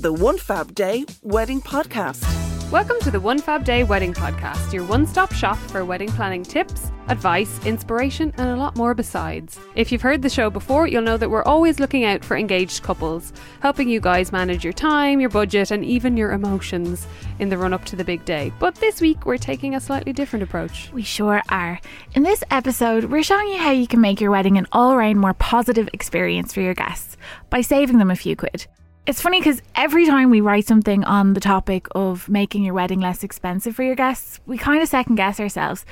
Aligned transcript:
The 0.00 0.10
One 0.10 0.38
Fab 0.38 0.74
Day 0.74 1.04
Wedding 1.20 1.60
Podcast. 1.60 2.24
Welcome 2.72 2.96
to 3.02 3.10
the 3.10 3.20
One 3.20 3.38
Fab 3.38 3.66
Day 3.66 3.84
Wedding 3.84 4.14
Podcast, 4.14 4.72
your 4.72 4.82
one 4.86 5.06
stop 5.06 5.30
shop 5.30 5.58
for 5.58 5.84
wedding 5.84 6.10
planning 6.12 6.42
tips, 6.42 6.90
advice, 7.08 7.66
inspiration, 7.66 8.32
and 8.38 8.48
a 8.48 8.56
lot 8.56 8.76
more 8.76 8.94
besides. 8.94 9.60
If 9.74 9.92
you've 9.92 10.00
heard 10.00 10.22
the 10.22 10.30
show 10.30 10.48
before, 10.48 10.86
you'll 10.86 11.02
know 11.02 11.18
that 11.18 11.28
we're 11.28 11.42
always 11.42 11.80
looking 11.80 12.04
out 12.04 12.24
for 12.24 12.34
engaged 12.34 12.82
couples, 12.82 13.34
helping 13.60 13.90
you 13.90 14.00
guys 14.00 14.32
manage 14.32 14.64
your 14.64 14.72
time, 14.72 15.20
your 15.20 15.28
budget, 15.28 15.70
and 15.70 15.84
even 15.84 16.16
your 16.16 16.32
emotions 16.32 17.06
in 17.38 17.50
the 17.50 17.58
run 17.58 17.74
up 17.74 17.84
to 17.84 17.94
the 17.94 18.02
big 18.02 18.24
day. 18.24 18.54
But 18.58 18.76
this 18.76 19.02
week, 19.02 19.26
we're 19.26 19.36
taking 19.36 19.74
a 19.74 19.80
slightly 19.80 20.14
different 20.14 20.44
approach. 20.44 20.90
We 20.94 21.02
sure 21.02 21.42
are. 21.50 21.78
In 22.14 22.22
this 22.22 22.42
episode, 22.50 23.04
we're 23.04 23.22
showing 23.22 23.48
you 23.48 23.58
how 23.58 23.72
you 23.72 23.86
can 23.86 24.00
make 24.00 24.22
your 24.22 24.30
wedding 24.30 24.56
an 24.56 24.66
all 24.72 24.96
round 24.96 25.20
more 25.20 25.34
positive 25.34 25.90
experience 25.92 26.54
for 26.54 26.62
your 26.62 26.72
guests 26.72 27.18
by 27.50 27.60
saving 27.60 27.98
them 27.98 28.10
a 28.10 28.16
few 28.16 28.34
quid. 28.34 28.66
It's 29.10 29.20
funny 29.20 29.40
because 29.40 29.60
every 29.74 30.06
time 30.06 30.30
we 30.30 30.40
write 30.40 30.68
something 30.68 31.02
on 31.02 31.32
the 31.32 31.40
topic 31.40 31.88
of 31.96 32.28
making 32.28 32.62
your 32.62 32.74
wedding 32.74 33.00
less 33.00 33.24
expensive 33.24 33.74
for 33.74 33.82
your 33.82 33.96
guests, 33.96 34.38
we 34.46 34.56
kind 34.56 34.80
of 34.80 34.88
second 34.88 35.16
guess 35.16 35.40
ourselves. 35.40 35.84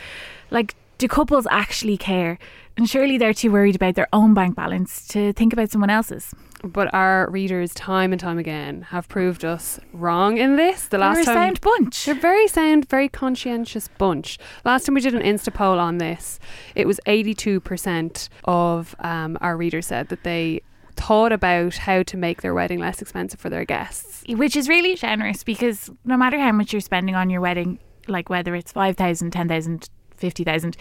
Like, 0.53 0.77
do 0.99 1.09
couples 1.09 1.45
actually 1.51 1.97
care? 1.97 2.39
And 2.77 2.89
surely 2.89 3.19
they're 3.19 3.35
too 3.35 3.51
worried 3.51 3.75
about 3.75 3.97
their 3.97 4.07
own 4.13 4.35
bank 4.35 4.55
balance 4.55 5.05
to 5.09 5.33
think 5.33 5.53
about 5.53 5.73
someone 5.73 5.91
else's. 5.91 6.33
But 6.63 6.95
our 6.95 7.29
readers, 7.29 7.75
time 7.75 8.13
and 8.13 8.21
time 8.21 8.39
again, 8.39 8.83
have 8.91 9.09
proved 9.09 9.45
us 9.45 9.81
wrong 9.93 10.39
in 10.39 10.55
this. 10.55 10.87
The 10.87 10.99
last 10.99 11.17
They're 11.17 11.23
a 11.23 11.27
time, 11.27 11.35
sound 11.35 11.61
bunch. 11.61 12.05
They're 12.05 12.15
very 12.15 12.47
sound, 12.47 12.89
very 12.89 13.09
conscientious 13.09 13.89
bunch. 13.99 14.39
Last 14.65 14.87
time 14.87 14.95
we 14.95 15.01
did 15.01 15.15
an 15.15 15.23
Insta 15.23 15.53
poll 15.53 15.81
on 15.81 15.99
this, 15.99 16.39
it 16.77 16.87
was 16.87 17.01
82% 17.05 18.29
of 18.45 18.95
um, 19.01 19.37
our 19.41 19.57
readers 19.57 19.87
said 19.87 20.09
that 20.09 20.23
they 20.23 20.63
thought 20.99 21.33
about 21.33 21.77
how 21.77 22.03
to 22.03 22.17
make 22.17 22.43
their 22.43 22.55
wedding 22.55 22.81
less 22.81 23.01
expensive 23.01 23.41
for 23.41 23.49
their 23.49 23.65
guests. 23.65 24.25
Which 24.29 24.57
is 24.57 24.69
really 24.69 24.95
generous 24.97 25.45
because 25.45 25.91
no 26.05 26.17
matter 26.17 26.39
how 26.39 26.53
much 26.53 26.73
you're 26.73 26.81
spending 26.81 27.15
on 27.15 27.31
your 27.31 27.41
wedding, 27.41 27.79
like 28.09 28.29
whether 28.29 28.55
it's 28.55 28.73
5,000, 28.73 29.31
10,000, 29.31 29.89
50,000, 30.19 30.77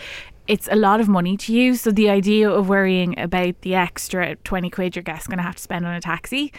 it's 0.47 0.67
a 0.71 0.75
lot 0.75 0.99
of 0.99 1.07
money 1.07 1.37
to 1.37 1.53
you. 1.53 1.75
So 1.75 1.91
the 1.91 2.09
idea 2.09 2.49
of 2.49 2.69
worrying 2.69 3.19
about 3.19 3.61
the 3.61 3.75
extra 3.75 4.35
20 4.37 4.69
quid 4.69 4.95
your 4.95 5.03
guest's 5.03 5.27
going 5.27 5.37
to 5.37 5.43
have 5.43 5.55
to 5.55 5.61
spend 5.61 5.85
on 5.85 5.93
a 5.93 6.01
taxi 6.01 6.53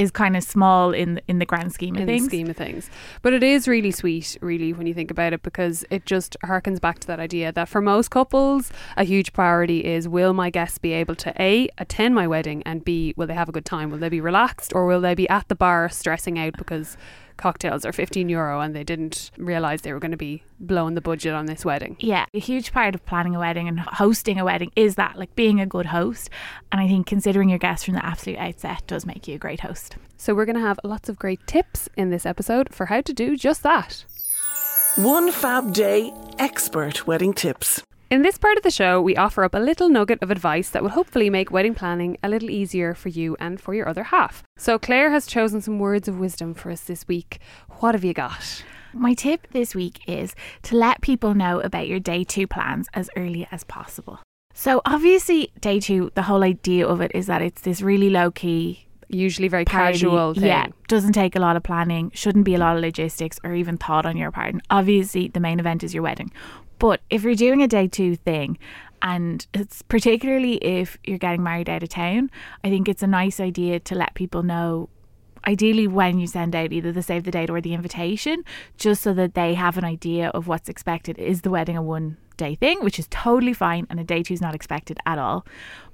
is 0.00 0.10
kind 0.10 0.34
of 0.34 0.42
small 0.42 0.92
in 0.92 1.20
in 1.28 1.38
the 1.38 1.44
grand 1.44 1.72
scheme 1.72 1.94
of 1.94 2.02
in 2.02 2.06
things. 2.06 2.22
the 2.24 2.28
scheme 2.28 2.48
of 2.48 2.56
things. 2.56 2.90
But 3.20 3.34
it 3.34 3.42
is 3.42 3.68
really 3.68 3.90
sweet, 3.90 4.38
really, 4.40 4.72
when 4.72 4.86
you 4.86 4.94
think 4.94 5.10
about 5.10 5.34
it, 5.34 5.42
because 5.42 5.84
it 5.90 6.06
just 6.06 6.36
harkens 6.42 6.80
back 6.80 7.00
to 7.00 7.06
that 7.08 7.20
idea 7.20 7.52
that 7.52 7.68
for 7.68 7.82
most 7.82 8.10
couples, 8.10 8.72
a 8.96 9.04
huge 9.04 9.32
priority 9.34 9.84
is 9.84 10.08
will 10.08 10.32
my 10.32 10.48
guests 10.48 10.78
be 10.78 10.92
able 10.92 11.14
to 11.16 11.34
A, 11.40 11.68
attend 11.76 12.14
my 12.14 12.26
wedding, 12.26 12.62
and 12.64 12.82
B, 12.82 13.12
will 13.16 13.26
they 13.26 13.34
have 13.34 13.50
a 13.50 13.52
good 13.52 13.66
time? 13.66 13.90
Will 13.90 13.98
they 13.98 14.08
be 14.08 14.22
relaxed, 14.22 14.72
or 14.74 14.86
will 14.86 15.02
they 15.02 15.14
be 15.14 15.28
at 15.28 15.48
the 15.48 15.54
bar 15.54 15.88
stressing 15.90 16.38
out 16.38 16.56
because 16.56 16.96
cocktails 17.40 17.84
are 17.84 17.92
15 17.92 18.28
euro 18.28 18.60
and 18.60 18.76
they 18.76 18.84
didn't 18.84 19.30
realize 19.36 19.80
they 19.80 19.92
were 19.92 19.98
going 19.98 20.10
to 20.10 20.16
be 20.16 20.42
blowing 20.60 20.94
the 20.94 21.00
budget 21.00 21.32
on 21.34 21.46
this 21.46 21.64
wedding? 21.64 21.96
Yeah, 21.98 22.26
a 22.34 22.38
huge 22.38 22.72
part 22.72 22.94
of 22.94 23.04
planning 23.06 23.34
a 23.34 23.38
wedding 23.40 23.66
and 23.66 23.80
hosting 23.80 24.38
a 24.38 24.44
wedding 24.44 24.70
is 24.76 24.94
that, 24.94 25.18
like 25.18 25.34
being 25.34 25.60
a 25.60 25.66
good 25.66 25.86
host. 25.86 26.30
And 26.70 26.80
I 26.80 26.86
think 26.86 27.06
considering 27.06 27.48
your 27.48 27.58
guests 27.58 27.84
from 27.84 27.94
the 27.94 28.04
absolute 28.04 28.38
outset 28.38 28.86
does 28.86 29.06
make 29.06 29.26
you 29.26 29.34
a 29.34 29.38
great 29.38 29.60
host. 29.60 29.96
So, 30.16 30.34
we're 30.34 30.44
going 30.44 30.56
to 30.56 30.62
have 30.62 30.78
lots 30.84 31.08
of 31.08 31.18
great 31.18 31.40
tips 31.46 31.88
in 31.96 32.10
this 32.10 32.26
episode 32.26 32.74
for 32.74 32.86
how 32.86 33.00
to 33.00 33.12
do 33.12 33.36
just 33.36 33.62
that. 33.62 34.04
One 34.96 35.32
Fab 35.32 35.72
Day 35.72 36.12
Expert 36.38 37.06
Wedding 37.06 37.32
Tips. 37.32 37.82
In 38.10 38.22
this 38.22 38.38
part 38.38 38.56
of 38.56 38.64
the 38.64 38.72
show, 38.72 39.00
we 39.00 39.14
offer 39.14 39.44
up 39.44 39.54
a 39.54 39.60
little 39.60 39.88
nugget 39.88 40.20
of 40.20 40.32
advice 40.32 40.68
that 40.70 40.82
will 40.82 40.90
hopefully 40.90 41.30
make 41.30 41.52
wedding 41.52 41.76
planning 41.76 42.18
a 42.24 42.28
little 42.28 42.50
easier 42.50 42.92
for 42.92 43.08
you 43.08 43.36
and 43.38 43.60
for 43.60 43.72
your 43.72 43.88
other 43.88 44.02
half. 44.02 44.42
So, 44.56 44.80
Claire 44.80 45.12
has 45.12 45.28
chosen 45.28 45.60
some 45.60 45.78
words 45.78 46.08
of 46.08 46.18
wisdom 46.18 46.52
for 46.52 46.72
us 46.72 46.80
this 46.80 47.06
week. 47.06 47.38
What 47.78 47.94
have 47.94 48.02
you 48.02 48.12
got? 48.12 48.64
My 48.92 49.14
tip 49.14 49.46
this 49.52 49.76
week 49.76 50.00
is 50.08 50.34
to 50.62 50.74
let 50.74 51.02
people 51.02 51.34
know 51.34 51.60
about 51.60 51.86
your 51.86 52.00
day 52.00 52.24
two 52.24 52.48
plans 52.48 52.88
as 52.94 53.10
early 53.14 53.46
as 53.52 53.62
possible. 53.62 54.18
So, 54.54 54.82
obviously, 54.84 55.52
day 55.60 55.78
two, 55.78 56.10
the 56.16 56.22
whole 56.22 56.42
idea 56.42 56.88
of 56.88 57.00
it 57.00 57.12
is 57.14 57.28
that 57.28 57.42
it's 57.42 57.62
this 57.62 57.80
really 57.80 58.10
low 58.10 58.32
key, 58.32 58.88
Usually 59.12 59.48
very 59.48 59.64
party. 59.64 59.94
casual 59.98 60.34
thing. 60.34 60.44
Yeah, 60.44 60.66
doesn't 60.86 61.12
take 61.12 61.34
a 61.34 61.40
lot 61.40 61.56
of 61.56 61.64
planning, 61.64 62.12
shouldn't 62.14 62.44
be 62.44 62.54
a 62.54 62.58
lot 62.58 62.76
of 62.76 62.82
logistics 62.82 63.40
or 63.42 63.54
even 63.54 63.76
thought 63.76 64.06
on 64.06 64.16
your 64.16 64.30
part. 64.30 64.52
And 64.52 64.62
obviously, 64.70 65.28
the 65.28 65.40
main 65.40 65.58
event 65.58 65.82
is 65.82 65.92
your 65.92 66.02
wedding. 66.04 66.30
But 66.78 67.00
if 67.10 67.24
you're 67.24 67.34
doing 67.34 67.60
a 67.62 67.68
day 67.68 67.88
two 67.88 68.14
thing, 68.16 68.56
and 69.02 69.46
it's 69.52 69.82
particularly 69.82 70.54
if 70.56 70.96
you're 71.04 71.18
getting 71.18 71.42
married 71.42 71.68
out 71.68 71.82
of 71.82 71.88
town, 71.88 72.30
I 72.62 72.70
think 72.70 72.88
it's 72.88 73.02
a 73.02 73.06
nice 73.06 73.40
idea 73.40 73.80
to 73.80 73.94
let 73.94 74.14
people 74.14 74.42
know. 74.42 74.88
Ideally, 75.46 75.86
when 75.86 76.18
you 76.18 76.26
send 76.26 76.54
out 76.54 76.72
either 76.72 76.92
the 76.92 77.02
save 77.02 77.24
the 77.24 77.30
date 77.30 77.50
or 77.50 77.60
the 77.60 77.74
invitation, 77.74 78.44
just 78.76 79.02
so 79.02 79.12
that 79.14 79.34
they 79.34 79.54
have 79.54 79.78
an 79.78 79.84
idea 79.84 80.28
of 80.28 80.46
what's 80.48 80.68
expected. 80.68 81.18
Is 81.18 81.40
the 81.42 81.50
wedding 81.50 81.76
a 81.76 81.82
one 81.82 82.18
day 82.36 82.54
thing, 82.54 82.78
which 82.82 82.98
is 82.98 83.06
totally 83.10 83.54
fine, 83.54 83.86
and 83.90 83.98
a 83.98 84.04
day 84.04 84.22
two 84.22 84.34
is 84.34 84.40
not 84.40 84.54
expected 84.54 84.98
at 85.06 85.18
all. 85.18 85.46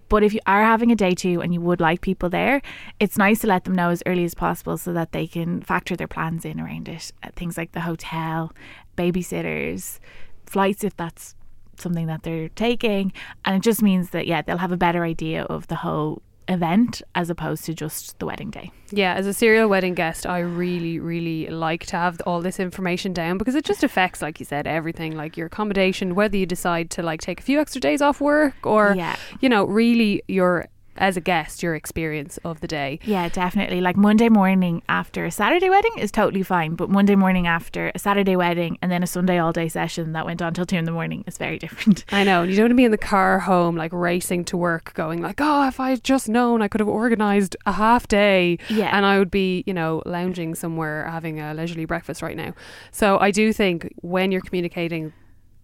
But 0.08 0.22
if 0.22 0.32
you 0.32 0.40
are 0.46 0.62
having 0.62 0.92
a 0.92 0.96
day 0.96 1.14
two 1.14 1.40
and 1.40 1.52
you 1.52 1.60
would 1.60 1.80
like 1.80 2.00
people 2.00 2.28
there, 2.28 2.62
it's 3.00 3.18
nice 3.18 3.40
to 3.40 3.46
let 3.46 3.64
them 3.64 3.74
know 3.74 3.90
as 3.90 4.02
early 4.06 4.24
as 4.24 4.34
possible 4.34 4.76
so 4.78 4.92
that 4.92 5.12
they 5.12 5.26
can 5.26 5.62
factor 5.62 5.96
their 5.96 6.06
plans 6.06 6.44
in 6.44 6.60
around 6.60 6.88
it. 6.88 7.12
Uh, 7.22 7.30
Things 7.34 7.56
like 7.56 7.72
the 7.72 7.80
hotel, 7.80 8.52
babysitters, 8.96 9.98
flights 10.46 10.84
if 10.84 10.96
that's 10.96 11.34
something 11.78 12.06
that 12.06 12.22
they're 12.22 12.48
taking. 12.50 13.12
And 13.44 13.56
it 13.56 13.62
just 13.62 13.82
means 13.82 14.10
that, 14.10 14.26
yeah, 14.26 14.42
they'll 14.42 14.58
have 14.58 14.72
a 14.72 14.76
better 14.76 15.04
idea 15.04 15.42
of 15.44 15.66
the 15.66 15.76
whole 15.76 16.22
event 16.48 17.02
as 17.14 17.28
opposed 17.30 17.64
to 17.64 17.74
just 17.74 18.18
the 18.18 18.26
wedding 18.26 18.50
day. 18.50 18.70
Yeah, 18.90 19.14
as 19.14 19.26
a 19.26 19.32
serial 19.32 19.68
wedding 19.68 19.94
guest, 19.94 20.26
I 20.26 20.38
really, 20.38 20.98
really 21.00 21.48
like 21.48 21.86
to 21.86 21.96
have 21.96 22.20
all 22.26 22.40
this 22.40 22.60
information 22.60 23.12
down 23.12 23.36
because 23.38 23.54
it 23.54 23.64
just 23.64 23.82
affects, 23.82 24.22
like 24.22 24.38
you 24.38 24.46
said, 24.46 24.66
everything 24.66 25.16
like 25.16 25.36
your 25.36 25.48
accommodation, 25.48 26.14
whether 26.14 26.36
you 26.36 26.46
decide 26.46 26.90
to 26.90 27.02
like 27.02 27.20
take 27.20 27.40
a 27.40 27.42
few 27.42 27.60
extra 27.60 27.80
days 27.80 28.00
off 28.00 28.20
work 28.20 28.54
or, 28.64 28.94
Yeah. 28.96 29.16
you 29.40 29.48
know, 29.48 29.64
really 29.64 30.22
your, 30.28 30.66
as 30.98 31.16
a 31.16 31.20
guest, 31.20 31.62
your 31.62 31.74
experience 31.74 32.38
of 32.44 32.60
the 32.60 32.66
day. 32.66 32.98
Yeah, 33.04 33.28
definitely. 33.28 33.80
Like 33.80 33.96
Monday 33.96 34.28
morning 34.28 34.82
after 34.88 35.24
a 35.24 35.30
Saturday 35.30 35.68
wedding 35.70 35.92
is 35.98 36.10
totally 36.10 36.42
fine, 36.42 36.74
but 36.74 36.90
Monday 36.90 37.14
morning 37.16 37.46
after 37.46 37.90
a 37.94 37.98
Saturday 37.98 38.36
wedding 38.36 38.78
and 38.82 38.90
then 38.90 39.02
a 39.02 39.06
Sunday 39.06 39.38
all 39.38 39.52
day 39.52 39.68
session 39.68 40.12
that 40.12 40.26
went 40.26 40.42
on 40.42 40.54
till 40.54 40.66
two 40.66 40.76
in 40.76 40.84
the 40.84 40.92
morning 40.92 41.24
is 41.26 41.38
very 41.38 41.58
different. 41.64 42.04
I 42.12 42.24
know. 42.24 42.42
You 42.42 42.56
don't 42.56 42.64
want 42.64 42.70
to 42.72 42.74
be 42.76 42.84
in 42.84 42.90
the 42.90 42.98
car 42.98 43.38
home, 43.40 43.76
like 43.76 43.92
racing 43.92 44.44
to 44.46 44.56
work, 44.56 44.92
going 44.94 45.22
like, 45.22 45.40
"Oh, 45.40 45.66
if 45.68 45.78
I 45.80 45.90
had 45.90 46.04
just 46.04 46.28
known, 46.28 46.62
I 46.62 46.68
could 46.68 46.80
have 46.80 46.88
organised 46.88 47.56
a 47.66 47.72
half 47.72 48.08
day, 48.08 48.58
Yeah. 48.68 48.96
and 48.96 49.04
I 49.06 49.18
would 49.18 49.30
be, 49.30 49.64
you 49.66 49.74
know, 49.74 50.02
lounging 50.06 50.54
somewhere 50.54 51.08
having 51.10 51.40
a 51.40 51.54
leisurely 51.54 51.84
breakfast 51.84 52.22
right 52.22 52.36
now." 52.36 52.54
So 52.90 53.18
I 53.18 53.30
do 53.30 53.52
think 53.52 53.92
when 54.02 54.32
you're 54.32 54.40
communicating 54.40 55.12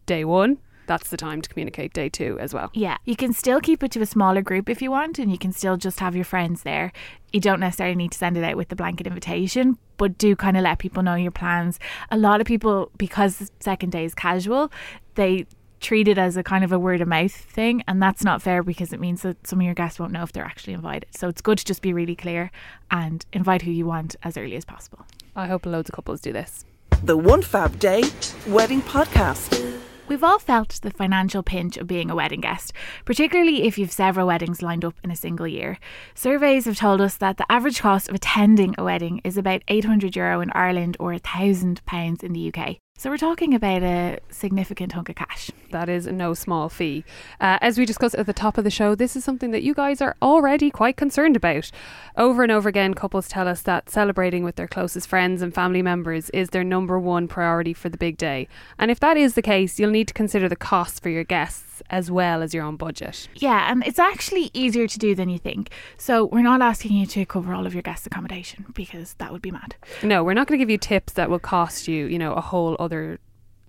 day 0.06 0.24
one, 0.24 0.58
that's 0.86 1.10
the 1.10 1.16
time 1.16 1.42
to 1.42 1.48
communicate 1.48 1.92
day 1.92 2.08
two 2.08 2.38
as 2.40 2.52
well. 2.52 2.70
Yeah, 2.74 2.98
you 3.04 3.16
can 3.16 3.32
still 3.32 3.60
keep 3.60 3.82
it 3.82 3.90
to 3.92 4.00
a 4.00 4.06
smaller 4.06 4.42
group 4.42 4.68
if 4.68 4.82
you 4.82 4.90
want, 4.90 5.18
and 5.18 5.30
you 5.30 5.38
can 5.38 5.52
still 5.52 5.76
just 5.76 6.00
have 6.00 6.14
your 6.14 6.24
friends 6.24 6.62
there. 6.62 6.92
You 7.32 7.40
don't 7.40 7.60
necessarily 7.60 7.96
need 7.96 8.12
to 8.12 8.18
send 8.18 8.36
it 8.36 8.44
out 8.44 8.56
with 8.56 8.68
the 8.68 8.76
blanket 8.76 9.06
invitation, 9.06 9.78
but 9.96 10.18
do 10.18 10.36
kind 10.36 10.56
of 10.56 10.62
let 10.62 10.78
people 10.78 11.02
know 11.02 11.14
your 11.14 11.30
plans. 11.30 11.78
A 12.10 12.18
lot 12.18 12.40
of 12.40 12.46
people, 12.46 12.90
because 12.98 13.38
the 13.38 13.50
second 13.60 13.90
day 13.90 14.04
is 14.04 14.14
casual, 14.14 14.70
they 15.14 15.46
treat 15.80 16.06
it 16.06 16.16
as 16.16 16.36
a 16.36 16.42
kind 16.42 16.62
of 16.62 16.72
a 16.72 16.78
word 16.78 17.00
of 17.00 17.08
mouth 17.08 17.32
thing, 17.32 17.82
and 17.88 18.00
that's 18.00 18.22
not 18.22 18.40
fair 18.40 18.62
because 18.62 18.92
it 18.92 19.00
means 19.00 19.22
that 19.22 19.46
some 19.46 19.58
of 19.60 19.64
your 19.64 19.74
guests 19.74 19.98
won't 19.98 20.12
know 20.12 20.22
if 20.22 20.32
they're 20.32 20.44
actually 20.44 20.72
invited. 20.72 21.08
So 21.14 21.28
it's 21.28 21.42
good 21.42 21.58
to 21.58 21.64
just 21.64 21.82
be 21.82 21.92
really 21.92 22.16
clear 22.16 22.50
and 22.90 23.26
invite 23.32 23.62
who 23.62 23.70
you 23.70 23.86
want 23.86 24.14
as 24.22 24.36
early 24.36 24.56
as 24.56 24.64
possible. 24.64 25.06
I 25.34 25.46
hope 25.46 25.66
loads 25.66 25.90
of 25.90 25.94
couples 25.94 26.20
do 26.20 26.32
this. 26.32 26.64
The 27.02 27.16
One 27.16 27.42
Fab 27.42 27.78
Day 27.78 28.04
Wedding 28.46 28.82
Podcast. 28.82 29.81
We've 30.08 30.24
all 30.24 30.38
felt 30.38 30.80
the 30.82 30.90
financial 30.90 31.42
pinch 31.42 31.76
of 31.76 31.86
being 31.86 32.10
a 32.10 32.14
wedding 32.14 32.40
guest, 32.40 32.72
particularly 33.04 33.62
if 33.62 33.78
you've 33.78 33.92
several 33.92 34.26
weddings 34.26 34.60
lined 34.60 34.84
up 34.84 34.94
in 35.02 35.10
a 35.10 35.16
single 35.16 35.46
year. 35.46 35.78
Surveys 36.14 36.66
have 36.66 36.76
told 36.76 37.00
us 37.00 37.16
that 37.16 37.36
the 37.36 37.50
average 37.50 37.80
cost 37.80 38.08
of 38.08 38.16
attending 38.16 38.74
a 38.76 38.84
wedding 38.84 39.20
is 39.24 39.36
about 39.36 39.62
800 39.68 40.14
euro 40.16 40.40
in 40.40 40.50
Ireland 40.52 40.96
or 41.00 41.12
1000 41.12 41.84
pounds 41.86 42.22
in 42.22 42.32
the 42.32 42.52
UK. 42.52 42.81
So 43.02 43.10
we're 43.10 43.16
talking 43.16 43.52
about 43.52 43.82
a 43.82 44.20
significant 44.30 44.92
hunk 44.92 45.08
of 45.08 45.16
cash. 45.16 45.50
That 45.72 45.88
is 45.88 46.06
no 46.06 46.34
small 46.34 46.68
fee. 46.68 47.04
Uh, 47.40 47.58
as 47.60 47.76
we 47.76 47.84
discussed 47.84 48.14
at 48.14 48.26
the 48.26 48.32
top 48.32 48.58
of 48.58 48.62
the 48.62 48.70
show, 48.70 48.94
this 48.94 49.16
is 49.16 49.24
something 49.24 49.50
that 49.50 49.64
you 49.64 49.74
guys 49.74 50.00
are 50.00 50.14
already 50.22 50.70
quite 50.70 50.96
concerned 50.96 51.34
about. 51.34 51.72
Over 52.16 52.44
and 52.44 52.52
over 52.52 52.68
again, 52.68 52.94
couples 52.94 53.26
tell 53.26 53.48
us 53.48 53.62
that 53.62 53.90
celebrating 53.90 54.44
with 54.44 54.54
their 54.54 54.68
closest 54.68 55.08
friends 55.08 55.42
and 55.42 55.52
family 55.52 55.82
members 55.82 56.30
is 56.30 56.50
their 56.50 56.62
number 56.62 56.96
one 56.96 57.26
priority 57.26 57.72
for 57.72 57.88
the 57.88 57.98
big 57.98 58.18
day. 58.18 58.46
And 58.78 58.88
if 58.88 59.00
that 59.00 59.16
is 59.16 59.34
the 59.34 59.42
case, 59.42 59.80
you'll 59.80 59.90
need 59.90 60.06
to 60.06 60.14
consider 60.14 60.48
the 60.48 60.54
costs 60.54 61.00
for 61.00 61.08
your 61.08 61.24
guests 61.24 61.71
as 61.92 62.10
well 62.10 62.42
as 62.42 62.52
your 62.54 62.64
own 62.64 62.76
budget. 62.76 63.28
Yeah, 63.36 63.70
and 63.70 63.84
it's 63.86 63.98
actually 63.98 64.50
easier 64.54 64.88
to 64.88 64.98
do 64.98 65.14
than 65.14 65.28
you 65.28 65.38
think. 65.38 65.70
So 65.98 66.24
we're 66.24 66.42
not 66.42 66.62
asking 66.62 66.92
you 66.96 67.06
to 67.06 67.24
cover 67.26 67.52
all 67.54 67.66
of 67.66 67.74
your 67.74 67.82
guests' 67.82 68.06
accommodation 68.06 68.64
because 68.74 69.14
that 69.18 69.30
would 69.30 69.42
be 69.42 69.50
mad. 69.50 69.76
No, 70.02 70.24
we're 70.24 70.34
not 70.34 70.46
going 70.48 70.58
to 70.58 70.62
give 70.62 70.70
you 70.70 70.78
tips 70.78 71.12
that 71.12 71.28
will 71.30 71.38
cost 71.38 71.86
you, 71.86 72.06
you 72.06 72.18
know, 72.18 72.32
a 72.32 72.40
whole 72.40 72.76
other 72.80 73.20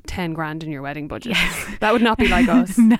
10 0.08 0.34
grand 0.34 0.64
in 0.64 0.72
your 0.72 0.82
wedding 0.82 1.08
budget. 1.08 1.36
That 1.80 1.94
would 1.94 2.02
not 2.02 2.18
be 2.18 2.28
like 2.28 2.48
us. 2.60 2.78
no. 2.78 2.98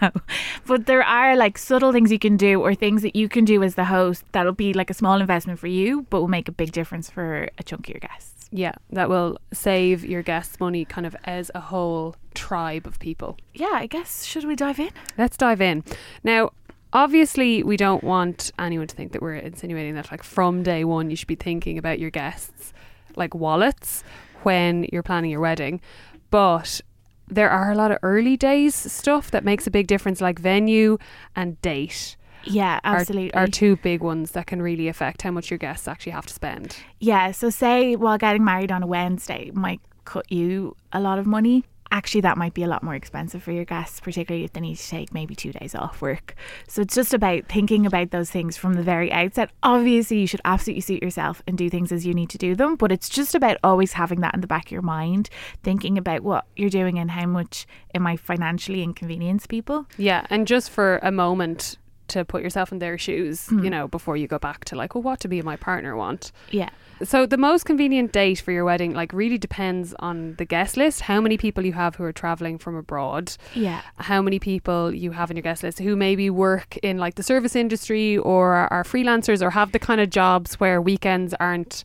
But 0.66 0.86
there 0.86 1.04
are 1.04 1.36
like 1.36 1.58
subtle 1.58 1.92
things 1.92 2.12
you 2.12 2.20
can 2.20 2.38
do 2.38 2.62
or 2.62 2.76
things 2.76 3.02
that 3.02 3.16
you 3.16 3.28
can 3.30 3.46
do 3.46 3.64
as 3.64 3.76
the 3.76 3.86
host 3.86 4.24
that'll 4.34 4.52
be 4.54 4.74
like 4.74 4.90
a 4.90 4.94
small 4.94 5.20
investment 5.20 5.60
for 5.60 5.68
you, 5.68 6.06
but 6.10 6.22
will 6.22 6.28
make 6.28 6.48
a 6.48 6.54
big 6.54 6.72
difference 6.72 7.10
for 7.10 7.50
a 7.58 7.64
chunk 7.64 7.88
of 7.88 7.94
your 7.94 8.00
guests. 8.00 8.33
Yeah, 8.56 8.74
that 8.92 9.10
will 9.10 9.40
save 9.52 10.06
your 10.06 10.22
guests 10.22 10.60
money 10.60 10.86
kind 10.86 11.08
of 11.08 11.16
as 11.24 11.50
a 11.56 11.60
whole 11.60 12.16
tribe 12.36 12.86
of 12.86 13.00
people. 13.00 13.36
Yeah, 13.56 13.72
I 13.74 13.88
guess 13.88 14.26
should 14.26 14.46
we 14.46 14.56
dive 14.56 14.80
in? 14.80 14.92
Let's 15.18 15.38
dive 15.38 15.60
in. 15.60 15.84
Now, 16.24 16.52
obviously, 16.94 17.64
we 17.64 17.78
don't 17.78 18.04
want 18.04 18.52
anyone 18.60 18.86
to 18.86 18.96
think 18.96 19.12
that 19.14 19.24
we're 19.24 19.38
insinuating 19.38 19.96
that 19.96 20.12
like 20.12 20.22
from 20.22 20.62
day 20.62 20.84
one 20.84 21.10
you 21.10 21.16
should 21.16 21.28
be 21.28 21.34
thinking 21.34 21.80
about 21.80 21.98
your 21.98 22.12
guests 22.12 22.74
like 23.16 23.34
wallets 23.34 24.04
when 24.44 24.88
you're 24.94 25.02
planning 25.02 25.32
your 25.32 25.40
wedding. 25.40 25.82
But 26.30 26.80
there 27.28 27.50
are 27.50 27.72
a 27.72 27.76
lot 27.76 27.92
of 27.92 27.98
early 28.04 28.38
days 28.38 28.76
stuff 28.76 29.32
that 29.32 29.44
makes 29.44 29.66
a 29.66 29.72
big 29.72 29.88
difference, 29.88 30.22
like 30.22 30.38
venue 30.38 31.00
and 31.36 31.60
date. 31.64 32.18
Yeah, 32.46 32.80
are- 32.84 32.98
absolutely. 32.98 33.34
Are, 33.34 33.48
two 33.48 33.76
big 33.78 34.02
ones 34.02 34.32
that 34.32 34.48
can 34.48 34.62
really 34.62 34.88
affect 34.88 35.22
how 35.22 35.32
much 35.32 35.52
your 35.52 35.58
guests 35.58 35.88
actually 35.88 36.14
have 36.14 36.26
to 36.28 36.34
spend. 36.34 36.78
Yeah, 37.00 37.32
so 37.32 37.50
say 37.50 37.96
while 37.96 38.18
getting 38.18 38.44
married 38.44 38.72
on 38.72 38.84
a 38.84 38.88
Wednesday 38.88 39.52
might 39.54 39.82
cut 40.06 40.32
you 40.32 40.76
a 40.92 41.00
lot 41.00 41.20
of 41.20 41.26
money. 41.26 41.64
Actually, 41.92 42.22
that 42.22 42.40
might 42.40 42.56
be 42.56 42.64
a 42.64 42.68
lot 42.68 42.82
more 42.82 42.96
expensive 42.96 43.44
for 43.44 43.52
your 43.52 43.66
guests, 43.66 44.00
particularly 44.00 44.44
if 44.44 44.52
they 44.54 44.60
need 44.60 44.76
to 44.78 44.90
take 44.90 45.14
maybe 45.14 45.36
two 45.36 45.52
days 45.52 45.76
off 45.76 46.02
work. 46.02 46.34
So 46.68 46.82
it's 46.82 46.96
just 46.96 47.14
about 47.14 47.48
thinking 47.48 47.86
about 47.86 48.10
those 48.10 48.32
things 48.32 48.58
from 48.58 48.74
the 48.74 48.82
very 48.82 49.12
outset. 49.12 49.52
Obviously, 49.62 50.18
you 50.18 50.26
should 50.26 50.42
absolutely 50.44 50.82
suit 50.82 51.04
yourself 51.04 51.44
and 51.46 51.56
do 51.56 51.70
things 51.70 51.92
as 51.92 52.04
you 52.04 52.16
need 52.16 52.32
to 52.32 52.40
do 52.40 52.56
them, 52.56 52.78
but 52.78 52.92
it's 52.92 53.10
just 53.10 53.36
about 53.36 53.58
always 53.64 53.94
having 53.94 54.22
that 54.22 54.34
in 54.34 54.42
the 54.42 54.48
back 54.48 54.66
of 54.66 54.72
your 54.72 54.82
mind, 54.82 55.30
thinking 55.62 56.00
about 56.00 56.22
what 56.22 56.46
you're 56.56 56.72
doing 56.72 56.98
and 56.98 57.12
how 57.12 57.28
much 57.28 57.68
it 57.94 58.02
might 58.02 58.20
financially 58.20 58.82
inconvenience 58.82 59.46
people. 59.46 59.86
Yeah, 59.96 60.26
and 60.32 60.48
just 60.48 60.72
for 60.72 61.00
a 61.04 61.12
moment 61.12 61.78
to 62.14 62.24
put 62.26 62.42
yourself 62.44 62.72
in 62.72 62.80
their 62.80 62.98
shoes, 62.98 63.48
Hmm. 63.48 63.64
you 63.64 63.70
know, 63.70 63.88
before 63.88 64.16
you 64.18 64.28
go 64.28 64.40
back 64.40 64.66
to 64.66 64.76
like, 64.76 64.96
well, 64.96 65.02
what 65.04 65.20
do 65.20 65.28
me 65.28 65.38
and 65.40 65.46
my 65.46 65.56
partner 65.58 65.96
want? 65.96 66.32
Yeah. 66.52 66.70
So 67.04 67.26
the 67.26 67.38
most 67.38 67.66
convenient 67.66 68.12
date 68.14 68.40
for 68.40 68.52
your 68.52 68.64
wedding, 68.64 68.94
like, 68.94 69.12
really 69.14 69.38
depends 69.38 69.94
on 70.00 70.36
the 70.38 70.46
guest 70.46 70.78
list, 70.78 71.02
how 71.02 71.20
many 71.20 71.38
people 71.38 71.66
you 71.66 71.74
have 71.74 71.96
who 71.96 72.04
are 72.04 72.14
traveling 72.14 72.58
from 72.60 72.76
abroad, 72.76 73.36
Yeah. 73.56 73.82
how 73.98 74.22
many 74.22 74.40
people 74.40 74.94
you 74.94 75.12
have 75.12 75.30
in 75.32 75.36
your 75.38 75.42
guest 75.42 75.64
list 75.64 75.80
who 75.80 75.96
maybe 75.96 76.30
work 76.30 76.78
in 76.84 76.98
like 77.00 77.16
the 77.16 77.24
service 77.24 77.56
industry 77.56 78.18
or 78.18 78.54
are 78.72 78.84
freelancers 78.84 79.42
or 79.42 79.50
have 79.50 79.72
the 79.72 79.80
kind 79.80 80.00
of 80.00 80.10
jobs 80.12 80.60
where 80.62 80.80
weekends 80.82 81.34
aren't 81.40 81.84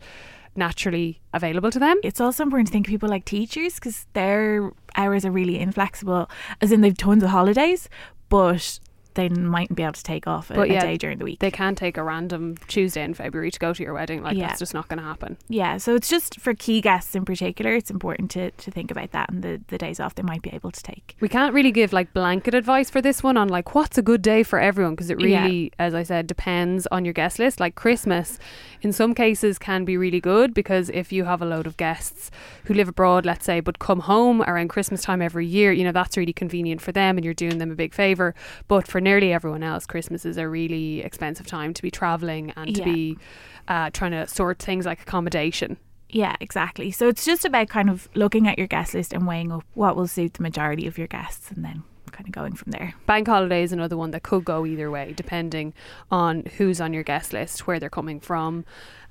naturally 0.55 1.21
available 1.33 1.71
to 1.71 1.79
them. 1.79 1.99
It's 2.03 2.21
also 2.21 2.43
important 2.43 2.69
to 2.69 2.73
think 2.73 2.87
of 2.87 2.91
people 2.91 3.09
like 3.09 3.25
teachers 3.25 3.75
because 3.77 4.07
their 4.13 4.73
hours 4.97 5.25
are 5.25 5.31
really 5.31 5.59
inflexible, 5.59 6.29
as 6.61 6.71
in 6.73 6.81
they've 6.81 6.97
tons 6.97 7.23
of 7.23 7.31
holidays, 7.31 7.89
but 8.29 8.79
they 9.15 9.29
mightn't 9.29 9.77
be 9.77 9.83
able 9.83 9.93
to 9.95 10.03
take 10.03 10.27
off 10.29 10.51
a, 10.51 10.55
But 10.55 10.71
a 10.71 10.79
day 10.81 10.97
during 10.97 11.19
the 11.19 11.25
week. 11.25 11.41
They 11.41 11.51
can 11.51 11.75
take 11.75 11.97
a 11.97 12.05
random 12.05 12.57
Tuesday 12.69 13.03
in 13.03 13.15
February 13.15 13.51
to 13.51 13.59
go 13.59 13.73
to 13.73 13.83
your 13.83 13.95
wedding. 13.95 14.23
Like 14.23 14.37
Yeah. 14.37 14.49
that's 14.49 14.61
just 14.61 14.75
not 14.75 14.87
going 14.89 14.99
to 14.99 15.05
happen. 15.05 15.37
yeah, 15.49 15.77
so 15.79 15.95
it's 15.95 16.09
just 16.09 16.39
for 16.41 16.55
key 16.55 16.81
guests 16.81 17.15
in 17.17 17.25
particular, 17.25 17.73
it's 17.75 17.91
important 17.91 18.31
to, 18.33 18.51
to 18.53 18.71
think 18.71 18.91
about 18.91 19.11
that 19.13 19.31
and 19.31 19.43
the, 19.43 19.61
the 19.69 19.79
days 19.79 19.99
off 19.99 20.15
they 20.15 20.23
might 20.23 20.43
be 20.43 20.51
able 20.55 20.71
to 20.71 20.83
take. 20.83 21.17
We 21.21 21.29
can't 21.29 21.53
really 21.53 21.73
give 21.73 21.93
like 21.93 22.13
blanket 22.13 22.55
advice 22.55 22.91
for 22.91 23.01
this 23.03 23.23
one 23.23 23.37
on 23.37 23.49
like 23.49 23.75
what's 23.75 23.99
a 23.99 24.03
good 24.03 24.23
day 24.23 24.43
for 24.45 24.61
everyone 24.61 24.95
because 24.95 25.11
it 25.11 25.21
Yeah. 25.21 25.43
really, 25.43 25.73
as 25.79 25.95
I 25.95 26.05
said, 26.05 26.27
depends 26.29 26.87
on 26.89 27.05
your 27.05 27.15
guest 27.15 27.39
list. 27.41 27.59
Like 27.61 27.75
Christmas, 27.75 28.39
in 28.83 28.93
some 28.93 29.15
cases, 29.15 29.59
can 29.59 29.85
be 29.85 29.97
really 29.97 30.21
good 30.21 30.55
because 30.55 30.91
if 30.91 31.13
you 31.13 31.25
have 31.25 31.43
a 31.43 31.47
load 31.47 31.67
of 31.67 31.77
guests 31.77 32.31
who 32.67 32.75
live 32.75 32.89
abroad, 32.89 33.27
let's 33.27 33.45
say, 33.45 33.59
but 33.61 33.79
come 33.81 34.01
home 34.01 34.43
around 34.43 34.69
Christmas 34.69 35.03
time 35.03 35.21
every 35.23 35.47
year, 35.47 35.73
you 35.73 35.83
know, 35.83 35.93
that's 35.93 36.17
really 36.17 36.33
convenient 36.33 36.81
for 36.81 36.93
them 36.93 37.17
and 37.17 37.25
you're 37.25 37.35
doing 37.35 37.59
them 37.59 37.71
a 37.73 37.75
big 37.75 37.93
favor. 37.95 38.35
But 38.69 38.87
for 38.87 38.98
nearly 39.01 39.33
everyone 39.33 39.63
else, 39.63 39.87
Christmas 39.87 40.25
is 40.25 40.37
a 40.37 40.49
really 40.49 41.01
expensive 41.01 41.47
time 41.47 41.75
to 41.75 41.83
be 41.83 41.91
traveling 41.91 42.53
and 42.57 42.75
to 42.75 42.81
Yeah. 42.81 42.93
be 42.95 43.19
uh, 43.69 43.91
trying 43.91 44.13
to 44.13 44.27
sort 44.27 44.59
things 44.61 44.87
like 44.87 45.03
accommodation. 45.03 45.77
Yeah, 46.11 46.37
exactly. 46.41 46.91
So 46.91 47.09
it's 47.09 47.25
just 47.27 47.45
about 47.45 47.69
kind 47.69 47.91
of 47.91 48.09
looking 48.15 48.49
at 48.49 48.57
your 48.57 48.67
guest 48.67 48.95
list 48.95 49.13
and 49.13 49.27
weighing 49.27 49.53
up 49.53 49.65
what 49.75 49.95
will 49.95 50.07
suit 50.09 50.35
the 50.35 50.43
majority 50.43 50.87
of 50.87 50.97
your 50.97 51.07
guests 51.07 51.51
and 51.51 51.63
then 51.65 51.83
kind 52.11 52.27
of 52.27 52.33
going 52.33 52.55
from 52.55 52.73
there. 52.73 52.95
Bank 53.05 53.29
holiday 53.29 53.63
is 53.63 53.73
another 53.73 53.97
one 53.97 54.11
that 54.13 54.23
could 54.23 54.43
go 54.45 54.65
either 54.65 54.91
way, 54.91 55.13
depending 55.15 55.75
on 56.11 56.45
who's 56.57 56.81
on 56.81 56.95
your 56.95 57.03
guest 57.03 57.35
list, 57.35 57.67
where 57.67 57.79
they're 57.79 57.91
coming 57.91 58.21
from, 58.21 58.65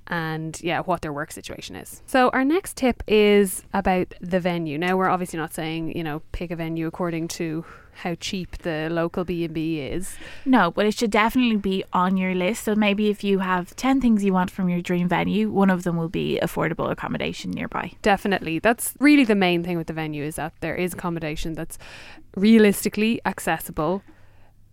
and 0.08 0.60
yeah, 0.62 0.82
what 0.82 1.02
their 1.02 1.14
work 1.14 1.32
situation 1.32 1.76
is. 1.76 2.02
So 2.06 2.30
our 2.30 2.44
next 2.44 2.78
tip 2.78 3.04
is 3.08 3.64
about 3.74 4.14
the 4.22 4.40
venue. 4.40 4.78
Now 4.78 4.98
we're 4.98 5.10
obviously 5.10 5.38
not 5.38 5.54
saying 5.54 5.96
you 5.98 6.04
know 6.04 6.22
pick 6.32 6.52
a 6.52 6.56
venue 6.56 6.88
according 6.88 7.28
to 7.30 7.66
how 7.98 8.16
cheap 8.16 8.58
the 8.60 8.90
local 8.92 9.24
B 9.24 9.44
and 9.44 9.54
B 9.54 9.80
is. 9.80 10.18
No, 10.46 10.72
but 10.72 10.86
it 10.86 10.94
should 10.94 11.12
definitely 11.12 11.58
be 11.58 11.84
on 11.94 12.16
your 12.16 12.36
list. 12.36 12.64
So 12.64 12.76
maybe 12.76 13.10
if 13.10 13.24
you 13.24 13.40
have 13.40 13.76
10 13.76 14.02
things 14.02 14.24
you 14.24 14.34
want 14.34 14.52
from 14.52 14.70
your 14.70 14.82
dream 14.82 15.08
venue, 15.08 15.50
one 15.50 15.70
of 15.70 15.84
them 15.84 15.98
will 15.98 16.10
be 16.10 16.40
affordable 16.42 16.92
accommodation 16.92 17.52
nearby. 17.52 17.94
Definitely, 18.02 18.60
that's 18.60 18.94
really 19.00 19.24
the 19.24 19.36
main 19.36 19.64
thing 19.64 19.78
with 19.78 19.88
the 19.88 19.94
venue 19.94 20.24
is 20.24 20.36
that 20.36 20.54
there 20.60 20.76
is 20.76 20.94
accommodation 20.94 21.54
that's 21.54 21.78
realistically 22.36 23.20
accessible. 23.26 24.04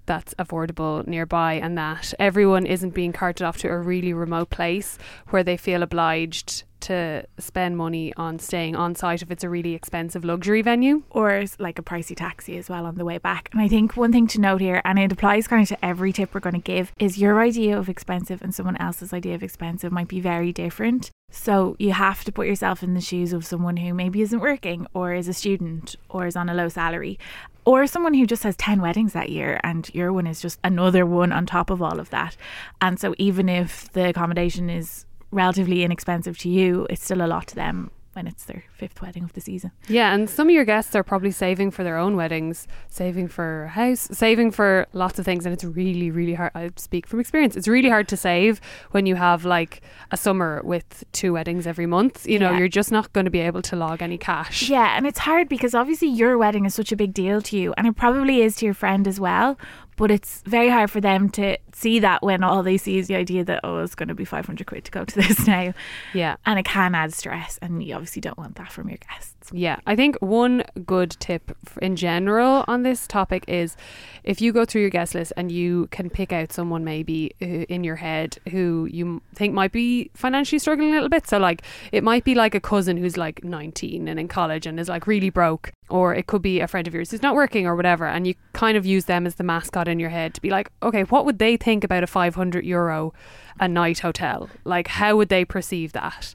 That's 0.06 0.35
affordable 0.35 1.06
nearby, 1.06 1.55
and 1.55 1.79
that 1.79 2.12
everyone 2.19 2.67
isn't 2.67 2.95
being 2.95 3.12
carted 3.12 3.45
off 3.45 3.56
to 3.59 3.69
a 3.69 3.79
really 3.79 4.12
remote 4.12 4.51
place 4.51 4.99
where 5.29 5.43
they 5.43 5.56
feel 5.56 5.83
obliged 5.83 6.65
to 6.81 7.25
spend 7.39 7.79
money 7.79 8.12
on 8.15 8.39
staying 8.39 8.77
on 8.77 8.95
site 8.95 9.23
if 9.23 9.31
it's 9.31 9.43
a 9.43 9.49
really 9.49 9.73
expensive 9.73 10.23
luxury 10.23 10.61
venue. 10.61 11.03
or 11.11 11.45
like 11.59 11.79
a 11.79 11.83
pricey 11.83 12.15
taxi 12.15 12.59
as 12.59 12.69
well 12.69 12.85
on 12.85 12.97
the 12.97 13.05
way 13.05 13.17
back. 13.17 13.49
And 13.53 13.62
I 13.62 13.69
think 13.69 13.97
one 13.97 14.12
thing 14.12 14.27
to 14.29 14.41
note 14.41 14.61
here, 14.61 14.83
and 14.85 14.99
it 14.99 15.11
applies 15.11 15.49
kind 15.49 15.62
of 15.62 15.69
to 15.69 15.83
every 15.85 16.12
tip 16.12 16.35
we're 16.35 16.41
going 16.41 16.55
to 16.55 16.61
give, 16.61 16.93
is 16.99 17.17
your 17.17 17.41
idea 17.41 17.79
of 17.79 17.89
expensive 17.89 18.43
and 18.43 18.55
someone 18.55 18.77
else's 18.77 19.15
idea 19.15 19.35
of 19.35 19.43
expensive 19.43 19.93
might 19.93 20.09
be 20.09 20.21
very 20.21 20.53
different. 20.53 21.11
So 21.31 21.75
you 21.79 21.93
have 21.93 22.23
to 22.25 22.32
put 22.32 22.46
yourself 22.46 22.82
in 22.82 22.94
the 22.94 23.01
shoes 23.01 23.32
of 23.32 23.46
someone 23.46 23.79
who 23.79 23.94
maybe 23.94 24.20
isn't 24.20 24.39
working 24.39 24.87
or 24.93 25.15
is 25.15 25.27
a 25.27 25.32
student 25.32 25.96
or 26.11 26.27
is 26.27 26.37
on 26.37 26.49
a 26.49 26.55
low 26.55 26.69
salary. 26.69 27.19
Or 27.67 27.87
someone 27.87 28.15
who 28.15 28.27
just 28.27 28.43
has 28.43 28.56
10 28.56 28.83
weddings 28.83 29.15
that 29.15 29.31
year 29.31 29.59
and 29.65 29.89
your 29.94 30.13
one 30.13 30.27
is 30.27 30.43
just 30.43 30.61
another 30.63 31.06
one 31.06 31.33
on 31.33 31.47
top 31.47 31.71
of 31.71 31.81
all 31.81 31.99
of 31.99 32.11
that. 32.11 32.37
And 32.81 33.01
so 33.01 33.15
even 33.17 33.49
if 33.49 33.91
the 33.93 34.09
accommodation 34.09 34.69
is 34.69 35.06
relatively 35.31 35.83
inexpensive 35.83 36.37
to 36.39 36.49
you, 36.51 36.87
it's 36.91 37.05
still 37.05 37.23
a 37.23 37.27
lot 37.27 37.47
to 37.49 37.55
them 37.55 37.91
when 38.15 38.27
it's 38.27 38.44
their 38.44 38.65
fifth 38.77 39.01
wedding 39.03 39.25
of 39.25 39.33
the 39.33 39.41
season. 39.41 39.73
Yeah, 39.89 40.15
and 40.15 40.29
some 40.29 40.49
of 40.49 40.55
your 40.55 40.65
guests 40.65 40.94
are 40.94 41.03
probably 41.03 41.31
saving 41.31 41.71
for 41.71 41.83
their 41.85 41.97
own 41.97 42.17
weddings, 42.17 42.67
saving 42.89 43.29
for 43.29 43.65
a 43.65 43.69
house, 43.69 44.09
saving 44.13 44.51
for 44.53 44.87
lots 44.93 45.19
of 45.19 45.25
things, 45.25 45.44
and 45.47 45.53
it's 45.53 45.65
really, 45.65 46.11
really 46.11 46.35
hard. 46.35 46.53
I 46.55 46.71
speak 46.77 47.06
from 47.06 47.21
experience. 47.21 47.56
It's 47.56 47.69
really 47.69 47.89
hard 47.89 48.09
to 48.09 48.17
save 48.17 48.61
when 48.93 49.06
you 49.06 49.17
have 49.17 49.44
like 49.44 49.83
a 50.11 50.17
summer 50.17 50.61
with 50.65 51.05
two 51.13 51.33
weddings 51.33 51.67
every 51.67 51.87
month. 51.87 52.27
You 52.27 52.39
know, 52.39 52.51
Yeah. 52.51 52.59
you're 52.59 52.69
just 52.69 52.91
not 52.93 53.13
going 53.13 53.25
to 53.25 53.31
be 53.31 53.41
able 53.41 53.63
to 53.63 53.77
log 53.77 54.03
any 54.03 54.19
cash. 54.19 54.69
Yeah, 54.69 54.97
and 54.97 55.06
it's 55.06 55.21
hard 55.21 55.49
because 55.49 55.75
obviously 55.75 56.09
your 56.09 56.39
wedding 56.39 56.65
is 56.65 56.75
such 56.75 56.93
a 56.93 56.97
big 56.97 57.13
deal 57.15 57.41
to 57.43 57.56
you, 57.59 57.75
and 57.77 57.87
it 57.87 57.97
probably 57.97 58.43
is 58.43 58.56
to 58.56 58.65
your 58.67 58.75
friend 58.75 59.06
as 59.09 59.19
well. 59.21 59.59
But 59.96 60.10
it's 60.10 60.43
very 60.46 60.69
hard 60.69 60.91
for 60.91 61.01
them 61.01 61.29
to 61.31 61.56
see 61.72 61.98
that 62.01 62.22
when 62.22 62.43
all 62.43 62.63
they 62.63 62.77
see 62.77 62.98
is 62.98 63.08
the 63.08 63.15
idea 63.15 63.44
that, 63.44 63.60
oh, 63.63 63.79
it's 63.79 63.94
going 63.94 64.08
to 64.08 64.15
be 64.15 64.24
500 64.24 64.67
quid 64.67 64.84
to 64.84 64.91
go 64.91 65.05
to 65.05 65.15
this 65.20 65.46
now. 65.46 65.72
Yeah. 66.13 66.36
And 66.46 66.58
it 66.58 66.65
can 66.65 66.94
add 66.94 67.13
stress, 67.15 67.58
and 67.63 67.82
you 67.82 67.94
obviously 67.94 68.20
don't 68.20 68.39
want 68.39 68.56
that 68.56 68.72
from 68.72 68.89
your 68.89 68.98
guests. 68.98 69.33
Yeah, 69.53 69.79
I 69.86 69.94
think 69.94 70.17
one 70.20 70.65
good 70.86 71.10
tip 71.20 71.56
in 71.82 71.96
general 71.96 72.65
on 72.67 72.82
this 72.82 73.06
topic 73.06 73.44
is 73.46 73.77
if 74.22 74.41
you 74.41 74.53
go 74.53 74.65
through 74.65 74.81
your 74.81 74.91
guest 74.91 75.15
list 75.15 75.32
and 75.36 75.53
you 75.53 75.89
can 75.91 76.08
pick 76.08 76.32
out 76.32 76.53
someone 76.53 76.84
maybe 76.84 77.34
uh, 77.43 77.44
in 77.44 77.84
your 77.84 77.96
head 77.96 78.39
who 78.51 78.89
you 78.91 79.20
think 79.34 79.53
might 79.53 79.72
be 79.72 80.10
financially 80.15 80.58
struggling 80.58 80.91
a 80.91 80.94
little 80.94 81.08
bit. 81.08 81.27
So, 81.27 81.39
like, 81.39 81.63
it 81.93 82.03
might 82.03 82.24
be 82.24 82.34
like 82.34 82.55
a 82.55 82.60
cousin 82.60 82.96
who's 82.96 83.17
like 83.17 83.44
19 83.44 84.08
and 84.08 84.19
in 84.19 84.29
college 84.29 84.67
and 84.67 84.81
is 84.81 84.89
like 84.89 85.06
really 85.06 85.31
broke, 85.31 85.72
or 85.89 86.15
it 86.15 86.27
could 86.27 86.43
be 86.43 86.60
a 86.60 86.67
friend 86.67 86.86
of 86.86 86.94
yours 86.94 87.10
who's 87.10 87.22
not 87.22 87.34
working 87.34 87.67
or 87.67 87.77
whatever. 87.77 88.06
And 88.06 88.27
you 88.27 88.34
kind 88.55 88.77
of 88.77 88.86
use 88.86 89.05
them 89.05 89.27
as 89.27 89.34
the 89.34 89.44
mascot 89.44 89.89
in 89.89 90.01
your 90.01 90.10
head 90.10 90.34
to 90.34 90.41
be 90.41 90.51
like, 90.51 90.70
okay, 90.82 91.03
what 91.05 91.27
would 91.27 91.39
they 91.39 91.56
think 91.56 91.84
about 91.84 92.03
a 92.03 92.06
500 92.06 92.65
euro 92.65 93.13
a 93.60 93.69
night 93.69 93.98
hotel? 94.01 94.48
Like, 94.65 94.89
how 94.89 95.17
would 95.17 95.29
they 95.29 95.44
perceive 95.44 95.93
that? 95.93 96.34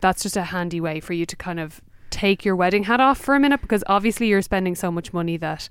That's 0.00 0.22
just 0.22 0.36
a 0.36 0.44
handy 0.44 0.80
way 0.80 1.00
for 1.00 1.12
you 1.12 1.24
to 1.26 1.36
kind 1.36 1.60
of 1.60 1.80
take 2.12 2.44
your 2.44 2.54
wedding 2.54 2.84
hat 2.84 3.00
off 3.00 3.18
for 3.18 3.34
a 3.34 3.40
minute 3.40 3.60
because 3.62 3.82
obviously 3.88 4.28
you're 4.28 4.42
spending 4.42 4.74
so 4.74 4.90
much 4.92 5.12
money 5.12 5.36
that 5.38 5.68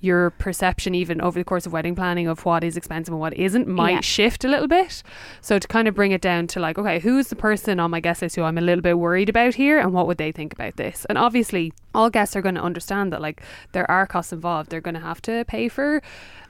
your 0.00 0.30
perception 0.32 0.94
even 0.94 1.18
over 1.22 1.38
the 1.38 1.44
course 1.44 1.64
of 1.64 1.72
wedding 1.72 1.94
planning 1.94 2.26
of 2.26 2.44
what 2.44 2.62
is 2.62 2.76
expensive 2.76 3.12
and 3.14 3.20
what 3.20 3.32
isn't 3.34 3.66
might 3.66 3.90
Yeah. 3.92 4.00
shift 4.02 4.44
a 4.44 4.48
little 4.48 4.68
bit. 4.68 5.02
So 5.40 5.58
to 5.58 5.66
kind 5.66 5.88
of 5.88 5.94
bring 5.94 6.12
it 6.12 6.20
down 6.20 6.46
to 6.48 6.60
like 6.60 6.78
okay 6.78 6.98
who's 6.98 7.28
the 7.28 7.36
person 7.36 7.80
on 7.80 7.90
my 7.90 8.00
guest 8.00 8.20
list 8.20 8.36
who 8.36 8.42
i'm 8.42 8.58
a 8.58 8.60
little 8.60 8.82
bit 8.82 8.98
worried 8.98 9.30
about 9.30 9.54
here 9.54 9.78
and 9.78 9.94
what 9.94 10.06
would 10.06 10.18
they 10.18 10.30
think 10.30 10.52
about 10.52 10.76
this? 10.76 11.06
And 11.08 11.16
obviously 11.16 11.72
all 11.94 12.10
guests 12.10 12.36
are 12.36 12.42
going 12.42 12.56
to 12.56 12.60
understand 12.62 13.12
that 13.14 13.22
like 13.22 13.40
there 13.72 13.90
are 13.90 14.06
costs 14.06 14.32
involved. 14.32 14.68
They're 14.68 14.82
going 14.82 14.94
to 14.94 15.00
have 15.00 15.22
to 15.22 15.44
pay 15.46 15.68
for 15.68 16.02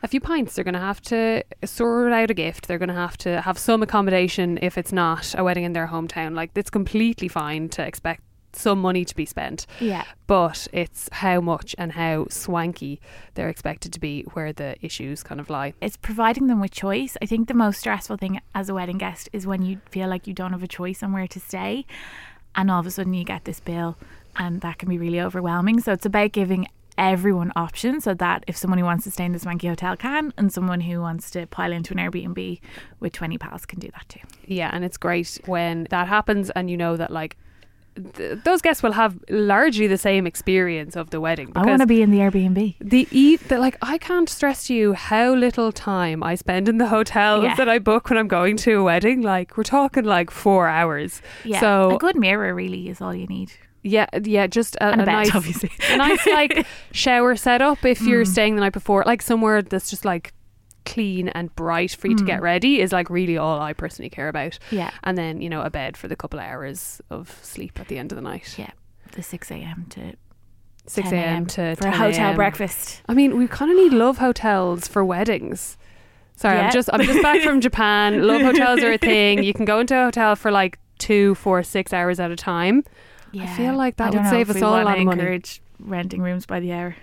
a 0.03 0.09
few 0.09 0.21
pints. 0.21 0.55
They're 0.55 0.65
going 0.65 0.75
to 0.75 0.81
have 0.81 1.01
to 1.03 1.45
sort 1.65 2.13
out 2.13 2.31
a 2.33 2.35
gift. 2.35 2.67
They're 2.67 2.79
going 2.79 2.89
to 2.89 2.95
have 2.95 3.17
to 3.19 3.41
have 3.43 3.57
some 3.59 3.83
accommodation 3.85 4.59
if 4.63 4.77
it's 4.77 4.93
not 4.93 5.33
a 5.39 5.45
wedding 5.45 5.63
in 5.65 5.75
their 5.75 5.87
hometown. 5.89 6.35
Like 6.35 6.51
it's 6.57 6.71
completely 6.71 7.29
fine 7.29 7.69
to 7.69 7.87
expect 7.87 8.23
some 8.57 8.81
money 8.81 9.05
to 9.05 9.15
be 9.15 9.25
spent 9.27 9.67
Yeah. 9.81 10.05
but 10.27 10.67
it's 10.73 11.09
how 11.13 11.41
much 11.41 11.75
and 11.79 11.93
how 11.93 12.27
swanky 12.31 13.01
they're 13.35 13.49
expected 13.49 13.93
to 13.93 14.01
be 14.01 14.23
where 14.35 14.53
the 14.53 14.77
issues 14.85 15.23
kind 15.23 15.41
of 15.41 15.51
lie. 15.51 15.75
It's 15.81 15.97
providing 15.97 16.47
them 16.47 16.61
with 16.61 16.71
choice. 16.71 17.17
I 17.23 17.27
think 17.27 17.49
the 17.49 17.55
most 17.55 17.81
stressful 17.81 18.17
thing 18.17 18.41
as 18.55 18.69
a 18.69 18.75
wedding 18.75 18.99
guest 18.99 19.29
is 19.33 19.47
when 19.47 19.63
you 19.63 19.81
feel 19.91 20.09
like 20.09 20.27
you 20.27 20.35
don't 20.35 20.53
have 20.53 20.63
a 20.63 20.69
choice 20.69 21.03
on 21.03 21.13
where 21.13 21.27
to 21.29 21.41
stay, 21.41 21.87
and 22.55 22.71
all 22.71 22.81
of 22.81 22.87
a 22.87 22.91
sudden 22.91 23.15
you 23.15 23.25
get 23.25 23.45
this 23.45 23.61
bill, 23.61 23.97
and 24.37 24.61
that 24.61 24.79
can 24.79 24.89
be 24.89 24.99
really 24.99 25.21
overwhelming. 25.21 25.81
So 25.81 25.93
it's 25.93 26.07
about 26.07 26.33
giving 26.33 26.67
everyone 26.97 27.51
options 27.57 28.05
so 28.05 28.15
that 28.15 28.45
if 28.47 28.57
someone 28.57 28.79
who 28.79 28.85
wants 28.85 29.03
to 29.03 29.11
stay 29.11 29.25
in 29.25 29.33
the 29.33 29.39
swanky 29.41 29.67
hotel 29.67 29.97
can, 29.97 30.33
and 30.37 30.53
someone 30.53 30.81
who 30.81 31.01
wants 31.01 31.31
to 31.33 31.47
pile 31.49 31.73
into 31.73 31.93
an 31.93 31.99
Airbnb 31.99 32.61
with 33.01 33.13
20 33.13 33.37
pals 33.39 33.67
can 33.67 33.81
do 33.81 33.89
that 33.89 34.09
too. 34.09 34.21
Yeah, 34.47 34.71
and 34.73 34.85
it's 34.85 34.97
great 34.97 35.41
when 35.47 35.89
that 35.91 36.07
happens 36.07 36.51
and 36.51 36.71
you 36.71 36.77
know 36.77 36.97
that 36.97 37.11
like 37.11 37.37
th- 38.15 38.39
those 38.45 38.61
guests 38.63 38.83
will 38.83 38.93
have 38.93 39.19
largely 39.31 39.87
the 39.87 39.99
same 39.99 40.27
experience 40.27 40.97
of 40.97 41.11
the 41.11 41.21
wedding 41.21 41.53
I 41.55 41.65
want 41.65 41.81
to 41.81 41.87
be 41.87 42.03
in 42.03 42.11
the 42.11 42.19
Airbnb. 42.19 42.77
the 42.81 43.09
eat 43.11 43.49
that 43.49 43.61
like 43.61 43.77
I 43.83 43.99
can't 43.99 44.29
stress 44.29 44.67
to 44.67 44.75
you 44.75 44.93
how 44.95 45.35
little 45.35 45.73
time 45.73 46.23
I 46.23 46.35
spend 46.35 46.69
in 46.69 46.79
the 46.79 46.87
hotels 46.89 47.45
Yeah. 47.45 47.55
that 47.57 47.69
I 47.69 47.79
book 47.79 48.11
when 48.11 48.19
I'm 48.19 48.29
going 48.29 48.57
to 48.59 48.73
a 48.81 48.83
wedding. 48.83 49.23
Like 49.23 49.57
we're 49.57 49.63
talking 49.65 50.05
like 50.05 50.31
four 50.31 50.69
hours. 50.69 51.23
Yeah. 51.45 51.61
So 51.61 51.95
a 51.97 51.99
good 51.99 52.17
mirror 52.17 52.55
really 52.55 52.89
is 52.89 53.01
all 53.01 53.15
you 53.15 53.27
need. 53.27 53.53
yeah, 53.83 54.07
yeah, 54.23 54.47
just 54.47 54.77
a, 54.77 54.89
a 54.89 54.93
a 54.93 54.97
bed, 54.97 55.07
nice, 55.07 55.35
obviously. 55.35 55.71
a 55.91 55.97
nice 55.99 56.27
like 56.27 56.67
shower 56.93 57.37
setup 57.37 57.85
if 57.85 58.01
Mm. 58.01 58.07
you're 58.09 58.25
staying 58.25 58.55
the 58.57 58.61
night 58.63 58.73
before, 58.73 59.03
like 59.07 59.23
somewhere 59.23 59.63
that's 59.63 59.91
just 59.91 60.05
like 60.05 60.33
clean 60.85 61.29
and 61.31 61.55
bright 61.57 61.93
for 61.93 62.09
you 62.09 62.17
to 62.17 62.25
get 62.25 62.43
ready 62.43 62.81
is 62.81 62.93
like 62.93 63.09
really 63.11 63.37
all 63.37 63.61
I 63.61 63.73
personally 63.73 64.11
care 64.11 64.29
about. 64.29 64.53
Mm. 64.71 64.79
Yeah. 64.79 64.91
And 65.03 65.17
then 65.19 65.41
you 65.41 65.49
know 65.49 65.63
a 65.63 65.71
bed 65.71 65.97
for 65.97 66.09
the 66.09 66.17
couple 66.17 66.39
of 66.39 66.45
hours 66.47 67.01
of 67.11 67.39
sleep 67.43 67.81
at 67.81 67.89
the 67.89 67.99
end 67.99 68.13
of 68.13 68.17
the 68.17 68.23
night. 68.23 68.55
Yeah. 68.59 68.71
The 69.13 69.23
6 69.23 69.51
a.m. 69.51 69.87
to 69.91 70.15
Six 70.87 71.13
a.m. 71.13 71.47
to 71.47 71.77
for 71.77 71.89
a 71.89 71.97
hotel 71.97 72.35
breakfast. 72.35 73.01
I 73.09 73.15
mean, 73.15 73.39
we 73.39 73.47
kind 73.49 73.71
of 73.71 73.77
need 73.79 73.93
love 73.95 74.19
hotels 74.19 74.87
for 74.87 75.03
weddings. 75.05 75.79
Sorry, 76.37 76.57
Yeah. 76.57 76.67
I'm 76.67 76.73
just 76.73 76.91
I'm 76.93 77.01
just 77.01 77.23
back 77.23 77.41
from 77.43 77.61
Japan. 77.69 78.27
Love 78.27 78.43
hotels 78.43 78.81
are 78.83 78.93
a 78.93 78.99
thing. 78.99 79.43
You 79.43 79.55
can 79.55 79.65
go 79.65 79.79
into 79.81 79.97
a 79.99 80.05
hotel 80.05 80.37
for 80.37 80.51
like 80.51 80.79
two, 80.99 81.35
four, 81.37 81.63
six 81.63 81.93
hours 81.95 82.21
at 82.21 82.31
a 82.31 82.37
time. 82.37 82.85
Yeah. 83.33 83.45
I 83.45 83.47
feel 83.57 83.75
like 83.77 83.97
that 83.97 84.13
would 84.15 84.27
save 84.27 84.51
us 84.51 84.61
all 84.61 84.75
a 84.75 84.85
lot 84.85 84.99
of 84.99 85.05
money. 85.05 85.21
encourage 85.21 85.63
renting 85.81 86.21
rooms 86.23 86.45
by 86.45 86.61
the 86.61 86.73
hour. 86.73 86.97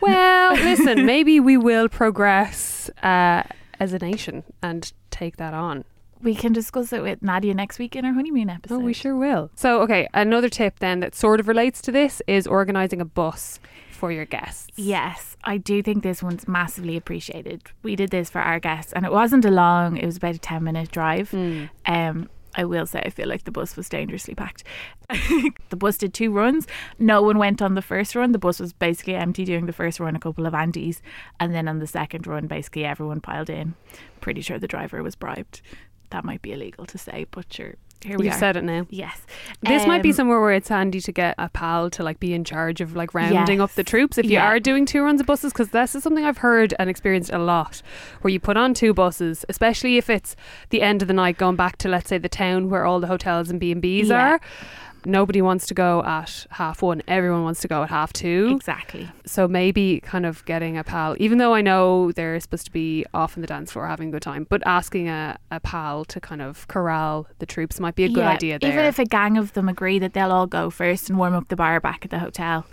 Well, 0.00 0.54
listen, 0.64 1.06
maybe 1.06 1.40
we 1.40 1.56
will 1.56 1.88
progress 1.88 2.90
uh, 3.02 3.42
as 3.80 3.92
a 3.92 3.98
nation 3.98 4.44
and 4.62 4.92
take 5.10 5.36
that 5.36 5.54
on. 5.54 5.84
We 6.20 6.34
can 6.34 6.52
discuss 6.52 6.92
it 6.92 7.02
with 7.02 7.22
Nadia 7.22 7.54
next 7.54 7.78
week 7.78 7.94
in 7.94 8.04
our 8.04 8.12
honeymoon 8.12 8.50
episode. 8.50 8.74
Oh, 8.74 8.78
we 8.80 8.92
sure 8.92 9.14
will. 9.16 9.50
So, 9.54 9.82
okay, 9.82 10.08
another 10.12 10.48
tip 10.48 10.80
then 10.80 10.98
that 11.00 11.14
sort 11.14 11.38
of 11.38 11.46
relates 11.46 11.80
to 11.82 11.92
this 11.92 12.20
is 12.26 12.46
organising 12.46 13.00
a 13.00 13.04
bus 13.04 13.60
for 13.92 14.10
your 14.10 14.24
guests. 14.24 14.72
Yes, 14.76 15.36
I 15.44 15.58
do 15.58 15.82
think 15.82 16.02
this 16.02 16.22
one's 16.22 16.48
massively 16.48 16.96
appreciated. 16.96 17.62
We 17.82 17.94
did 17.94 18.10
this 18.10 18.30
for 18.30 18.40
our 18.40 18.58
guests, 18.58 18.92
and 18.92 19.04
it 19.04 19.12
wasn't 19.12 19.44
a 19.44 19.50
long. 19.50 19.96
It 19.96 20.06
was 20.06 20.16
about 20.16 20.34
a 20.34 20.38
ten 20.38 20.64
minute 20.64 20.90
drive. 20.90 21.32
Um, 21.86 22.28
I 22.54 22.64
will 22.64 22.86
say 22.86 23.02
I 23.04 23.10
feel 23.10 23.28
like 23.28 23.44
the 23.44 23.50
bus 23.50 23.76
was 23.76 23.88
dangerously 23.88 24.34
packed. 24.34 24.64
the 25.70 25.76
bus 25.76 25.98
did 25.98 26.14
two 26.14 26.32
runs. 26.32 26.66
No 26.98 27.22
one 27.22 27.38
went 27.38 27.62
on 27.62 27.74
the 27.74 27.82
first 27.82 28.14
run. 28.14 28.32
The 28.32 28.38
bus 28.38 28.58
was 28.58 28.72
basically 28.72 29.14
empty 29.14 29.44
during 29.44 29.66
the 29.66 29.72
first 29.72 30.00
run. 30.00 30.16
A 30.16 30.20
couple 30.20 30.46
of 30.46 30.54
aunties, 30.54 31.02
and 31.38 31.54
then 31.54 31.68
on 31.68 31.78
the 31.78 31.86
second 31.86 32.26
run, 32.26 32.46
basically 32.46 32.84
everyone 32.84 33.20
piled 33.20 33.50
in. 33.50 33.74
Pretty 34.20 34.40
sure 34.40 34.58
the 34.58 34.68
driver 34.68 35.02
was 35.02 35.14
bribed. 35.14 35.60
That 36.10 36.24
might 36.24 36.42
be 36.42 36.52
illegal 36.52 36.86
to 36.86 36.98
say, 36.98 37.26
but 37.30 37.52
sure. 37.52 37.74
Here 38.04 38.16
we 38.16 38.26
You 38.26 38.30
are. 38.30 38.38
said 38.38 38.56
it 38.56 38.62
now. 38.62 38.86
yes. 38.90 39.20
This 39.62 39.84
might 39.86 40.02
be 40.02 40.10
Um, 40.10 40.14
somewhere 40.14 40.40
where 40.40 40.52
it's 40.52 40.68
handy 40.68 41.00
to 41.00 41.10
get 41.12 41.34
a 41.36 41.48
pal 41.48 41.90
to 41.90 42.02
like 42.04 42.20
be 42.20 42.32
in 42.32 42.44
charge 42.44 42.80
of 42.80 42.94
like 42.94 43.12
rounding 43.12 43.60
up 43.60 43.72
the 43.72 43.82
troops 43.82 44.18
if 44.18 44.24
you 44.26 44.32
Yeah. 44.32 44.46
are 44.46 44.60
doing 44.60 44.86
two 44.86 45.02
runs 45.02 45.20
of 45.20 45.26
buses 45.26 45.52
because 45.52 45.70
this 45.70 45.96
is 45.96 46.04
something 46.04 46.24
I've 46.24 46.38
heard 46.38 46.74
and 46.78 46.88
experienced 46.88 47.32
a 47.32 47.38
lot 47.38 47.82
where 48.20 48.30
you 48.32 48.38
put 48.38 48.56
on 48.56 48.72
two 48.72 48.94
buses 48.94 49.44
especially 49.48 49.96
if 49.98 50.08
it's 50.08 50.36
the 50.70 50.80
end 50.82 51.02
of 51.02 51.08
the 51.08 51.14
night 51.14 51.38
going 51.38 51.56
back 51.56 51.76
to 51.78 51.88
let's 51.88 52.08
say 52.08 52.18
the 52.18 52.28
town 52.28 52.70
where 52.70 52.84
all 52.84 53.00
the 53.00 53.08
hotels 53.08 53.50
and 53.50 53.58
B&Bs 53.60 54.06
Yeah. 54.08 54.34
are 54.34 54.40
nobody 55.04 55.40
wants 55.40 55.66
to 55.66 55.74
go 55.74 56.02
at 56.04 56.46
half 56.50 56.82
one 56.82 57.02
everyone 57.08 57.42
wants 57.44 57.60
to 57.60 57.68
go 57.68 57.82
at 57.82 57.88
half 57.90 58.12
two 58.12 58.48
Exactly. 58.56 59.08
so 59.24 59.46
maybe 59.48 60.00
kind 60.00 60.26
of 60.26 60.44
getting 60.44 60.76
a 60.76 60.84
pal 60.84 61.14
even 61.18 61.38
though 61.38 61.54
I 61.54 61.60
know 61.62 62.12
they're 62.12 62.38
supposed 62.40 62.66
to 62.66 62.72
be 62.72 63.04
off 63.14 63.36
on 63.36 63.40
the 63.40 63.46
dance 63.46 63.72
floor 63.72 63.86
having 63.86 64.08
a 64.08 64.12
good 64.12 64.22
time 64.22 64.46
but 64.48 64.62
asking 64.66 65.08
a, 65.08 65.38
a 65.50 65.60
pal 65.60 66.04
to 66.06 66.20
kind 66.20 66.42
of 66.42 66.66
corral 66.68 67.26
the 67.38 67.46
troops 67.46 67.80
might 67.80 67.94
be 67.94 68.04
a 68.04 68.08
good 68.08 68.18
Yeah, 68.18 68.30
idea 68.30 68.58
there 68.58 68.72
Even 68.72 68.84
if 68.84 68.98
a 68.98 69.04
gang 69.04 69.36
of 69.38 69.52
them 69.54 69.68
agree 69.68 69.98
that 69.98 70.12
they'll 70.14 70.32
all 70.32 70.46
go 70.46 70.70
first 70.70 71.08
and 71.08 71.18
warm 71.18 71.34
up 71.34 71.48
the 71.48 71.56
bar 71.56 71.80
back 71.80 72.04
at 72.04 72.10
the 72.10 72.18
hotel, 72.18 72.66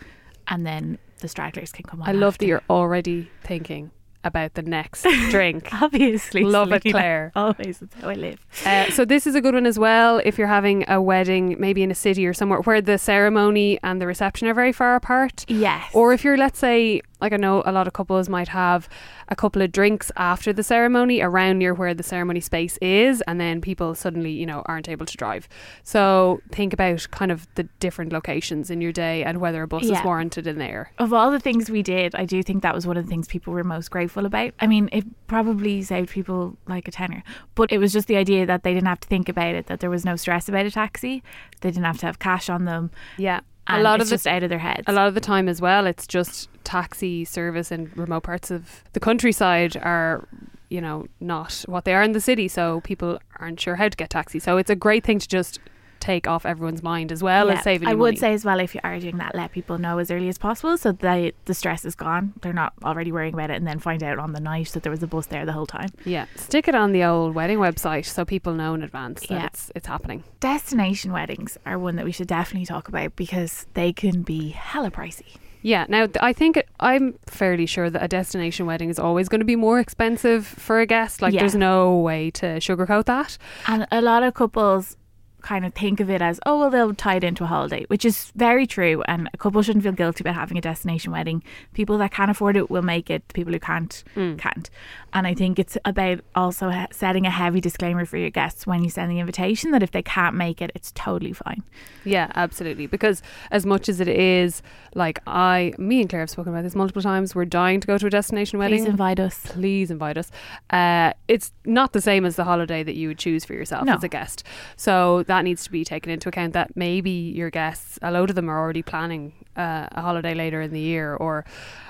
and 0.47 0.65
then 0.65 0.97
the 1.19 1.27
stragglers 1.27 1.71
can 1.71 1.83
come 1.85 2.01
on. 2.01 2.09
I 2.09 2.11
love 2.11 2.37
that 2.39 2.45
you're 2.45 2.61
already 2.69 3.29
thinking 3.43 3.91
about 4.25 4.55
the 4.55 4.61
next 4.61 5.03
drink. 5.29 5.69
obviously 5.81 6.43
Love 6.43 6.71
it, 6.73 6.83
Claire. 6.83 7.31
Always, 7.35 7.79
that's 7.79 7.95
how 8.01 8.09
I 8.09 8.13
live. 8.15 8.45
Uh, 8.65 8.89
so 8.91 9.05
this 9.05 9.25
is 9.27 9.35
a 9.35 9.41
good 9.41 9.53
one 9.53 9.65
as 9.65 9.77
well 9.79 10.21
if 10.25 10.37
you're 10.37 10.47
having 10.47 10.83
a 10.89 11.01
wedding 11.01 11.55
maybe 11.59 11.83
in 11.83 11.91
a 11.91 11.95
city 11.95 12.25
or 12.25 12.33
somewhere 12.33 12.59
where 12.61 12.81
the 12.81 12.97
ceremony 12.97 13.79
and 13.83 14.01
the 14.01 14.07
reception 14.07 14.47
are 14.47 14.53
very 14.53 14.71
far 14.71 14.95
apart 14.95 15.45
Yes. 15.47 15.89
or 15.93 16.13
if 16.13 16.23
you're 16.23 16.37
let's 16.37 16.59
say 16.59 17.01
like 17.21 17.31
I 17.31 17.37
know 17.37 17.63
a 17.65 17.71
lot 17.71 17.87
of 17.87 17.93
couples 17.93 18.27
might 18.27 18.49
have 18.49 18.89
a 19.29 19.35
couple 19.35 19.61
of 19.61 19.71
drinks 19.71 20.11
after 20.17 20.51
the 20.53 20.63
ceremony 20.63 21.21
around 21.21 21.59
near 21.59 21.73
where 21.73 21.93
the 21.93 22.03
ceremony 22.03 22.39
space 22.41 22.77
is 22.81 23.21
and 23.27 23.39
then 23.39 23.61
people 23.61 23.95
suddenly 23.95 24.31
you 24.31 24.45
know 24.45 24.63
aren't 24.65 24.89
able 24.89 25.05
to 25.05 25.15
drive 25.17 25.47
so 25.83 26.41
think 26.51 26.73
about 26.73 27.07
kind 27.11 27.31
of 27.31 27.47
the 27.55 27.63
different 27.79 28.11
locations 28.11 28.69
in 28.69 28.81
your 28.81 28.91
day 28.91 29.23
and 29.23 29.39
whether 29.39 29.63
a 29.63 29.67
bus 29.67 29.83
is 29.85 29.97
warranted 30.03 30.45
in 30.47 30.57
there 30.57 30.91
of 30.99 31.13
all 31.13 31.31
the 31.31 31.39
things 31.39 31.69
we 31.69 31.81
did, 31.83 32.15
I 32.15 32.25
do 32.25 32.41
think 32.43 32.63
that 32.63 32.73
was 32.75 32.85
one 32.87 32.97
of 32.97 33.05
the 33.05 33.09
things 33.09 33.27
people 33.27 33.53
were 33.53 33.63
most 33.63 33.89
grateful 33.91 34.14
about. 34.23 34.53
I 34.59 34.67
mean, 34.67 34.87
it 34.93 35.03
probably 35.25 35.81
saved 35.81 36.11
people 36.11 36.55
like 36.67 36.87
a 36.87 36.91
tenner, 36.91 37.23
but 37.55 37.71
it 37.71 37.79
was 37.79 37.91
just 37.91 38.07
the 38.07 38.17
idea 38.17 38.45
that 38.45 38.61
they 38.61 38.73
didn't 38.73 38.87
have 38.87 38.99
to 38.99 39.07
think 39.07 39.27
about 39.27 39.55
it, 39.55 39.65
that 39.65 39.79
there 39.79 39.89
was 39.89 40.05
no 40.05 40.15
stress 40.15 40.47
about 40.47 40.67
a 40.67 40.71
taxi, 40.71 41.23
they 41.61 41.71
didn't 41.71 41.85
have 41.85 41.97
to 41.97 42.05
have 42.05 42.19
cash 42.19 42.49
on 42.49 42.65
them. 42.65 42.91
yeah 43.17 43.39
And 43.67 43.81
a 43.81 43.83
lot 43.83 43.99
it's 43.99 44.03
of 44.05 44.09
the 44.11 44.13
just 44.15 44.27
out 44.27 44.43
of 44.43 44.49
their 44.49 44.59
heads. 44.59 44.83
a 44.85 44.93
lot 44.93 45.07
of 45.07 45.15
the 45.15 45.19
time 45.21 45.49
as 45.49 45.59
well 45.59 45.87
it's 45.87 46.05
just 46.05 46.49
taxi 46.63 47.25
service 47.25 47.71
in 47.71 47.91
remote 47.95 48.21
parts 48.23 48.51
of 48.51 48.83
the 48.93 48.99
countryside 48.99 49.75
are 49.77 50.27
you 50.69 50.79
know 50.81 51.05
not 51.19 51.63
what 51.67 51.83
they 51.85 51.93
are 51.93 52.03
in 52.03 52.11
the 52.13 52.21
city 52.21 52.47
so 52.47 52.81
people 52.81 53.19
aren't 53.39 53.59
sure 53.59 53.75
how 53.75 53.87
to 53.89 53.97
get 53.97 54.09
taxis 54.11 54.43
so 54.43 54.57
it's 54.57 54.69
a 54.69 54.75
great 54.75 55.03
thing 55.03 55.17
to 55.19 55.27
just 55.27 55.59
take 55.99 56.27
off 56.27 56.45
everyone's 56.45 56.83
mind 56.83 57.11
as 57.11 57.23
well 57.23 57.49
as 57.49 57.57
Yeah. 57.57 57.61
saving 57.61 57.87
I 57.87 57.93
would 57.93 58.09
money. 58.13 58.17
say 58.17 58.33
as 58.33 58.45
well, 58.45 58.59
if 58.59 58.75
you 58.75 58.81
are 58.83 58.99
doing 58.99 59.17
that, 59.17 59.33
let 59.35 59.51
people 59.51 59.77
know 59.77 59.97
as 59.97 60.11
early 60.11 60.27
as 60.29 60.37
possible 60.37 60.77
so 60.77 60.91
that 60.91 61.33
the 61.45 61.53
stress 61.53 61.83
is 61.85 61.95
gone. 61.95 62.33
They're 62.41 62.53
not 62.53 62.73
already 62.83 63.11
worrying 63.11 63.33
about 63.33 63.49
it 63.49 63.55
and 63.55 63.65
then 63.67 63.79
find 63.79 64.03
out 64.03 64.19
on 64.19 64.33
the 64.33 64.39
night 64.39 64.69
that 64.73 64.83
there 64.83 64.91
was 64.91 65.01
a 65.03 65.07
bus 65.07 65.25
there 65.27 65.45
the 65.45 65.53
whole 65.53 65.65
time. 65.65 65.89
yeah 66.05 66.25
stick 66.35 66.67
it 66.67 66.75
on 66.75 66.91
the 66.91 67.03
old 67.03 67.33
wedding 67.35 67.57
website 67.59 68.05
so 68.05 68.23
people 68.25 68.53
know 68.53 68.73
in 68.73 68.83
advance 68.83 69.21
that 69.21 69.31
Yeah. 69.31 69.45
it's 69.47 69.71
it's 69.75 69.87
happening 69.87 70.23
Destination 70.39 71.11
weddings 71.11 71.57
are 71.65 71.77
one 71.79 71.95
that 71.95 72.05
we 72.05 72.11
should 72.11 72.27
definitely 72.27 72.65
talk 72.67 72.87
about 72.87 73.15
because 73.15 73.65
they 73.73 73.91
can 73.91 74.21
be 74.21 74.49
hella 74.49 74.91
pricey. 74.91 75.37
yeah 75.63 75.85
now 75.89 76.05
th- 76.05 76.17
I 76.21 76.33
think 76.33 76.57
it, 76.57 76.67
I'm 76.79 77.15
fairly 77.25 77.65
sure 77.65 77.89
that 77.89 78.03
a 78.03 78.07
destination 78.07 78.65
wedding 78.67 78.89
is 78.89 78.99
always 78.99 79.27
going 79.27 79.39
to 79.41 79.45
be 79.45 79.55
more 79.55 79.79
expensive 79.79 80.45
for 80.45 80.79
a 80.79 80.85
guest 80.85 81.21
like 81.21 81.33
Yeah. 81.33 81.39
there's 81.41 81.55
no 81.55 81.97
way 81.97 82.29
to 82.31 82.45
sugarcoat 82.59 83.05
that 83.05 83.37
And 83.67 83.87
a 83.91 84.01
lot 84.01 84.21
of 84.23 84.33
couples 84.35 84.97
kind 85.45 85.63
of 85.65 85.73
think 85.75 85.99
of 85.99 86.09
it 86.09 86.21
as, 86.21 86.39
oh, 86.45 86.59
well, 86.59 86.69
they'll 86.71 86.93
tie 86.95 87.15
it 87.17 87.23
into 87.23 87.43
a 87.43 87.47
holiday, 87.47 87.85
which 87.87 88.03
is 88.03 88.31
very 88.35 88.65
true. 88.65 89.03
And 89.07 89.29
a 89.33 89.37
couple 89.37 89.61
shouldn't 89.61 89.83
feel 89.83 89.91
guilty 89.93 90.23
about 90.23 90.33
having 90.35 90.57
a 90.57 90.61
destination 90.61 91.11
wedding. 91.11 91.43
People 91.73 91.97
that 91.99 92.11
can 92.11 92.29
afford 92.29 92.57
it 92.57 92.69
will 92.71 92.81
make 92.81 93.09
it, 93.11 93.27
people 93.33 93.53
who 93.53 93.59
can't, 93.59 94.03
can't. 94.15 94.69
And 95.13 95.27
I 95.27 95.33
think 95.33 95.59
it's 95.59 95.77
about 95.85 96.19
also 96.33 96.73
setting 96.91 97.25
a 97.25 97.29
heavy 97.29 97.61
disclaimer 97.61 98.05
for 98.05 98.17
your 98.17 98.31
guests 98.31 98.65
when 98.65 98.83
you 98.83 98.89
send 98.89 99.11
the 99.11 99.19
invitation 99.19 99.71
that 99.71 99.83
if 99.83 99.91
they 99.91 100.01
can't 100.01 100.35
make 100.35 100.61
it, 100.61 100.71
it's 100.75 100.91
totally 100.93 101.33
fine. 101.33 101.63
Yeah, 102.03 102.31
absolutely. 102.35 102.87
Because 102.87 103.21
as 103.51 103.65
much 103.65 103.87
as 103.87 103.99
it 103.99 104.07
is 104.07 104.61
like 104.95 105.19
I, 105.27 105.73
me 105.77 106.01
and 106.01 106.09
Claire 106.09 106.21
have 106.21 106.29
spoken 106.29 106.53
about 106.53 106.63
this 106.63 106.75
multiple 106.75 107.01
times, 107.01 107.35
we're 107.35 107.45
dying 107.45 107.79
to 107.81 107.87
go 107.87 107.97
to 107.97 108.07
a 108.07 108.09
destination 108.09 108.57
wedding. 108.59 108.79
Please 108.79 108.89
invite 108.89 109.19
us. 109.19 109.41
Please 109.45 109.91
invite 109.91 110.17
us. 110.17 110.31
Uh, 110.69 111.11
it's 111.27 111.51
not 111.65 111.93
the 111.93 112.01
same 112.01 112.25
as 112.25 112.35
the 112.35 112.43
holiday 112.45 112.81
that 112.81 112.95
you 112.95 113.09
would 113.09 113.17
choose 113.19 113.45
for 113.45 113.53
yourself 113.53 113.85
No. 113.85 113.93
as 113.93 114.03
a 114.03 114.07
guest. 114.07 114.43
So 114.77 115.23
that 115.23 115.34
needs 115.43 115.63
to 115.65 115.71
be 115.71 115.83
taken 115.83 116.11
into 116.11 116.29
account 116.29 116.53
that 116.53 116.75
maybe 116.75 117.09
your 117.09 117.49
guests, 117.49 117.99
a 118.01 118.11
load 118.11 118.29
of 118.29 118.35
them 118.35 118.49
are 118.49 118.59
already 118.59 118.81
planning 118.81 119.33
uh, 119.57 119.87
a 119.91 120.01
holiday 120.01 120.33
later 120.33 120.61
in 120.61 120.71
the 120.71 120.79
year 120.79 121.15
or 121.15 121.45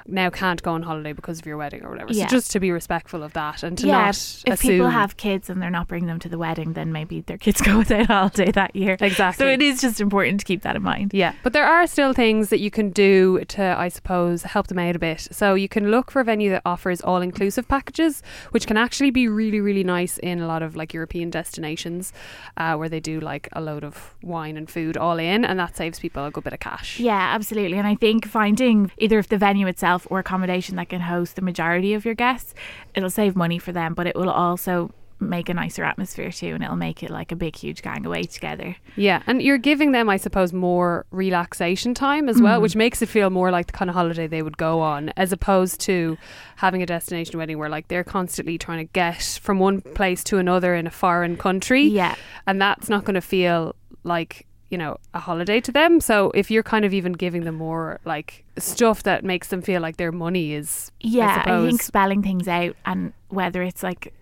now 0.07 0.29
can't 0.29 0.61
go 0.61 0.71
on 0.73 0.83
holiday 0.83 1.13
because 1.13 1.39
of 1.39 1.45
your 1.45 1.57
wedding 1.57 1.83
or 1.83 1.89
whatever. 1.89 2.13
Yeah. 2.13 2.27
So 2.27 2.35
just 2.37 2.51
to 2.51 2.59
be 2.59 2.71
respectful 2.71 3.23
of 3.23 3.33
that 3.33 3.63
and 3.63 3.77
to 3.79 3.87
yeah, 3.87 4.05
not 4.05 4.43
if 4.45 4.61
people 4.61 4.85
assume- 4.85 4.91
have 4.91 5.17
kids 5.17 5.49
and 5.49 5.61
they're 5.61 5.71
not 5.71 5.87
bringing 5.87 6.07
them 6.07 6.19
to 6.19 6.29
the 6.29 6.37
wedding, 6.37 6.73
then 6.73 6.91
maybe 6.91 7.21
their 7.21 7.37
kids 7.37 7.61
go 7.69 7.79
without 7.79 8.05
holiday 8.07 8.51
that 8.51 8.75
year. 8.75 8.97
Exactly. 8.99 9.43
So 9.43 9.49
it 9.49 9.61
is 9.61 9.81
just 9.81 9.99
important 9.99 10.39
to 10.41 10.45
keep 10.45 10.61
that 10.61 10.75
in 10.75 10.83
mind. 10.83 11.13
Yeah, 11.13 11.33
but 11.43 11.53
there 11.53 11.65
are 11.65 11.87
still 11.87 12.13
things 12.13 12.49
that 12.49 12.59
you 12.59 12.69
can 12.69 12.91
do 12.91 13.43
to, 13.45 13.63
I 13.77 13.87
suppose, 13.87 14.43
help 14.43 14.67
them 14.67 14.77
out 14.79 14.95
a 14.95 14.99
bit. 14.99 15.27
So 15.31 15.55
you 15.55 15.67
can 15.67 15.89
look 15.89 16.11
for 16.11 16.19
a 16.19 16.23
venue 16.23 16.51
that 16.51 16.61
offers 16.65 17.01
all 17.01 17.21
inclusive 17.21 17.67
packages, 17.67 18.21
which 18.51 18.67
can 18.67 18.77
actually 18.77 19.11
be 19.11 19.27
really, 19.27 19.59
really 19.59 19.83
nice 19.83 20.17
in 20.19 20.39
a 20.39 20.47
lot 20.47 20.61
of 20.61 20.75
like 20.75 20.93
European 20.93 21.29
destinations 21.31 22.13
uh, 22.57 22.75
where 22.75 22.89
they 22.89 22.99
do 22.99 23.19
like 23.19 23.49
a 23.53 23.61
load 23.61 23.83
of 23.83 24.13
wine 24.21 24.55
and 24.55 24.69
food 24.69 24.97
all 24.97 25.17
in, 25.17 25.43
and 25.43 25.59
that 25.59 25.75
saves 25.75 25.99
people 25.99 26.25
a 26.25 26.31
good 26.31 26.43
bit 26.43 26.53
of 26.53 26.59
cash. 26.59 26.99
Yeah, 26.99 27.33
absolutely. 27.33 27.54
And 27.55 27.87
I 27.87 27.95
think 27.95 28.27
finding 28.27 28.91
either 28.97 29.17
if 29.19 29.29
the 29.29 29.37
venue 29.37 29.67
itself 29.67 30.05
or 30.09 30.19
accommodation 30.19 30.75
that 30.75 30.89
can 30.89 31.01
host 31.01 31.35
the 31.35 31.41
majority 31.41 31.93
of 31.93 32.05
your 32.05 32.15
guests, 32.15 32.53
it'll 32.93 33.09
save 33.09 33.35
money 33.35 33.59
for 33.59 33.71
them, 33.71 33.93
but 33.93 34.07
it 34.07 34.15
will 34.15 34.29
also 34.29 34.91
make 35.17 35.47
a 35.47 35.53
nicer 35.53 35.81
atmosphere 35.81 36.29
too 36.29 36.47
and 36.55 36.61
it'll 36.61 36.75
make 36.75 37.01
it 37.01 37.09
like 37.09 37.31
a 37.31 37.37
big 37.37 37.55
huge 37.55 37.81
gang 37.81 38.05
away 38.05 38.23
together. 38.23 38.75
Yeah, 38.97 39.23
and 39.25 39.41
you're 39.41 39.57
giving 39.57 39.93
them, 39.93 40.09
I 40.09 40.17
suppose, 40.17 40.51
more 40.51 41.05
relaxation 41.09 41.93
time 41.93 42.27
as 42.27 42.41
well, 42.41 42.59
Mm. 42.59 42.63
which 42.63 42.75
makes 42.75 43.01
it 43.01 43.07
feel 43.07 43.29
more 43.29 43.49
like 43.49 43.67
the 43.67 43.71
kind 43.73 43.89
of 43.89 43.95
holiday 43.95 44.27
they 44.27 44.41
would 44.41 44.57
go 44.57 44.81
on, 44.81 45.13
as 45.15 45.31
opposed 45.31 45.79
to 45.81 46.17
having 46.57 46.83
a 46.83 46.85
destination 46.85 47.37
wedding 47.39 47.57
where 47.57 47.69
like 47.69 47.87
they're 47.87 48.03
constantly 48.03 48.57
trying 48.57 48.85
to 48.85 48.91
get 48.91 49.39
from 49.41 49.57
one 49.57 49.79
place 49.79 50.21
to 50.25 50.37
another 50.37 50.75
in 50.75 50.85
a 50.85 50.91
foreign 50.91 51.37
country. 51.37 51.83
Yeah. 51.83 52.15
and 52.45 52.61
that's 52.61 52.89
not 52.89 53.05
going 53.05 53.15
to 53.15 53.21
feel 53.21 53.73
like 54.03 54.45
you 54.75 54.77
know 54.77 54.97
a 55.13 55.21
holiday 55.21 55.61
to 55.61 55.71
them 55.71 56.01
so 56.01 56.31
if 56.31 56.51
you're 56.51 56.61
kind 56.61 56.83
of 56.83 56.93
even 56.93 57.13
giving 57.13 57.45
them 57.45 57.55
more 57.55 58.01
like 58.03 58.43
stuff 58.57 59.03
that 59.03 59.23
makes 59.23 59.47
them 59.47 59.61
feel 59.61 59.81
like 59.81 59.95
their 59.95 60.11
money 60.11 60.51
is 60.51 60.91
Yeah, 60.99 61.43
I, 61.45 61.63
I, 61.63 61.65
think 61.65 61.81
spelling 61.81 62.21
things 62.21 62.45
out 62.49 62.75
and 62.85 63.13
whether 63.29 63.63
it's 63.63 63.83
like 63.83 64.13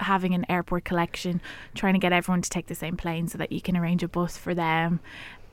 having 0.00 0.34
an 0.34 0.44
airport 0.48 0.84
collection, 0.84 1.40
trying 1.76 1.92
to 1.94 2.00
get 2.00 2.12
everyone 2.12 2.42
to 2.42 2.50
take 2.50 2.66
the 2.66 2.74
same 2.74 2.96
plane 2.96 3.28
so 3.28 3.38
that 3.38 3.52
you 3.52 3.60
can 3.60 3.76
arrange 3.76 4.02
a 4.02 4.08
bus 4.08 4.36
for 4.36 4.54
them, 4.56 4.98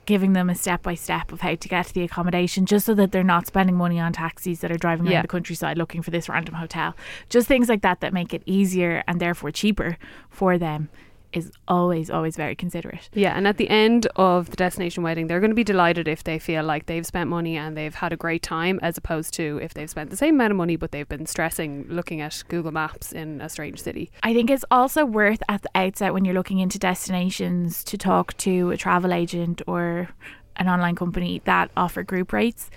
giving 0.04 0.32
them 0.32 0.50
a 0.50 0.56
step 0.56 0.82
by 0.82 0.96
step 0.96 1.30
of 1.30 1.42
how 1.42 1.54
to 1.54 1.68
get 1.68 1.86
to 1.86 1.94
the 1.94 2.02
accommodation 2.02 2.66
just 2.66 2.86
so 2.86 2.94
that 2.94 3.12
they're 3.12 3.22
not 3.22 3.46
spending 3.46 3.76
money 3.76 4.00
on 4.00 4.12
taxis 4.12 4.58
that 4.62 4.72
are 4.72 4.78
driving 4.78 5.06
around 5.06 5.12
Yeah. 5.12 5.22
the 5.22 5.28
countryside 5.28 5.78
looking 5.78 6.02
for 6.02 6.10
this 6.10 6.28
random 6.28 6.56
hotel. 6.56 6.96
Just 7.28 7.46
things 7.46 7.68
like 7.68 7.82
that 7.82 8.00
that 8.00 8.12
make 8.12 8.34
it 8.34 8.42
easier 8.46 9.04
and 9.06 9.20
therefore 9.20 9.52
cheaper 9.52 9.96
for 10.28 10.58
them 10.58 10.88
is 11.32 11.50
always 11.68 12.10
always 12.10 12.36
very 12.36 12.54
considerate. 12.54 13.08
yeah 13.12 13.36
and 13.36 13.46
at 13.46 13.56
the 13.56 13.68
end 13.68 14.06
of 14.16 14.50
the 14.50 14.56
destination 14.56 15.02
wedding 15.02 15.26
they're 15.26 15.40
going 15.40 15.50
to 15.50 15.54
be 15.54 15.64
delighted 15.64 16.08
if 16.08 16.24
they 16.24 16.38
feel 16.38 16.64
like 16.64 16.86
they've 16.86 17.06
spent 17.06 17.28
money 17.30 17.56
and 17.56 17.76
they've 17.76 17.94
had 17.94 18.12
a 18.12 18.16
great 18.16 18.42
time 18.42 18.78
as 18.82 18.96
opposed 18.98 19.32
to 19.34 19.58
if 19.62 19.74
they've 19.74 19.90
spent 19.90 20.10
the 20.10 20.16
same 20.16 20.34
amount 20.34 20.50
of 20.50 20.56
money 20.56 20.76
but 20.76 20.92
they've 20.92 21.08
been 21.08 21.26
stressing 21.26 21.84
looking 21.88 22.20
at 22.20 22.42
google 22.48 22.72
maps 22.72 23.12
in 23.12 23.40
a 23.40 23.48
strange 23.48 23.80
city 23.80 24.10
I 24.22 24.34
think 24.34 24.50
it's 24.50 24.64
also 24.70 25.04
worth 25.04 25.42
at 25.48 25.62
the 25.62 25.70
outset 25.74 26.12
when 26.12 26.24
you're 26.24 26.34
looking 26.34 26.58
into 26.58 26.78
destinations 26.78 27.84
to 27.84 27.98
talk 27.98 28.36
to 28.38 28.70
a 28.70 28.76
travel 28.76 29.12
agent 29.12 29.62
or 29.66 30.08
an 30.56 30.68
online 30.68 30.94
company 30.94 31.40
that 31.44 31.70
offer 31.76 32.02
group 32.02 32.32
rates 32.32 32.70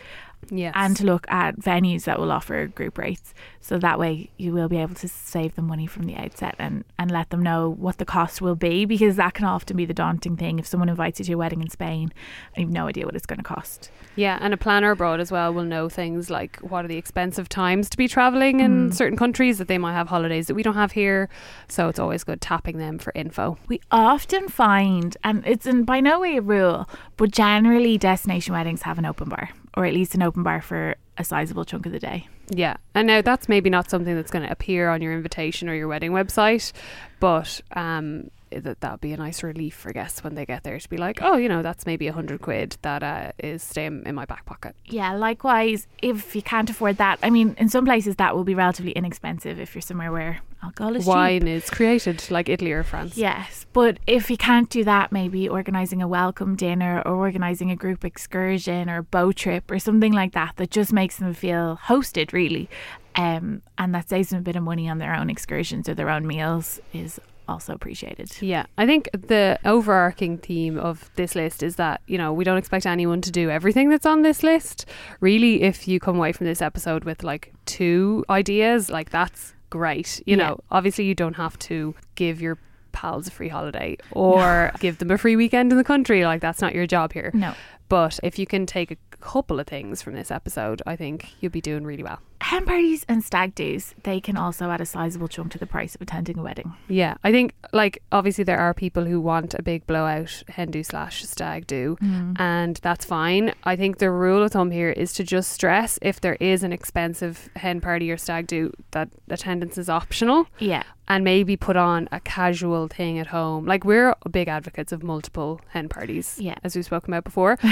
yes 0.56 0.74
and 0.76 0.96
to 0.98 1.06
look 1.06 1.26
at 1.30 1.60
venues 1.60 2.04
that 2.06 2.20
will 2.20 2.32
offer 2.32 2.68
group 2.68 2.98
rates. 2.98 3.34
So 3.60 3.78
that 3.80 3.98
way 3.98 4.30
you 4.38 4.52
will 4.54 4.68
be 4.70 4.78
able 4.78 4.96
to 4.96 5.08
save 5.08 5.56
them 5.56 5.68
money 5.68 5.88
from 5.88 6.04
the 6.06 6.16
outset 6.16 6.56
and, 6.60 6.84
and 7.00 7.10
let 7.12 7.30
them 7.30 7.42
know 7.42 7.70
what 7.70 7.98
the 7.98 8.06
cost 8.06 8.42
will 8.42 8.56
be 8.56 8.86
because 8.86 9.16
that 9.16 9.34
can 9.34 9.46
often 9.46 9.78
be 9.78 9.86
the 9.86 9.94
daunting 9.94 10.36
thing 10.38 10.60
if 10.60 10.66
someone 10.68 10.90
invites 10.90 11.20
you 11.20 11.26
to 11.26 11.34
a 11.34 11.38
wedding 11.38 11.62
in 11.62 11.70
Spain 11.70 12.14
and 12.56 12.62
you've 12.64 12.72
no 12.72 12.88
idea 12.88 13.06
what 13.06 13.16
it's 13.16 13.26
going 13.26 13.38
to 13.40 13.44
cost. 13.44 13.90
Yeah, 14.16 14.38
and 14.42 14.54
a 14.54 14.58
planner 14.58 14.92
abroad 14.92 15.20
as 15.20 15.32
well 15.32 15.54
will 15.54 15.64
know 15.64 15.90
things 15.90 16.30
like 16.30 16.58
what 16.58 16.86
are 16.86 16.88
the 16.88 16.98
expensive 16.98 17.50
times 17.50 17.90
to 17.90 17.98
be 17.98 18.08
traveling 18.08 18.60
in 18.60 18.90
Mm. 18.90 18.94
certain 18.94 19.18
countries 19.18 19.58
that 19.58 19.68
they 19.68 19.78
might 19.78 19.94
have 19.94 20.08
holidays 20.10 20.48
that 20.48 20.56
we 20.56 20.64
don't 20.64 20.76
have 20.76 20.92
here. 20.92 21.30
So 21.68 21.88
it's 21.90 22.00
always 22.00 22.24
good 22.24 22.42
tapping 22.42 22.78
them 22.78 23.00
for 23.00 23.12
info. 23.16 23.58
We 23.68 23.80
often 23.92 24.50
find, 24.50 25.16
and 25.24 25.44
it's 25.48 25.66
in 25.66 25.84
by 25.84 26.00
no 26.00 26.20
way 26.20 26.38
a 26.38 26.42
rule, 26.42 26.88
but 27.18 27.32
generally 27.32 27.98
destination 27.98 28.54
weddings 28.54 28.82
have 28.84 28.98
an 28.98 29.06
open 29.06 29.30
bar, 29.30 29.50
or 29.76 29.86
at 29.86 29.94
least 29.94 30.16
an 30.16 30.22
open 30.22 30.44
bar 30.44 30.62
for 30.62 30.96
a 31.18 31.24
sizable 31.24 31.66
chunk 31.66 31.86
of 31.86 31.92
the 31.92 32.00
day. 32.00 32.28
Yeah, 32.50 32.78
and 32.94 33.08
now 33.08 33.22
that's 33.22 33.48
maybe 33.48 33.70
not 33.70 33.90
something 33.90 34.16
that's 34.16 34.32
going 34.32 34.46
to 34.46 34.52
appear 34.52 34.90
on 34.90 35.02
your 35.02 35.14
invitation 35.14 35.70
or 35.70 35.76
your 35.76 35.88
wedding 35.88 36.12
website, 36.12 36.74
but 37.20 37.62
um, 37.76 38.30
that 38.60 38.82
that'd 38.82 39.02
be 39.02 39.14
a 39.14 39.18
nice 39.18 39.44
relief 39.44 39.76
for 39.76 39.92
guests 39.92 40.24
when 40.24 40.36
they 40.36 40.46
get 40.46 40.64
there 40.64 40.80
to 40.80 40.90
be 40.90 40.98
like, 40.98 41.20
oh, 41.22 41.38
you 41.38 41.50
know, 41.50 41.62
that's 41.62 41.86
maybe 41.86 42.08
a 42.08 42.14
hundred 42.14 42.42
quid 42.42 42.78
that 42.82 43.04
uh, 43.04 43.32
is 43.40 43.64
staying 43.64 44.04
in 44.06 44.16
my 44.16 44.26
back 44.26 44.46
pocket. 44.46 44.76
Yeah, 44.86 45.14
likewise, 45.14 45.88
if 46.02 46.36
you 46.36 46.42
can't 46.42 46.70
afford 46.70 46.98
that, 46.98 47.20
I 47.24 47.30
mean, 47.30 47.56
in 47.58 47.70
some 47.70 47.86
places 47.86 48.16
that 48.18 48.36
will 48.36 48.44
be 48.44 48.56
relatively 48.56 48.92
inexpensive 48.92 49.60
if 49.60 49.76
you're 49.76 49.82
somewhere 49.82 50.12
where 50.12 50.42
alcohol 50.62 50.96
is 50.96 51.04
cheap. 51.04 51.10
Wine 51.10 51.48
is 51.48 51.70
created 51.70 52.24
like 52.32 52.50
Italy 52.50 52.72
or 52.72 52.84
France. 52.84 53.18
Yes, 53.18 53.66
but 53.74 54.00
if 54.08 54.30
you 54.30 54.38
can't 54.38 54.70
do 54.70 54.84
that, 54.84 55.12
maybe 55.12 55.50
organising 55.50 56.02
a 56.02 56.08
welcome 56.08 56.56
dinner 56.56 57.02
or 57.06 57.16
organising 57.16 57.72
a 57.72 57.76
group 57.76 58.06
excursion 58.06 58.90
or 58.90 58.98
a 58.98 59.04
boat 59.04 59.36
trip 59.36 59.70
or 59.70 59.80
something 59.80 60.14
like 60.14 60.34
that 60.34 60.56
that 60.58 60.72
just 60.72 60.94
makes 60.94 61.18
them 61.18 61.34
feel 61.34 61.80
hosted, 61.86 62.34
really. 62.34 62.70
Um, 63.16 63.62
and 63.78 63.94
that 63.94 64.10
saves 64.10 64.30
them 64.30 64.40
a 64.40 64.42
bit 64.42 64.56
of 64.56 64.64
money 64.64 64.90
on 64.90 64.98
their 64.98 65.14
own 65.14 65.30
excursions 65.30 65.88
or 65.88 65.94
their 65.94 66.10
own 66.10 66.26
meals 66.26 66.80
is 66.94 67.20
also 67.48 67.74
appreciated. 67.74 68.32
Yeah, 68.42 68.66
I 68.78 68.86
think 68.86 69.10
the 69.14 69.60
overarching 69.66 70.38
theme 70.38 70.78
of 70.78 71.10
this 71.16 71.36
list 71.36 71.64
is 71.64 71.76
that, 71.78 72.02
you 72.08 72.18
know, 72.18 72.32
we 72.34 72.44
don't 72.44 72.58
expect 72.58 72.86
anyone 72.86 73.22
to 73.22 73.32
do 73.32 73.50
everything 73.50 73.90
that's 73.90 74.06
on 74.06 74.22
this 74.22 74.44
list. 74.44 74.86
Really, 75.20 75.64
if 75.64 75.88
you 75.88 76.00
come 76.00 76.16
away 76.18 76.32
from 76.32 76.46
this 76.48 76.62
episode 76.62 77.04
with 77.04 77.24
like 77.24 77.54
two 77.66 78.24
ideas, 78.30 78.90
like 78.90 79.10
that's 79.10 79.54
great. 79.70 80.22
You 80.26 80.38
Yeah. 80.38 80.50
know, 80.50 80.60
obviously 80.72 81.06
you 81.06 81.16
don't 81.16 81.36
have 81.36 81.58
to 81.60 81.96
give 82.16 82.42
your 82.42 82.58
pals 82.92 83.28
a 83.28 83.32
free 83.32 83.50
holiday 83.50 83.98
or 84.12 84.72
give 84.80 85.00
them 85.00 85.10
a 85.12 85.18
free 85.18 85.36
weekend 85.36 85.72
in 85.72 85.78
the 85.78 85.84
country. 85.84 86.24
Like 86.26 86.42
that's 86.42 86.62
not 86.62 86.76
your 86.76 86.86
job 86.88 87.14
here. 87.14 87.32
No. 87.34 87.54
But 87.90 88.20
if 88.24 88.40
you 88.40 88.46
can 88.48 88.66
take 88.66 88.92
a 88.92 88.98
couple 89.20 89.60
of 89.60 89.68
things 89.68 90.02
from 90.02 90.14
this 90.14 90.32
episode, 90.32 90.82
I 90.86 90.96
think 90.96 91.30
you'll 91.40 91.52
be 91.52 91.62
doing 91.62 91.84
really 91.86 92.04
well. 92.04 92.20
Hen 92.44 92.66
parties 92.66 93.06
and 93.08 93.24
stag 93.24 93.56
do's, 93.56 93.96
they 94.04 94.20
can 94.20 94.36
also 94.36 94.70
add 94.70 94.82
a 94.82 94.86
sizable 94.86 95.30
chunk 95.30 95.54
to 95.54 95.58
the 95.58 95.66
price 95.66 95.96
of 95.96 96.02
attending 96.02 96.38
a 96.38 96.44
wedding. 96.44 96.74
Yeah, 96.90 97.16
I 97.24 97.32
think 97.32 97.56
like 97.72 98.04
obviously 98.12 98.44
there 98.44 98.60
are 98.60 98.74
people 98.74 99.06
who 99.06 99.22
want 99.22 99.54
a 99.54 99.64
big 99.64 99.88
blowout 99.88 100.44
hen 100.50 100.70
do 100.70 100.84
slash 100.84 101.24
stag 101.24 101.68
do, 101.68 101.98
mm. 102.02 102.36
and 102.40 102.76
that's 102.84 103.06
fine. 103.06 103.54
I 103.64 103.78
think 103.78 103.98
the 104.00 104.12
rule 104.12 104.44
of 104.44 104.52
thumb 104.52 104.72
here 104.72 104.90
is 104.90 105.14
to 105.14 105.24
just 105.24 105.52
stress 105.54 105.98
if 106.02 106.20
there 106.20 106.36
is 106.42 106.64
an 106.64 106.74
expensive 106.74 107.50
hen 107.56 107.80
party 107.80 108.12
or 108.12 108.18
stag 108.18 108.48
do 108.48 108.72
that 108.92 109.10
attendance 109.30 109.78
is 109.78 109.88
optional, 109.90 110.48
Yeah. 110.60 110.84
and 111.08 111.24
maybe 111.24 111.56
put 111.56 111.78
on 111.78 112.10
a 112.12 112.20
casual 112.20 112.90
thing 112.90 113.20
at 113.20 113.28
home. 113.28 113.66
Like 113.66 113.86
we're 113.86 114.16
big 114.30 114.50
advocates 114.50 114.92
of 114.92 115.02
multiple 115.02 115.62
hen 115.70 115.88
parties, 115.88 116.38
Yeah. 116.42 116.56
as 116.64 116.76
we've 116.76 116.86
spoken 116.86 117.14
about 117.14 117.24
before. 117.24 117.58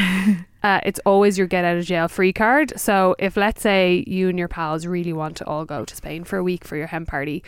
uh, 0.64 0.80
it's 0.84 1.00
always 1.06 1.38
your 1.38 1.48
get 1.48 1.66
out 1.66 1.78
of 1.78 1.86
jail 1.86 2.08
free 2.08 2.34
card. 2.34 2.74
So 2.78 3.16
if 3.20 3.36
let's 3.38 3.62
say 3.62 4.04
you 4.08 4.30
and 4.30 4.38
your 4.38 4.48
pals 4.48 4.86
really 4.86 5.14
want 5.14 5.38
to 5.38 5.46
all 5.46 5.66
go 5.66 5.86
to 5.86 5.96
Spain 5.96 6.24
for 6.24 6.38
a 6.38 6.44
week 6.44 6.66
for 6.66 6.76
your 6.76 6.88
hen 6.88 7.06
party, 7.06 7.44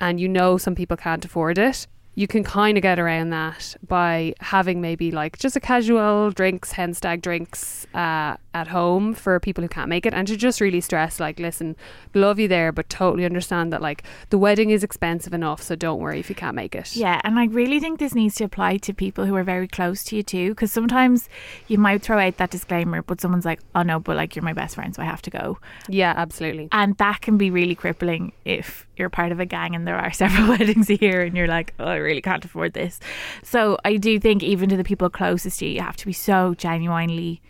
and 0.00 0.20
you 0.20 0.28
know 0.28 0.58
some 0.58 0.74
people 0.74 0.96
can't 0.96 1.24
afford 1.24 1.58
it. 1.58 1.86
You 2.18 2.26
can 2.26 2.42
kind 2.44 2.78
of 2.78 2.82
get 2.82 2.98
around 2.98 3.28
that 3.30 3.76
by 3.86 4.34
having 4.40 4.80
maybe 4.80 5.10
like 5.10 5.38
just 5.38 5.54
a 5.54 5.60
casual 5.60 6.30
drinks, 6.30 6.72
hen 6.72 6.94
stag 6.94 7.20
drinks 7.20 7.86
uh, 7.94 8.36
at 8.54 8.68
home 8.68 9.12
for 9.12 9.38
people 9.38 9.60
who 9.60 9.68
can't 9.68 9.90
make 9.90 10.06
it, 10.06 10.14
and 10.14 10.26
to 10.26 10.34
just 10.34 10.62
really 10.62 10.80
stress 10.80 11.20
like, 11.20 11.38
listen, 11.38 11.76
love 12.14 12.38
you 12.38 12.48
there, 12.48 12.72
but 12.72 12.88
totally 12.88 13.26
understand 13.26 13.70
that 13.70 13.82
like 13.82 14.02
the 14.30 14.38
wedding 14.38 14.70
is 14.70 14.82
expensive 14.82 15.34
enough, 15.34 15.62
so 15.62 15.76
don't 15.76 16.00
worry 16.00 16.18
if 16.18 16.30
you 16.30 16.34
can't 16.34 16.56
make 16.56 16.74
it. 16.74 16.96
Yeah, 16.96 17.20
and 17.22 17.38
I 17.38 17.44
really 17.44 17.80
think 17.80 17.98
this 17.98 18.14
needs 18.14 18.34
to 18.36 18.44
apply 18.44 18.78
to 18.78 18.94
people 18.94 19.26
who 19.26 19.36
are 19.36 19.44
very 19.44 19.68
close 19.68 20.02
to 20.04 20.16
you 20.16 20.22
too, 20.22 20.48
because 20.52 20.72
sometimes 20.72 21.28
you 21.68 21.76
might 21.76 22.00
throw 22.00 22.18
out 22.18 22.38
that 22.38 22.50
disclaimer, 22.50 23.02
but 23.02 23.20
someone's 23.20 23.44
like, 23.44 23.60
"Oh 23.74 23.82
no, 23.82 24.00
but 24.00 24.16
like 24.16 24.34
you're 24.34 24.42
my 24.42 24.54
best 24.54 24.74
friend, 24.76 24.94
so 24.94 25.02
I 25.02 25.04
have 25.04 25.20
to 25.22 25.30
go," 25.30 25.58
yeah, 25.86 26.14
absolutely. 26.16 26.70
and 26.72 26.96
that 26.96 27.20
can 27.20 27.36
be 27.36 27.50
really 27.50 27.74
crippling 27.74 28.32
if 28.46 28.85
you're 28.96 29.10
part 29.10 29.32
of 29.32 29.40
a 29.40 29.46
gang 29.46 29.74
and 29.74 29.86
there 29.86 29.96
are 29.96 30.12
several 30.22 30.48
weddings 30.48 30.88
a 30.90 30.96
year, 30.96 31.22
and 31.22 31.36
you're 31.36 31.46
like, 31.48 31.74
"Oh, 31.78 31.84
I 31.86 31.96
really 31.96 32.22
can't 32.22 32.44
afford 32.44 32.72
this." 32.72 32.98
So 33.42 33.78
I 33.84 33.96
do 33.96 34.18
think 34.18 34.42
even 34.42 34.68
to 34.70 34.76
the 34.76 34.84
people 34.84 35.08
closest 35.10 35.58
to 35.60 35.66
you, 35.66 35.72
you 35.74 35.80
have 35.82 35.96
to 35.96 36.06
be 36.06 36.12
so 36.12 36.54
genuinely 36.54 37.40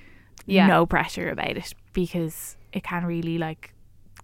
Yeah. 0.46 0.66
no 0.66 0.86
pressure 0.86 1.30
about 1.30 1.56
it 1.56 1.72
because 1.92 2.56
it 2.72 2.82
can 2.84 3.04
really 3.04 3.38
like 3.38 3.72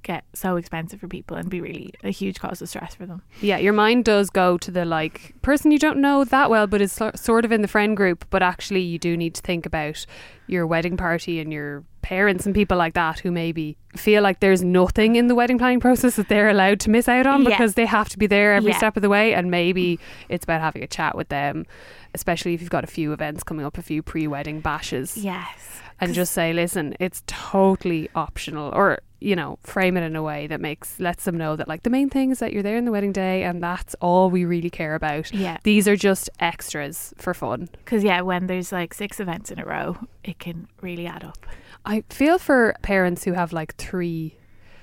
get 0.03 0.25
so 0.35 0.57
expensive 0.57 1.01
for 1.01 1.09
people 1.09 1.37
and 1.37 1.49
be 1.49 1.61
really 1.61 1.93
a 2.03 2.11
huge 2.11 2.41
cause 2.41 2.61
of 2.63 2.69
stress 2.69 2.95
for 2.95 3.07
them. 3.07 3.23
Yeah, 3.41 3.59
your 3.59 3.73
mind 3.73 4.05
does 4.05 4.31
go 4.31 4.59
to 4.59 4.71
the 4.71 4.85
like 4.85 5.35
person 5.43 5.71
you 5.71 5.79
don't 5.79 5.99
know 5.99 6.25
that 6.25 6.51
well, 6.51 6.67
but 6.67 6.81
is 6.81 6.93
so, 6.93 7.11
sort 7.15 7.45
of 7.45 7.53
in 7.53 7.63
the 7.63 7.69
friend 7.69 7.97
group. 7.97 8.25
But 8.31 8.43
actually, 8.43 8.81
you 8.81 8.99
do 8.99 9.17
need 9.17 9.35
to 9.35 9.43
think 9.43 9.67
about 9.67 10.05
your 10.47 10.67
wedding 10.67 10.97
party 10.97 11.41
and 11.41 11.53
your 11.53 11.85
parents 12.03 12.45
and 12.47 12.55
people 12.55 12.77
like 12.77 12.95
that 12.95 13.21
who 13.21 13.31
maybe 13.31 13.77
feel 13.97 14.23
like 14.25 14.41
there's 14.41 14.63
nothing 14.63 15.15
in 15.15 15.29
the 15.29 15.35
wedding 15.37 15.57
planning 15.57 15.79
process 15.79 16.17
that 16.17 16.29
they're 16.29 16.49
allowed 16.49 16.81
to 16.81 16.91
miss 16.91 17.09
out 17.09 17.27
on 17.27 17.43
Yeah. 17.43 17.51
because 17.51 17.75
they 17.75 17.87
have 17.87 18.09
to 18.09 18.19
be 18.19 18.27
there 18.27 18.53
every 18.55 18.73
Yeah. 18.73 18.77
step 18.79 18.97
of 18.97 19.03
the 19.03 19.09
way. 19.09 19.35
And 19.35 19.51
maybe 19.53 20.01
it's 20.29 20.43
about 20.45 20.61
having 20.61 20.83
a 20.83 20.89
chat 20.89 21.17
with 21.17 21.29
them, 21.29 21.65
especially 22.13 22.55
if 22.55 22.61
you've 22.61 22.71
got 22.71 22.83
a 22.85 22.89
few 22.89 23.13
events 23.13 23.45
coming 23.45 23.65
up, 23.65 23.79
a 23.79 23.83
few 23.83 24.03
pre 24.03 24.27
wedding 24.27 24.61
bashes 24.61 25.17
Yes. 25.17 25.81
and 26.01 26.13
just 26.13 26.33
say, 26.33 26.53
listen, 26.53 26.97
it's 26.99 27.23
totally 27.29 28.09
optional, 28.17 28.73
or 28.75 28.99
you 29.23 29.37
know, 29.37 29.59
frame 29.63 29.97
it 29.97 30.03
in 30.03 30.17
a 30.17 30.23
way 30.23 30.47
that 30.49 30.61
makes 30.61 30.99
lets 31.01 31.25
them 31.25 31.37
know 31.39 31.57
that 31.57 31.69
like 31.69 31.83
the 31.83 31.91
main 31.91 32.11
thing 32.11 32.31
is 32.31 32.39
that 32.41 32.53
you're 32.53 32.63
there 32.63 32.77
on 32.77 32.85
the 32.85 32.93
wedding 32.93 33.13
day, 33.13 33.43
and 33.45 33.63
that's 33.63 33.95
all 34.01 34.31
we 34.31 34.45
really 34.45 34.71
care 34.71 34.95
about. 34.95 35.33
Yeah. 35.33 35.59
These 35.63 35.87
are 35.89 35.97
just 35.97 36.29
extras 36.41 37.15
for 37.17 37.35
fun. 37.35 37.69
Because, 37.73 38.05
yeah, 38.05 38.21
when 38.23 38.47
there's 38.47 38.73
like 38.73 38.95
six 38.95 39.21
events 39.21 39.51
in 39.51 39.59
a 39.59 39.65
row, 39.65 39.97
it 40.25 40.39
can 40.39 40.69
really 40.81 41.07
add 41.07 41.25
up. 41.25 41.47
I 41.85 42.05
feel 42.11 42.39
for 42.39 42.75
parents 42.83 43.25
who 43.25 43.33
have 43.33 43.53
like 43.53 43.75
three 43.77 44.37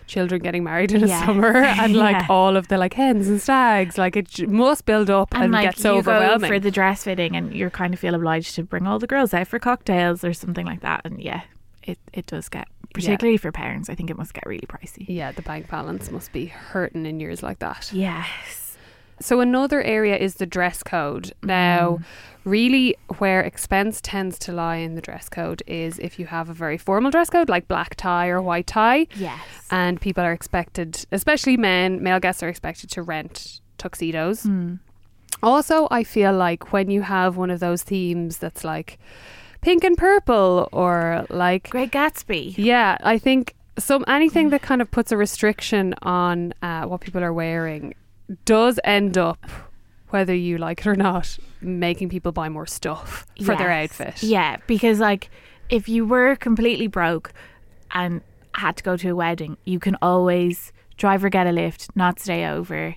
children 0.08 0.42
getting 0.42 0.64
married 0.64 0.92
in 0.92 1.04
a 1.04 1.08
Yeah. 1.08 1.26
summer 1.26 1.56
and 1.82 1.96
like 1.96 2.16
Yeah. 2.16 2.28
all 2.30 2.58
of 2.58 2.68
the 2.68 2.78
like 2.80 2.94
hens 2.96 3.28
and 3.28 3.40
stags 3.40 3.96
like 3.96 4.16
it 4.18 4.28
j- 4.28 4.48
must 4.48 4.86
build 4.86 5.08
up 5.10 5.28
and, 5.36 5.52
like 5.52 5.64
get 5.66 5.78
so 5.78 5.98
overwhelming 5.98 6.50
for 6.50 6.60
the 6.60 6.72
dress 6.72 7.04
fitting, 7.04 7.36
and 7.36 7.54
you're 7.56 7.70
kind 7.70 7.94
of 7.94 8.00
feel 8.00 8.16
obliged 8.16 8.56
to 8.56 8.64
bring 8.64 8.88
all 8.88 8.98
the 8.98 9.06
girls 9.08 9.34
out 9.36 9.48
for 9.48 9.60
cocktails 9.60 10.24
or 10.24 10.34
something 10.34 10.66
like 10.66 10.82
that. 10.82 11.02
And 11.06 11.22
yeah, 11.22 11.42
it 11.92 12.00
it 12.14 12.26
does 12.26 12.50
get 12.50 12.68
particularly 12.94 13.38
for 13.38 13.52
parents. 13.52 13.90
I 13.90 13.96
think 13.96 14.10
it 14.10 14.18
must 14.18 14.34
get 14.34 14.46
really 14.46 14.68
pricey. 14.68 15.06
yeah 15.08 15.32
the 15.32 15.42
bank 15.44 15.70
balance 15.70 16.10
must 16.12 16.32
be 16.32 16.46
hurting 16.48 17.06
in 17.06 17.20
years 17.20 17.42
like 17.44 17.60
that 17.60 17.92
Yes. 17.94 18.66
So 19.22 19.42
another 19.42 19.82
area 19.84 20.16
is 20.16 20.36
the 20.36 20.46
dress 20.46 20.82
code. 20.82 21.34
Now, 21.44 21.98
mm. 22.00 22.04
really 22.46 22.96
where 23.18 23.42
expense 23.42 24.00
tends 24.02 24.40
to 24.40 24.54
lie 24.54 24.78
in 24.78 24.96
the 24.96 25.02
dress 25.02 25.28
code 25.28 25.62
is 25.68 26.00
if 26.00 26.18
you 26.20 26.26
have 26.28 26.50
a 26.50 26.54
very 26.54 26.78
formal 26.78 27.12
dress 27.12 27.30
code 27.30 27.50
like 27.50 27.68
black 27.68 27.96
tie 27.96 28.30
or 28.30 28.42
white 28.42 28.68
tie 28.68 29.08
Yes. 29.16 29.40
and 29.72 30.00
people 30.00 30.24
are 30.24 30.32
expected, 30.32 31.06
especially 31.12 31.58
men, 31.58 32.02
male 32.02 32.22
guests 32.22 32.42
are 32.44 32.48
expected 32.48 32.90
to 32.92 33.02
rent 33.04 33.60
tuxedos. 33.78 34.44
Mm. 34.46 34.80
Also, 35.44 35.88
I 35.92 36.04
feel 36.04 36.34
like 36.34 36.72
when 36.74 36.90
you 36.90 37.02
have 37.02 37.36
one 37.38 37.52
of 37.52 37.60
those 37.60 37.84
themes 37.84 38.38
that's 38.38 38.64
like 38.64 39.00
pink 39.62 39.84
and 39.84 39.98
purple 39.98 40.70
or 40.72 41.26
like 41.30 41.70
Great 41.70 41.92
Gatsby. 41.92 42.56
yeah, 42.58 42.98
I 43.04 43.18
think 43.18 43.56
some 43.78 44.04
anything 44.08 44.50
that 44.50 44.62
kind 44.62 44.82
of 44.82 44.90
puts 44.92 45.12
a 45.12 45.18
restriction 45.18 45.94
on 46.02 46.54
uh, 46.62 46.84
what 46.86 47.02
people 47.02 47.24
are 47.24 47.34
wearing 47.34 47.94
does 48.46 48.80
end 48.84 49.18
up, 49.18 49.44
whether 50.10 50.34
you 50.36 50.58
like 50.58 50.82
it 50.82 50.88
or 50.88 50.96
not, 50.96 51.38
making 51.62 52.10
people 52.10 52.32
buy 52.32 52.50
more 52.50 52.66
stuff 52.66 53.26
for 53.46 53.56
their 53.56 53.70
Yes. 53.72 54.00
outfit. 54.00 54.24
Yeah, 54.24 54.58
because 54.68 55.00
like 55.00 55.30
if 55.70 55.88
you 55.88 56.06
were 56.06 56.36
completely 56.36 56.88
broke 56.88 57.32
and 57.92 58.22
had 58.56 58.76
to 58.78 58.84
go 58.84 58.98
to 58.98 59.10
a 59.10 59.16
wedding, 59.16 59.58
you 59.66 59.80
can 59.80 59.96
always 60.02 60.72
drive 60.98 61.24
or 61.24 61.30
get 61.30 61.48
a 61.48 61.52
lift, 61.52 61.96
not 61.96 62.20
stay 62.20 62.46
over, 62.46 62.96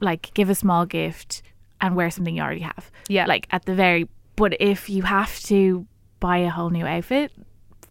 like 0.00 0.32
give 0.34 0.48
a 0.50 0.54
small 0.54 0.86
gift 0.86 1.42
and 1.80 1.94
wear 1.94 2.10
something 2.10 2.36
you 2.36 2.42
already 2.42 2.60
have. 2.60 2.90
Yeah. 3.08 3.26
Like 3.26 3.46
at 3.50 3.66
the 3.66 3.74
very 3.74 4.08
but 4.36 4.56
if 4.60 4.88
you 4.88 5.02
have 5.02 5.40
to 5.40 5.86
buy 6.20 6.38
a 6.38 6.50
whole 6.50 6.70
new 6.70 6.86
outfit 6.86 7.32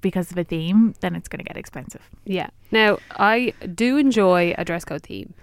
because 0.02 0.32
of 0.32 0.38
a 0.38 0.44
theme, 0.44 0.94
then 1.00 1.16
it's 1.16 1.28
going 1.28 1.40
to 1.40 1.44
get 1.44 1.58
expensive. 1.58 2.02
Yeah. 2.26 2.50
Now, 2.72 3.00
I 3.12 3.54
do 3.74 3.98
enjoy 3.98 4.54
a 4.58 4.64
dress 4.64 4.86
code 4.86 5.04
theme, 5.04 5.34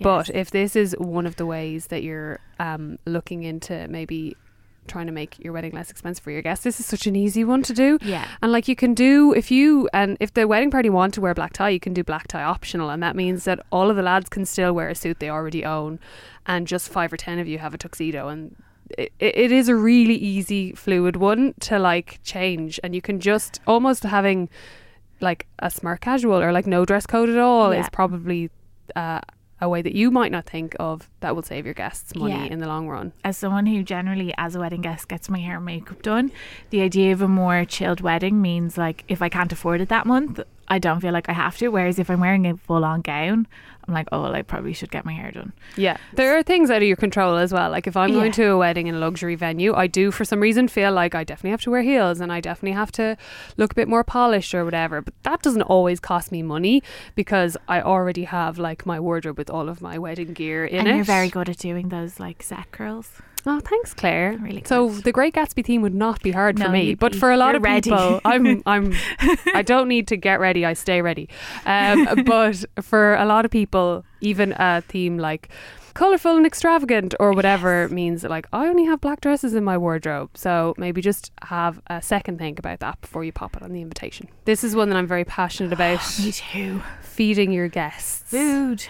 but 0.00 0.30
if 0.30 0.50
this 0.50 0.74
is 0.76 0.96
one 0.98 1.26
of 1.26 1.36
the 1.36 1.46
ways 1.46 1.88
that 1.88 2.02
you're 2.02 2.40
um, 2.58 2.98
looking 3.04 3.42
into 3.42 3.86
maybe 3.88 4.36
trying 4.88 5.06
to 5.06 5.12
make 5.12 5.38
your 5.38 5.52
wedding 5.52 5.70
less 5.70 5.90
expensive 5.90 6.24
for 6.24 6.32
your 6.32 6.42
guests, 6.42 6.64
this 6.64 6.80
is 6.80 6.86
such 6.86 7.06
an 7.06 7.14
easy 7.14 7.44
one 7.44 7.62
to 7.62 7.72
do. 7.72 7.98
Yeah. 8.02 8.26
And 8.42 8.50
like 8.50 8.66
you 8.66 8.74
can 8.74 8.94
do 8.94 9.32
if 9.32 9.50
you 9.50 9.88
and 9.92 10.16
if 10.18 10.34
the 10.34 10.48
wedding 10.48 10.72
party 10.72 10.90
want 10.90 11.14
to 11.14 11.20
wear 11.20 11.34
black 11.34 11.52
tie, 11.52 11.68
you 11.70 11.80
can 11.80 11.94
do 11.94 12.02
black 12.02 12.26
tie 12.26 12.42
optional, 12.42 12.90
and 12.90 13.02
that 13.02 13.14
means 13.14 13.44
that 13.44 13.60
all 13.70 13.90
of 13.90 13.96
the 13.96 14.02
lads 14.02 14.28
can 14.28 14.44
still 14.44 14.72
wear 14.72 14.88
a 14.88 14.94
suit 14.94 15.20
they 15.20 15.30
already 15.30 15.64
own, 15.64 16.00
and 16.46 16.66
just 16.66 16.88
five 16.88 17.12
or 17.12 17.16
ten 17.16 17.38
of 17.38 17.46
you 17.46 17.58
have 17.58 17.74
a 17.74 17.78
tuxedo, 17.78 18.28
and 18.28 18.56
it, 18.98 19.12
it 19.18 19.52
is 19.52 19.68
a 19.68 19.74
really 19.76 20.14
easy 20.16 20.72
fluid 20.72 21.16
one 21.16 21.54
to 21.60 21.78
like 21.78 22.20
change, 22.22 22.78
and 22.84 22.94
you 22.94 23.02
can 23.02 23.20
just 23.20 23.60
almost 23.66 24.02
having 24.04 24.48
like 25.20 25.46
a 25.60 25.70
smart 25.70 26.00
casual 26.00 26.40
or 26.40 26.52
like 26.52 26.66
no 26.66 26.84
dress 26.84 27.06
code 27.06 27.28
at 27.28 27.38
all 27.38 27.72
Yeah. 27.72 27.80
is 27.80 27.88
probably 27.90 28.50
uh, 28.96 29.20
a 29.60 29.68
way 29.68 29.80
that 29.80 29.94
you 29.94 30.10
might 30.10 30.32
not 30.32 30.44
think 30.44 30.74
of 30.80 31.08
that 31.20 31.36
will 31.36 31.42
save 31.44 31.64
your 31.64 31.74
guests 31.74 32.14
money 32.16 32.34
Yeah. 32.34 32.52
in 32.52 32.58
the 32.58 32.66
long 32.66 32.88
run. 32.88 33.12
as 33.24 33.36
someone 33.36 33.66
who 33.66 33.84
generally, 33.84 34.34
as 34.36 34.56
a 34.56 34.58
wedding 34.60 34.80
guest, 34.80 35.06
gets 35.06 35.30
my 35.30 35.38
hair 35.38 35.56
and 35.58 35.64
makeup 35.64 36.02
done, 36.02 36.32
the 36.70 36.80
idea 36.80 37.12
of 37.12 37.22
a 37.22 37.28
more 37.28 37.64
chilled 37.64 38.00
wedding 38.00 38.42
means 38.42 38.76
like 38.76 39.04
if 39.06 39.22
I 39.22 39.28
can't 39.28 39.52
afford 39.52 39.80
it 39.80 39.88
that 39.90 40.04
month, 40.06 40.40
I 40.68 40.78
don't 40.78 41.00
feel 41.00 41.12
like 41.12 41.28
I 41.28 41.32
have 41.32 41.56
to. 41.58 41.68
Whereas 41.68 41.98
if 41.98 42.10
I'm 42.10 42.20
wearing 42.20 42.46
a 42.46 42.56
full 42.56 42.84
on 42.84 43.00
gown, 43.02 43.46
I'm 43.86 43.94
like, 43.94 44.08
oh, 44.12 44.22
well, 44.22 44.34
I 44.34 44.42
probably 44.42 44.72
should 44.72 44.90
get 44.92 45.04
my 45.04 45.12
hair 45.12 45.32
done. 45.32 45.52
Yeah, 45.76 45.96
there 46.14 46.38
are 46.38 46.42
things 46.42 46.70
out 46.70 46.76
of 46.82 46.88
your 46.88 46.96
control 46.96 47.36
as 47.36 47.52
well. 47.52 47.70
Like 47.70 47.86
if 47.88 47.96
I'm 47.96 48.10
Yeah. 48.10 48.14
going 48.20 48.32
to 48.32 48.44
a 48.44 48.56
wedding 48.56 48.86
in 48.86 48.94
a 48.94 48.98
luxury 48.98 49.34
venue, 49.34 49.74
I 49.74 49.88
do 49.88 50.10
for 50.12 50.24
some 50.24 50.40
reason 50.40 50.68
feel 50.68 50.92
like 50.92 51.14
I 51.16 51.24
definitely 51.24 51.50
have 51.50 51.62
to 51.62 51.70
wear 51.70 51.82
heels 51.82 52.20
and 52.20 52.32
I 52.32 52.40
definitely 52.40 52.76
have 52.76 52.92
to 52.92 53.16
look 53.56 53.72
a 53.72 53.74
bit 53.74 53.88
more 53.88 54.04
polished 54.04 54.54
or 54.54 54.64
whatever. 54.64 55.00
But 55.02 55.14
that 55.24 55.42
doesn't 55.42 55.62
always 55.62 55.98
cost 55.98 56.30
me 56.30 56.42
money 56.42 56.82
because 57.16 57.56
I 57.68 57.80
already 57.82 58.24
have 58.24 58.56
like 58.58 58.86
my 58.86 59.00
wardrobe 59.00 59.38
with 59.38 59.50
all 59.50 59.68
of 59.68 59.82
my 59.82 59.98
wedding 59.98 60.32
gear 60.32 60.64
in 60.64 60.78
and 60.80 60.88
it. 60.88 60.94
you're 60.94 61.04
very 61.04 61.28
good 61.28 61.48
at 61.48 61.58
doing 61.58 61.88
those 61.88 62.20
like 62.20 62.42
set 62.42 62.70
curls. 62.70 63.20
Oh, 63.44 63.60
thanks, 63.60 63.92
Claire. 63.94 64.38
Really 64.40 64.62
so 64.64 64.88
good. 64.88 65.04
the 65.04 65.12
Great 65.12 65.34
Gatsby 65.34 65.64
theme 65.64 65.82
would 65.82 65.94
not 65.94 66.22
be 66.22 66.30
hard 66.30 66.60
for 66.60 66.68
me, 66.68 66.94
but 66.94 67.14
for 67.14 67.30
a 67.32 67.36
lot 67.36 67.54
of 67.54 67.62
ready. 67.62 67.90
people, 67.90 68.20
I'm 68.24 68.62
I'm 68.66 68.92
I 69.54 69.62
don't 69.62 69.88
need 69.88 70.08
to 70.08 70.16
get 70.16 70.38
ready. 70.38 70.64
I 70.64 70.74
stay 70.74 71.02
ready. 71.02 71.28
Um, 71.66 72.06
but 72.26 72.64
for 72.80 73.14
a 73.14 73.24
lot 73.24 73.44
of 73.44 73.50
people, 73.50 74.04
even 74.20 74.52
a 74.58 74.82
theme 74.82 75.18
like 75.18 75.48
colorful 75.94 76.36
and 76.36 76.46
extravagant 76.46 77.14
or 77.20 77.32
whatever 77.32 77.88
means 77.88 78.22
that 78.22 78.30
like 78.30 78.46
I 78.52 78.66
only 78.68 78.84
have 78.84 79.00
black 79.00 79.20
dresses 79.20 79.54
in 79.54 79.64
my 79.64 79.76
wardrobe. 79.76 80.30
So 80.34 80.74
maybe 80.78 81.00
just 81.02 81.32
have 81.42 81.80
a 81.88 82.00
second 82.00 82.38
think 82.38 82.58
about 82.58 82.80
that 82.80 83.00
before 83.00 83.24
you 83.24 83.32
pop 83.32 83.56
it 83.56 83.62
on 83.62 83.72
the 83.72 83.82
invitation. 83.82 84.28
This 84.44 84.62
is 84.64 84.74
one 84.76 84.88
that 84.90 84.96
I'm 84.96 85.06
very 85.06 85.24
passionate 85.24 85.72
about. 85.78 86.00
Me 86.20 86.32
too. 86.32 86.82
feeding 87.02 87.50
your 87.52 87.68
guests. 87.68 88.22
Food. 88.30 88.84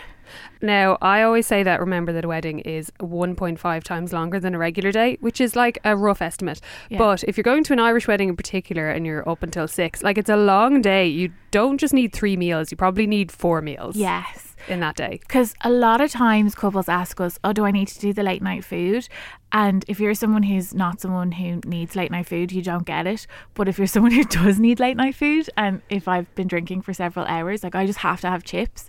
Now, 0.61 0.97
I 1.03 1.23
always 1.23 1.47
say 1.47 1.63
that 1.63 1.81
remember 1.81 2.13
that 2.13 2.25
a 2.25 2.29
wedding 2.29 2.61
is 2.61 2.91
1.5 3.01 3.83
times 3.83 4.13
longer 4.13 4.39
than 4.39 4.55
a 4.55 4.59
regular 4.59 4.93
day, 4.93 5.17
which 5.21 5.41
is 5.41 5.57
like 5.57 5.79
a 5.85 5.97
rough 5.97 6.23
estimate. 6.23 6.61
Yeah. 6.89 6.99
But 6.99 7.25
if 7.25 7.37
you're 7.37 7.43
going 7.43 7.65
to 7.65 7.73
an 7.73 7.81
Irish 7.81 8.07
wedding 8.07 8.29
in 8.29 8.37
particular 8.37 8.89
and 8.91 9.05
you're 9.07 9.29
up 9.29 9.43
until 9.43 9.67
six, 9.67 10.03
like 10.03 10.19
it's 10.19 10.31
a 10.31 10.37
long 10.37 10.81
day. 10.83 11.07
You 11.07 11.33
don't 11.51 11.79
just 11.79 11.93
need 11.93 12.13
three 12.13 12.37
meals, 12.37 12.71
you 12.71 12.77
probably 12.77 13.07
need 13.07 13.31
four 13.33 13.61
meals 13.61 13.95
Yes. 13.97 14.55
in 14.69 14.81
that 14.81 14.97
day. 14.97 15.19
Because 15.21 15.55
a 15.63 15.71
lot 15.71 16.01
of 16.01 16.11
times 16.11 16.55
couples 16.55 16.89
ask 16.89 17.21
us, 17.21 17.39
oh, 17.45 17.53
do 17.53 17.65
I 17.67 17.71
need 17.73 17.89
to 17.89 17.99
do 18.01 18.13
the 18.13 18.23
late 18.23 18.41
night 18.43 18.65
food? 18.65 19.09
And 19.51 19.85
if 19.87 20.01
you're 20.01 20.15
someone 20.15 20.45
who's 20.45 20.73
not 20.73 21.01
someone 21.01 21.33
who 21.33 21.61
needs 21.67 21.95
late 21.95 22.11
night 22.11 22.27
food, 22.27 22.53
you 22.53 22.63
don't 22.63 22.87
get 22.87 23.07
it. 23.07 23.27
But 23.53 23.69
if 23.69 23.77
you're 23.77 23.87
someone 23.87 24.13
who 24.13 24.25
does 24.41 24.59
need 24.59 24.81
late 24.81 24.97
night 24.97 25.15
food, 25.15 25.51
and 25.59 25.83
if 25.91 26.09
I've 26.09 26.33
been 26.35 26.47
drinking 26.49 26.83
for 26.83 26.95
several 26.95 27.27
hours, 27.27 27.63
like 27.63 27.75
I 27.75 27.85
just 27.85 27.99
have 27.99 28.21
to 28.23 28.29
have 28.31 28.45
chips 28.45 28.89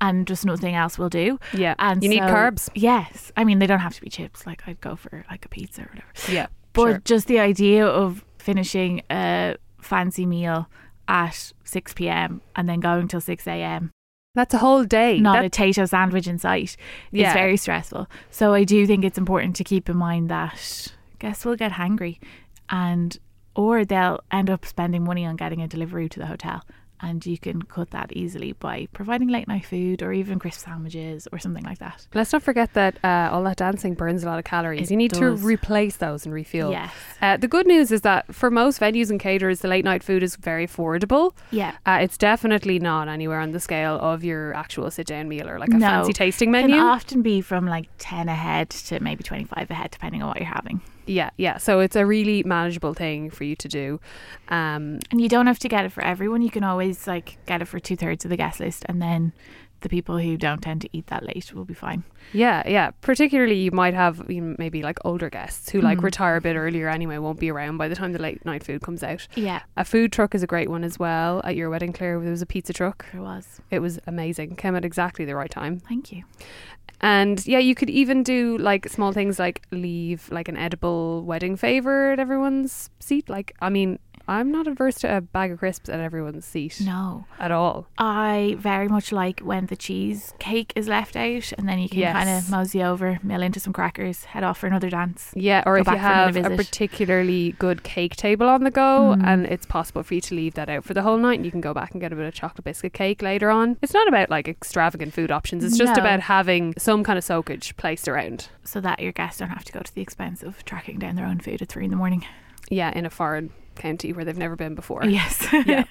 and 0.00 0.26
just 0.26 0.44
nothing 0.44 0.74
else 0.74 0.98
will 0.98 1.08
do. 1.08 1.38
Yeah. 1.52 1.74
And 1.78 2.02
You 2.02 2.08
need 2.08 2.22
carbs. 2.22 2.68
Yes. 2.74 3.32
I 3.36 3.44
mean, 3.44 3.58
they 3.58 3.66
don't 3.66 3.80
have 3.80 3.94
to 3.94 4.00
be 4.00 4.10
chips. 4.10 4.46
Like 4.46 4.62
I'd 4.66 4.80
go 4.80 4.96
for 4.96 5.24
like 5.30 5.44
a 5.44 5.48
pizza 5.48 5.82
or 5.82 5.86
whatever. 5.86 6.32
Yeah. 6.32 6.46
But 6.72 6.86
sure. 6.88 7.02
just 7.04 7.26
the 7.28 7.38
idea 7.40 7.86
of 7.86 8.24
finishing 8.38 9.02
a 9.10 9.56
fancy 9.80 10.26
meal 10.26 10.68
at 11.08 11.52
6 11.64 11.94
p.m. 11.94 12.40
and 12.54 12.68
then 12.68 12.80
going 12.80 13.08
till 13.08 13.20
6 13.20 13.46
a.m. 13.46 13.90
That's 14.34 14.52
a 14.52 14.58
whole 14.58 14.84
day. 14.84 15.18
not 15.18 15.36
That- 15.36 15.44
a 15.46 15.50
Tayto 15.50 15.88
sandwich 15.88 16.26
in 16.26 16.38
sight 16.38 16.76
Yeah. 17.12 17.28
is 17.28 17.32
very 17.34 17.56
stressful. 17.56 18.06
So 18.30 18.52
I 18.52 18.64
do 18.64 18.86
think 18.86 19.04
it's 19.04 19.16
important 19.16 19.56
to 19.56 19.64
keep 19.64 19.88
in 19.88 19.96
mind 19.96 20.28
that 20.28 20.92
guests 21.18 21.44
will 21.46 21.56
get 21.56 21.72
hangry 21.72 22.18
and 22.68 23.16
or 23.54 23.86
they'll 23.86 24.20
end 24.30 24.50
up 24.50 24.66
spending 24.66 25.04
money 25.04 25.24
on 25.24 25.36
getting 25.36 25.62
a 25.62 25.68
delivery 25.68 26.10
to 26.10 26.20
the 26.20 26.26
hotel. 26.26 26.62
And 27.00 27.24
you 27.26 27.36
can 27.36 27.60
cut 27.62 27.90
that 27.90 28.10
easily 28.12 28.52
by 28.52 28.88
providing 28.94 29.28
late 29.28 29.46
night 29.48 29.66
food 29.66 30.02
or 30.02 30.12
even 30.14 30.38
crisp 30.38 30.60
sandwiches 30.64 31.28
or 31.30 31.38
something 31.38 31.62
like 31.64 31.78
that. 31.78 32.06
Let's 32.14 32.32
not 32.32 32.42
forget 32.42 32.72
that 32.72 32.98
uh, 33.04 33.28
all 33.32 33.42
that 33.44 33.58
dancing 33.58 33.92
burns 33.94 34.22
a 34.24 34.26
lot 34.26 34.38
of 34.38 34.44
calories. 34.46 34.88
It 34.88 34.92
you 34.92 34.96
need 34.96 35.10
does. 35.12 35.20
to 35.20 35.46
replace 35.46 35.96
those 35.96 36.24
and 36.24 36.34
refuel. 36.34 36.70
Yes. 36.70 36.92
Uh, 37.20 37.36
the 37.36 37.48
good 37.48 37.66
news 37.66 37.92
is 37.92 38.00
that 38.00 38.34
for 38.34 38.50
most 38.50 38.80
venues 38.80 39.10
and 39.10 39.20
caterers, 39.20 39.60
the 39.60 39.68
late 39.68 39.84
night 39.84 40.02
food 40.02 40.22
is 40.22 40.36
very 40.36 40.66
affordable. 40.66 41.32
Yeah. 41.50 41.76
Uh, 41.84 41.98
it's 42.00 42.16
definitely 42.16 42.78
not 42.78 43.08
anywhere 43.08 43.40
on 43.40 43.52
the 43.52 43.60
scale 43.60 43.96
of 44.00 44.24
your 44.24 44.54
actual 44.54 44.90
sit 44.90 45.06
down 45.06 45.28
meal 45.28 45.48
or 45.48 45.58
like 45.58 45.68
a 45.68 45.72
No. 45.76 45.86
fancy 45.86 46.12
tasting 46.14 46.50
menu. 46.50 46.74
It 46.76 46.78
Can 46.78 46.86
often 46.86 47.22
be 47.22 47.42
from 47.42 47.66
like 47.66 47.88
10 47.98 48.28
ahead 48.30 48.70
to 48.70 49.00
maybe 49.00 49.22
25 49.22 49.70
ahead, 49.70 49.90
depending 49.90 50.22
on 50.22 50.28
what 50.28 50.38
you're 50.38 50.46
having. 50.46 50.80
Yeah, 51.06 51.30
yeah. 51.36 51.58
So 51.58 51.78
it's 51.80 51.94
a 51.94 52.04
really 52.04 52.42
manageable 52.42 52.92
thing 52.92 53.30
for 53.30 53.44
you 53.44 53.54
to 53.56 53.68
do. 53.68 54.00
Um, 54.48 54.98
And 55.10 55.20
you 55.20 55.28
don't 55.28 55.46
have 55.46 55.58
to 55.60 55.68
get 55.68 55.84
it 55.84 55.92
for 55.92 56.02
everyone. 56.02 56.42
You 56.42 56.50
can 56.50 56.64
always 56.64 57.06
like 57.06 57.38
get 57.46 57.62
it 57.62 57.66
for 57.66 57.78
two 57.78 57.96
thirds 57.96 58.24
of 58.24 58.30
the 58.30 58.36
guest 58.36 58.58
list, 58.60 58.84
and 58.88 59.00
then 59.00 59.32
the 59.86 59.96
people 59.96 60.18
who 60.18 60.36
don't 60.36 60.60
tend 60.60 60.80
to 60.80 60.88
eat 60.92 61.06
that 61.06 61.22
late 61.24 61.54
will 61.54 61.64
be 61.64 61.74
fine. 61.74 62.02
yeah, 62.32 62.62
yeah. 62.66 62.90
Particularly, 63.02 63.54
you 63.54 63.70
might 63.70 63.94
have 63.94 64.28
you 64.28 64.40
know, 64.40 64.56
maybe 64.58 64.82
like 64.82 64.98
older 65.04 65.30
guests 65.30 65.70
who 65.70 65.80
like 65.80 65.98
Mhm. 65.98 66.02
retire 66.04 66.36
a 66.36 66.40
bit 66.40 66.56
earlier 66.56 66.88
anyway, 66.88 67.18
won't 67.18 67.38
be 67.38 67.50
around 67.50 67.76
by 67.78 67.86
the 67.86 67.94
time 67.94 68.12
the 68.12 68.18
late 68.20 68.44
night 68.44 68.64
food 68.64 68.82
comes 68.82 69.02
out. 69.04 69.28
Yeah, 69.36 69.60
A 69.76 69.84
food 69.84 70.10
truck 70.12 70.34
is 70.34 70.42
a 70.42 70.46
great 70.48 70.68
one 70.68 70.82
as 70.82 70.98
well. 70.98 71.40
At 71.44 71.54
your 71.54 71.70
wedding, 71.70 71.92
Claire, 71.92 72.18
there 72.20 72.30
was 72.30 72.42
a 72.42 72.46
pizza 72.46 72.72
truck. 72.72 73.06
there 73.12 73.22
was. 73.22 73.60
It 73.70 73.78
was 73.78 74.00
amazing. 74.08 74.56
Came 74.56 74.74
at 74.74 74.84
exactly 74.84 75.24
the 75.24 75.36
right 75.36 75.50
time. 75.50 75.78
Thank 75.78 76.10
you. 76.12 76.24
And 77.00 77.46
yeah, 77.46 77.58
you 77.58 77.74
could 77.74 77.90
even 77.90 78.22
do 78.22 78.56
like 78.56 78.88
small 78.88 79.12
things 79.12 79.38
like 79.38 79.62
leave 79.70 80.28
like 80.32 80.48
an 80.48 80.56
edible 80.56 81.22
wedding 81.24 81.54
favor 81.56 82.12
at 82.12 82.18
everyone's 82.18 82.88
seat. 83.00 83.28
Like, 83.28 83.54
I 83.60 83.68
mean, 83.68 83.98
I'm 84.28 84.50
not 84.50 84.66
averse 84.66 84.96
to 84.96 85.16
a 85.16 85.20
bag 85.20 85.52
of 85.52 85.58
crisps 85.60 85.88
at 85.88 86.00
everyone's 86.00 86.44
seat 86.44 86.80
No, 86.84 87.26
at 87.38 87.50
all. 87.52 87.86
I 87.96 88.56
very 88.58 88.88
much 88.88 89.12
like 89.12 89.40
when 89.40 89.66
the 89.66 89.76
cheesecake 89.76 90.72
is 90.74 90.88
left 90.88 91.14
out, 91.16 91.52
and 91.56 91.68
then 91.68 91.78
you 91.78 91.88
can 91.88 91.98
Yes. 91.98 92.12
kind 92.12 92.28
of 92.30 92.50
mosey 92.50 92.82
over, 92.82 93.18
mill 93.22 93.42
into 93.42 93.60
some 93.60 93.72
crackers, 93.72 94.24
head 94.24 94.42
off 94.42 94.58
for 94.58 94.66
another 94.66 94.90
dance. 94.90 95.32
Yeah, 95.36 95.62
or 95.66 95.76
if 95.78 95.86
you 95.86 95.92
back 95.92 96.00
for 96.00 96.06
another 96.38 96.42
have 96.42 96.52
a 96.52 96.56
particularly 96.56 97.52
good 97.58 97.82
cake 97.82 98.16
table 98.16 98.48
on 98.48 98.64
the 98.64 98.70
go 98.70 99.14
Mm. 99.16 99.24
and 99.24 99.46
it's 99.46 99.66
possible 99.66 100.02
for 100.02 100.14
you 100.14 100.20
to 100.22 100.34
leave 100.34 100.54
that 100.54 100.68
out 100.68 100.84
for 100.84 100.94
the 100.94 101.02
whole 101.02 101.16
night 101.18 101.36
and 101.38 101.44
you 101.44 101.50
can 101.52 101.60
go 101.60 101.72
back 101.74 101.92
and 101.92 102.00
get 102.00 102.12
a 102.12 102.16
bit 102.16 102.26
of 102.26 102.34
chocolate 102.34 102.64
biscuit 102.64 102.92
cake 102.92 103.22
later 103.22 103.50
on. 103.50 103.76
It's 103.82 103.94
not 103.94 104.08
about 104.08 104.30
like 104.30 104.48
extravagant 104.48 105.12
food 105.14 105.30
options. 105.30 105.62
It's 105.64 105.78
just 105.78 105.96
No. 105.96 106.02
about 106.02 106.20
having 106.20 106.74
some 106.78 107.04
kind 107.04 107.16
of 107.18 107.24
soakage 107.24 107.76
placed 107.76 108.08
around. 108.08 108.48
so 108.64 108.80
that 108.80 108.98
your 108.98 109.12
guests 109.12 109.38
don't 109.38 109.50
have 109.50 109.62
to 109.64 109.72
go 109.72 109.78
to 109.78 109.94
the 109.94 110.00
expense 110.00 110.42
of 110.42 110.64
tracking 110.64 110.98
down 110.98 111.14
their 111.14 111.24
own 111.26 111.38
food 111.38 111.62
at 111.62 111.68
three 111.68 111.84
in 111.84 111.90
the 111.92 111.96
morning. 111.96 112.24
Yeah, 112.68 112.90
in 112.90 113.06
a 113.06 113.10
foreign 113.10 113.50
county 113.76 114.12
where 114.12 114.24
they've 114.24 114.36
never 114.38 114.56
been 114.56 114.74
before. 114.74 115.04
Yes. 115.04 115.46
Yeah. 115.66 115.84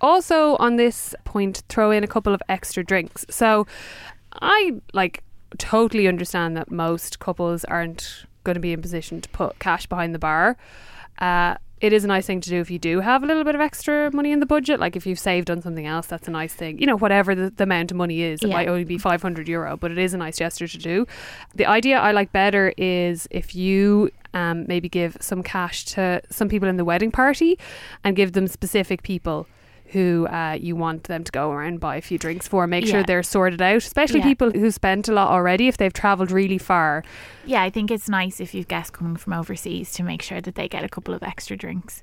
also 0.00 0.56
on 0.56 0.76
this 0.76 1.14
point 1.24 1.62
throw 1.68 1.90
in 1.90 2.02
a 2.04 2.06
couple 2.06 2.34
of 2.34 2.42
extra 2.48 2.82
drinks 2.84 3.24
so 3.30 3.66
i 4.42 4.72
like 4.92 5.22
totally 5.58 6.08
understand 6.08 6.56
that 6.56 6.70
most 6.70 7.20
couples 7.20 7.64
aren't 7.66 8.24
going 8.42 8.54
to 8.54 8.60
be 8.60 8.72
in 8.72 8.82
position 8.82 9.20
to 9.20 9.28
put 9.30 9.58
cash 9.60 9.86
behind 9.86 10.14
the 10.14 10.18
bar 10.18 10.56
uh, 11.20 11.54
it 11.80 11.92
is 11.92 12.02
a 12.04 12.08
nice 12.08 12.26
thing 12.26 12.40
to 12.40 12.50
do 12.50 12.60
if 12.60 12.70
you 12.70 12.78
do 12.78 13.00
have 13.00 13.22
a 13.22 13.26
little 13.26 13.44
bit 13.44 13.54
of 13.54 13.60
extra 13.60 14.10
money 14.12 14.32
in 14.32 14.40
the 14.40 14.46
budget 14.46 14.80
like 14.80 14.96
if 14.96 15.06
you've 15.06 15.18
saved 15.18 15.48
on 15.50 15.62
something 15.62 15.86
else 15.86 16.06
that's 16.08 16.26
a 16.26 16.30
nice 16.30 16.52
thing 16.52 16.78
you 16.78 16.86
know 16.86 16.96
whatever 16.96 17.34
the, 17.34 17.50
the 17.50 17.62
amount 17.62 17.90
of 17.92 17.96
money 17.96 18.20
is 18.22 18.42
it 18.42 18.48
Yeah. 18.48 18.54
might 18.56 18.68
only 18.68 18.84
be 18.84 18.98
500 18.98 19.48
euro 19.48 19.76
but 19.76 19.90
it 19.92 19.98
is 19.98 20.12
a 20.12 20.18
nice 20.18 20.36
gesture 20.38 20.66
to 20.66 20.78
do 20.78 21.06
the 21.54 21.66
idea 21.66 21.98
i 22.00 22.10
like 22.12 22.32
better 22.32 22.74
is 22.76 23.28
if 23.30 23.54
you 23.54 24.10
um, 24.34 24.66
maybe 24.68 24.88
give 24.88 25.16
some 25.20 25.42
cash 25.42 25.84
to 25.86 26.20
some 26.30 26.48
people 26.48 26.68
in 26.68 26.76
the 26.76 26.84
wedding 26.84 27.10
party 27.10 27.58
and 28.02 28.14
give 28.16 28.32
them 28.32 28.46
specific 28.48 29.02
people 29.02 29.46
who 29.88 30.26
uh, 30.26 30.58
you 30.60 30.74
want 30.74 31.04
them 31.04 31.22
to 31.22 31.30
go 31.30 31.52
around 31.52 31.68
and 31.68 31.80
buy 31.80 31.94
a 31.96 32.00
few 32.00 32.18
drinks 32.18 32.48
for. 32.48 32.66
Make 32.66 32.86
sure 32.86 33.04
they're 33.04 33.22
sorted 33.22 33.62
out, 33.62 33.76
especially 33.76 34.18
Yeah. 34.20 34.24
people 34.24 34.50
who 34.50 34.70
spent 34.70 35.08
a 35.08 35.12
lot 35.12 35.28
already 35.30 35.68
if 35.68 35.76
they've 35.76 35.92
travelled 35.92 36.32
really 36.32 36.58
far. 36.58 37.04
Yeah, 37.46 37.62
I 37.62 37.70
think 37.70 37.90
it's 37.90 38.08
nice 38.08 38.40
if 38.40 38.54
you've 38.54 38.66
guests 38.66 38.90
coming 38.90 39.16
from 39.16 39.34
overseas 39.34 39.92
to 39.92 40.02
make 40.02 40.20
sure 40.22 40.40
that 40.40 40.56
they 40.56 40.68
get 40.68 40.82
a 40.84 40.88
couple 40.88 41.14
of 41.14 41.22
extra 41.22 41.56
drinks. 41.56 42.02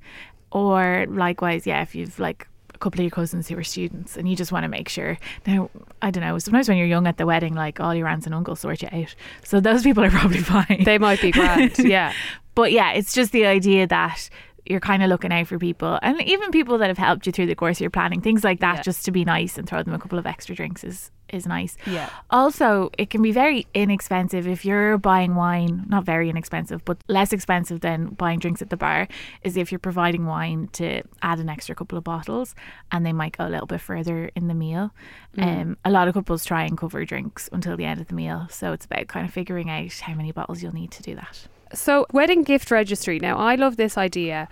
Or 0.51 1.05
likewise, 1.09 1.65
yeah, 1.67 1.81
if 1.81 1.93
you've 1.95 2.17
like 2.19 2.47
couple 2.81 2.99
of 2.99 3.03
your 3.03 3.11
cousins 3.11 3.47
who 3.47 3.55
were 3.55 3.63
students 3.63 4.17
and 4.17 4.27
you 4.27 4.35
just 4.35 4.51
want 4.51 4.63
to 4.63 4.67
make 4.67 4.89
sure. 4.89 5.17
Now, 5.47 5.69
I 6.01 6.11
don't 6.11 6.23
know, 6.23 6.37
sometimes 6.39 6.67
when 6.67 6.77
you're 6.77 6.87
young 6.87 7.07
at 7.07 7.17
the 7.17 7.25
wedding, 7.25 7.53
like 7.53 7.79
all 7.79 7.95
your 7.95 8.07
aunts 8.07 8.25
and 8.25 8.35
uncles 8.35 8.59
sort 8.59 8.81
you 8.81 8.89
out. 8.91 9.15
So 9.43 9.59
those 9.59 9.83
people 9.87 10.03
are 10.03 10.11
probably 10.11 10.39
fine. 10.39 10.83
They 10.83 10.97
might 10.97 11.21
be 11.21 11.31
grand, 11.31 11.77
yeah. 11.79 12.13
But 12.53 12.73
yeah, 12.73 12.91
it's 12.91 13.13
just 13.13 13.31
the 13.31 13.45
idea 13.45 13.87
that 13.87 14.29
you're 14.65 14.79
kind 14.79 15.03
of 15.03 15.09
looking 15.09 15.31
out 15.31 15.47
for 15.47 15.57
people 15.59 15.99
and 16.01 16.21
even 16.21 16.51
people 16.51 16.77
that 16.79 16.87
have 16.89 16.97
helped 16.97 17.25
you 17.25 17.31
through 17.31 17.47
the 17.47 17.55
course 17.55 17.77
of 17.77 17.81
your 17.81 17.89
planning, 17.89 18.21
things 18.21 18.43
like 18.43 18.59
that, 18.59 18.77
Yeah. 18.77 18.81
just 18.83 19.05
to 19.05 19.11
be 19.11 19.25
nice 19.25 19.57
and 19.57 19.67
throw 19.67 19.81
them 19.83 19.93
a 19.93 19.99
couple 19.99 20.19
of 20.19 20.25
extra 20.25 20.55
drinks 20.55 20.83
is 20.83 21.11
is 21.29 21.47
nice. 21.47 21.77
Yeah. 21.87 22.09
Also, 22.29 22.89
it 22.97 23.09
can 23.09 23.21
be 23.21 23.31
very 23.31 23.65
inexpensive 23.73 24.45
if 24.45 24.65
you're 24.65 24.97
buying 24.97 25.33
wine, 25.35 25.85
not 25.87 26.03
very 26.03 26.29
inexpensive, 26.29 26.83
but 26.83 26.97
less 27.07 27.31
expensive 27.31 27.79
than 27.79 28.07
buying 28.07 28.37
drinks 28.37 28.61
at 28.61 28.69
the 28.69 28.75
bar, 28.75 29.07
is 29.41 29.55
if 29.55 29.71
you're 29.71 29.79
providing 29.79 30.25
wine 30.25 30.67
to 30.73 31.03
add 31.21 31.39
an 31.39 31.47
extra 31.47 31.73
couple 31.73 31.97
of 31.97 32.03
bottles 32.03 32.53
and 32.91 33.05
they 33.05 33.13
might 33.13 33.37
go 33.37 33.47
a 33.47 33.49
little 33.49 33.65
bit 33.65 33.79
further 33.79 34.29
in 34.35 34.49
the 34.49 34.53
meal. 34.53 34.91
Um, 35.37 35.77
a 35.85 35.89
lot 35.89 36.09
of 36.09 36.15
couples 36.15 36.43
try 36.43 36.63
and 36.65 36.77
cover 36.77 37.05
drinks 37.05 37.47
until 37.53 37.77
the 37.77 37.85
end 37.85 38.01
of 38.01 38.07
the 38.07 38.13
meal. 38.13 38.47
So 38.51 38.73
it's 38.73 38.83
about 38.85 39.07
kind 39.07 39.25
of 39.25 39.31
figuring 39.33 39.69
out 39.69 39.93
how 40.01 40.13
many 40.13 40.33
bottles 40.33 40.61
you'll 40.61 40.73
need 40.75 40.91
to 40.91 41.01
do 41.01 41.15
that. 41.15 41.47
So, 41.73 42.05
wedding 42.11 42.43
gift 42.43 42.71
registry. 42.71 43.19
Now, 43.19 43.37
I 43.37 43.55
love 43.55 43.77
this 43.77 43.97
idea. 43.97 44.47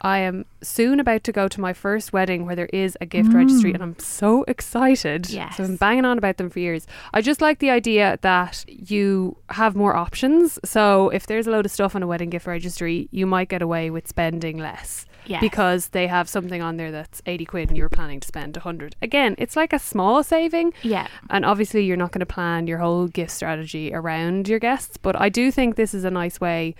I 0.00 0.18
am 0.18 0.44
soon 0.62 1.00
about 1.00 1.24
to 1.24 1.32
go 1.32 1.48
to 1.48 1.60
my 1.60 1.72
first 1.72 2.12
wedding 2.12 2.46
where 2.46 2.54
there 2.54 2.68
is 2.72 2.96
a 3.00 3.06
gift 3.06 3.32
registry, 3.32 3.72
and 3.72 3.80
mm. 3.80 3.84
I'm 3.84 3.98
so 3.98 4.44
excited. 4.44 5.28
Yes. 5.28 5.56
So, 5.56 5.64
I'm 5.64 5.76
banging 5.76 6.04
on 6.04 6.18
about 6.18 6.36
them 6.36 6.50
for 6.50 6.60
years. 6.60 6.86
I 7.12 7.20
just 7.20 7.40
like 7.40 7.58
the 7.58 7.70
idea 7.70 8.18
that 8.22 8.64
you 8.68 9.36
have 9.50 9.74
more 9.74 9.96
options. 9.96 10.58
So, 10.64 11.08
if 11.10 11.26
there's 11.26 11.46
a 11.46 11.50
load 11.50 11.66
of 11.66 11.72
stuff 11.72 11.96
on 11.96 12.02
a 12.02 12.06
wedding 12.06 12.30
gift 12.30 12.46
registry, 12.46 13.08
you 13.10 13.26
might 13.26 13.48
get 13.48 13.62
away 13.62 13.90
with 13.90 14.06
spending 14.06 14.58
less. 14.58 15.06
Yes. 15.28 15.40
Because 15.40 15.88
they 15.88 16.06
have 16.06 16.28
something 16.28 16.62
on 16.62 16.76
there 16.78 16.90
that's 16.90 17.22
80 17.26 17.44
quid 17.44 17.68
and 17.68 17.76
you're 17.76 17.88
planning 17.88 18.18
to 18.20 18.26
spend 18.26 18.56
100. 18.56 18.96
Again, 19.02 19.34
it's 19.38 19.54
like 19.56 19.72
a 19.72 19.78
small 19.78 20.22
saving. 20.22 20.72
Yeah. 20.82 21.06
And 21.30 21.44
obviously, 21.44 21.84
you're 21.84 21.96
not 21.96 22.12
going 22.12 22.20
to 22.20 22.26
plan 22.26 22.66
your 22.66 22.78
whole 22.78 23.06
gift 23.08 23.30
strategy 23.32 23.92
around 23.94 24.48
your 24.48 24.58
guests, 24.58 24.96
but 24.96 25.20
I 25.20 25.28
do 25.28 25.50
think 25.50 25.76
this 25.76 25.92
is 25.94 26.04
a 26.04 26.10
nice 26.10 26.40
way 26.40 26.74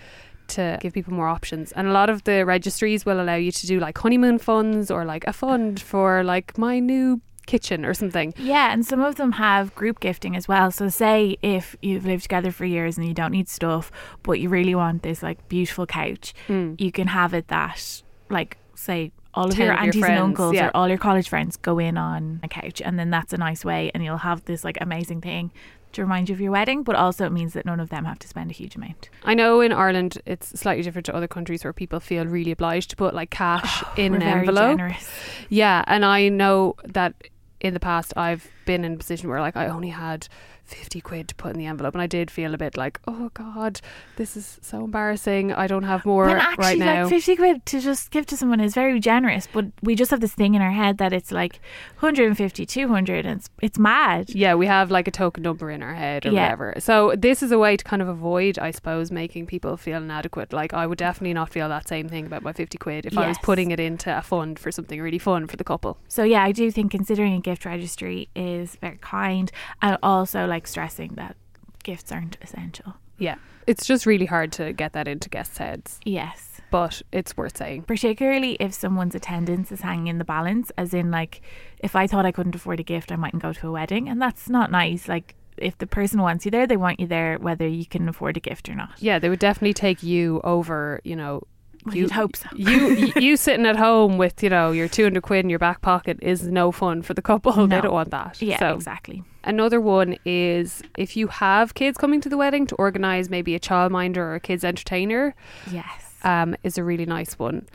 to 0.48 0.78
give 0.80 0.94
people 0.94 1.12
more 1.12 1.28
options. 1.28 1.72
And 1.72 1.86
a 1.88 1.92
lot 1.92 2.08
of 2.08 2.24
the 2.24 2.44
registries 2.46 3.04
will 3.04 3.20
allow 3.20 3.34
you 3.34 3.52
to 3.52 3.66
do 3.66 3.78
like 3.78 3.98
honeymoon 3.98 4.38
funds 4.38 4.90
or 4.90 5.04
like 5.04 5.26
a 5.26 5.32
fund 5.32 5.78
for 5.80 6.24
like 6.24 6.56
my 6.56 6.78
new 6.80 7.20
kitchen 7.46 7.84
or 7.84 7.92
something. 7.94 8.32
Yeah, 8.38 8.72
and 8.72 8.84
some 8.84 9.00
of 9.00 9.16
them 9.16 9.32
have 9.32 9.74
group 9.74 10.00
gifting 10.00 10.36
as 10.36 10.48
well. 10.48 10.70
So, 10.70 10.88
say 10.88 11.36
if 11.42 11.76
you've 11.82 12.04
lived 12.06 12.22
together 12.24 12.50
for 12.50 12.64
years 12.64 12.96
and 12.98 13.06
you 13.06 13.14
don't 13.14 13.32
need 13.32 13.48
stuff, 13.48 13.90
but 14.22 14.40
you 14.40 14.48
really 14.48 14.74
want 14.74 15.02
this 15.02 15.22
like 15.22 15.48
beautiful 15.48 15.86
couch, 15.86 16.34
Mm. 16.48 16.80
you 16.80 16.92
can 16.92 17.08
have 17.08 17.32
it 17.34 17.48
that, 17.48 18.02
like, 18.30 18.58
say, 18.74 19.12
all 19.34 19.46
of 19.46 19.54
10 19.54 19.64
your 19.66 19.72
of 19.72 19.76
your 19.76 19.84
aunties 19.84 20.00
friends, 20.00 20.12
and 20.12 20.24
uncles 20.24 20.54
yeah. 20.54 20.68
or 20.68 20.76
all 20.76 20.88
your 20.88 20.98
college 20.98 21.28
friends 21.28 21.56
go 21.56 21.78
in 21.78 21.96
on 21.96 22.40
a 22.42 22.48
couch, 22.48 22.82
and 22.82 22.98
then 22.98 23.10
that's 23.10 23.32
a 23.32 23.36
nice 23.36 23.64
way, 23.64 23.90
and 23.94 24.04
you'll 24.04 24.18
have 24.18 24.44
this 24.46 24.64
like 24.64 24.78
amazing 24.80 25.20
thing 25.20 25.52
to 25.92 26.02
remind 26.02 26.28
you 26.28 26.34
of 26.34 26.40
your 26.40 26.52
wedding, 26.52 26.82
but 26.82 26.96
also 26.96 27.26
it 27.26 27.32
means 27.32 27.54
that 27.54 27.64
none 27.64 27.80
of 27.80 27.88
them 27.88 28.04
have 28.04 28.18
to 28.18 28.28
spend 28.28 28.50
a 28.50 28.54
huge 28.54 28.76
amount. 28.76 29.08
I 29.24 29.34
know 29.34 29.60
in 29.60 29.72
Ireland 29.72 30.20
it's 30.26 30.48
slightly 30.58 30.82
different 30.82 31.06
to 31.06 31.14
other 31.14 31.28
countries 31.28 31.64
where 31.64 31.72
people 31.72 32.00
feel 32.00 32.26
really 32.26 32.50
obliged 32.50 32.90
to 32.90 32.96
put 32.96 33.14
like 33.14 33.30
cash 33.30 33.82
oh, 33.84 33.94
in 33.96 34.12
We're 34.12 34.18
an 34.18 34.22
envelope. 34.22 34.76
generous. 34.76 35.10
Yeah, 35.48 35.84
and 35.86 36.04
I 36.04 36.28
know 36.28 36.76
that 36.84 37.14
in 37.60 37.74
the 37.74 37.80
past 37.80 38.12
I've 38.16 38.48
been 38.66 38.84
in 38.84 38.94
a 38.94 38.96
position 38.96 39.28
where 39.28 39.40
like 39.40 39.56
I 39.56 39.68
only 39.68 39.88
had 39.88 40.28
50 40.74 41.00
quid 41.00 41.28
to 41.28 41.34
put 41.34 41.52
in 41.52 41.58
the 41.58 41.66
envelope 41.66 41.94
and 41.94 42.02
I 42.02 42.06
did 42.06 42.30
feel 42.30 42.54
a 42.54 42.58
bit 42.58 42.76
like, 42.76 43.00
oh 43.06 43.30
god, 43.34 43.80
this 44.16 44.36
is 44.36 44.58
so 44.62 44.84
embarrassing. 44.84 45.52
I 45.52 45.66
don't 45.66 45.84
have 45.84 46.04
more 46.04 46.26
When 46.26 46.36
actually, 46.36 46.56
right 46.64 46.78
now. 46.78 47.02
like 47.04 47.10
fifty 47.10 47.36
quid 47.36 47.64
to 47.66 47.80
just 47.80 48.10
give 48.10 48.26
to 48.26 48.36
someone 48.36 48.60
is 48.60 48.74
very 48.74 49.00
generous, 49.00 49.48
but 49.52 49.66
we 49.82 49.94
just 49.94 50.10
have 50.10 50.20
this 50.20 50.34
thing 50.34 50.54
in 50.54 50.62
our 50.62 50.70
head 50.72 50.98
that 50.98 51.12
it's 51.12 51.32
like 51.32 51.60
150, 52.00 52.66
200, 52.66 53.26
and 53.26 53.38
it's 53.40 53.50
it's 53.60 53.78
mad. 53.78 54.30
yeah, 54.30 54.54
we 54.54 54.66
have 54.66 54.90
like 54.90 55.08
a 55.08 55.10
token 55.10 55.42
number 55.42 55.70
in 55.70 55.82
our 55.82 55.94
head 55.94 56.24
or 56.26 56.30
Yeah. 56.30 56.42
whatever. 56.42 56.74
So 56.78 57.14
this 57.16 57.42
is 57.42 57.50
a 57.52 57.58
way 57.58 57.76
to 57.76 57.84
kind 57.84 58.00
of 58.02 58.08
avoid, 58.08 58.58
I 58.58 58.70
suppose, 58.70 59.10
making 59.10 59.46
people 59.46 59.76
feel 59.76 59.98
inadequate. 59.98 60.52
Like 60.52 60.72
I 60.74 60.86
would 60.86 60.98
definitely 60.98 61.34
not 61.34 61.48
feel 61.50 61.68
that 61.68 61.88
same 61.88 62.08
thing 62.08 62.26
about 62.26 62.42
my 62.42 62.52
50 62.52 62.78
quid 62.78 63.06
if 63.06 63.16
I 63.18 63.28
was 63.28 63.38
putting 63.38 63.70
it 63.70 63.80
into 63.80 64.16
a 64.16 64.22
fund 64.22 64.58
for 64.58 64.70
something 64.72 65.00
really 65.00 65.18
fun 65.18 65.46
for 65.46 65.56
the 65.56 65.64
couple. 65.64 65.98
So 66.08 66.22
yeah, 66.24 66.42
I 66.44 66.52
do 66.52 66.70
think 66.70 66.90
considering 66.90 67.34
a 67.34 67.40
gift 67.40 67.64
registry 67.64 68.28
is 68.34 68.76
very 68.80 68.98
kind, 69.00 69.50
and 69.82 69.98
also 70.02 70.46
like 70.46 70.57
stressing 70.66 71.12
that 71.14 71.36
gifts 71.82 72.10
aren't 72.12 72.36
essential. 72.42 72.94
Yeah. 73.18 73.36
It's 73.66 73.86
just 73.86 74.06
really 74.06 74.26
hard 74.26 74.52
to 74.52 74.72
get 74.72 74.92
that 74.94 75.06
into 75.08 75.28
guests' 75.28 75.58
heads, 75.58 76.00
Yes. 76.04 76.60
but 76.70 77.02
it's 77.12 77.36
worth 77.36 77.56
saying. 77.58 77.82
Particularly 77.82 78.56
if 78.60 78.72
someone's 78.72 79.14
attendance 79.14 79.70
is 79.70 79.82
hanging 79.82 80.06
in 80.06 80.18
the 80.18 80.24
balance, 80.24 80.70
as 80.78 80.94
in 80.94 81.10
like 81.10 81.42
if 81.78 81.94
I 81.94 82.06
thought 82.06 82.24
I 82.24 82.32
couldn't 82.32 82.54
afford 82.54 82.80
a 82.80 82.82
gift, 82.82 83.12
I 83.12 83.16
mightn't 83.16 83.42
go 83.42 83.52
to 83.52 83.68
a 83.68 83.72
wedding, 83.72 84.08
and 84.08 84.20
that's 84.22 84.48
not 84.48 84.70
nice. 84.70 85.06
Like 85.08 85.34
if 85.58 85.76
the 85.78 85.86
person 85.86 86.22
wants 86.22 86.44
you 86.44 86.50
there, 86.50 86.66
they 86.66 86.76
want 86.78 86.98
you 87.00 87.06
there, 87.06 87.36
whether 87.38 87.66
you 87.66 87.84
can 87.84 88.08
afford 88.08 88.36
a 88.36 88.40
gift 88.40 88.68
or 88.70 88.74
not. 88.74 88.90
Yeah, 89.00 89.18
they 89.18 89.28
would 89.28 89.40
definitely 89.40 89.74
take 89.74 90.02
you 90.02 90.40
over, 90.44 91.00
you 91.04 91.16
know, 91.16 91.42
Well, 91.84 91.94
you 91.96 92.02
you'd 92.02 92.12
hope 92.12 92.36
so. 92.36 92.48
you 92.56 93.12
you 93.16 93.36
sitting 93.46 93.66
at 93.66 93.76
home 93.76 94.16
with, 94.16 94.42
you 94.42 94.48
know, 94.48 94.70
your 94.70 94.88
200 94.88 95.20
quid 95.22 95.44
in 95.44 95.50
your 95.50 95.58
back 95.58 95.82
pocket 95.82 96.18
is 96.22 96.44
no 96.44 96.72
fun 96.72 97.02
for 97.02 97.12
the 97.12 97.22
couple. 97.22 97.52
They 97.66 97.80
don't 97.80 97.92
want 97.92 98.12
that. 98.12 98.40
Yeah, 98.40 98.58
So 98.60 98.72
exactly. 98.74 99.24
Another 99.48 99.80
one 99.80 100.16
is 100.24 100.82
if 100.96 101.16
you 101.16 101.26
have 101.28 101.74
kids 101.74 101.98
coming 101.98 102.20
to 102.20 102.28
the 102.28 102.36
wedding 102.36 102.66
to 102.66 102.74
organize 102.76 103.28
maybe 103.30 103.54
a 103.54 103.60
childminder 103.60 104.18
or 104.18 104.34
a 104.36 104.40
kids 104.40 104.62
entertainer, 104.64 105.34
Yes. 105.72 106.14
um 106.22 106.54
is 106.62 106.78
a 106.78 106.84
really 106.84 107.06
nice 107.06 107.38
one. 107.38 107.66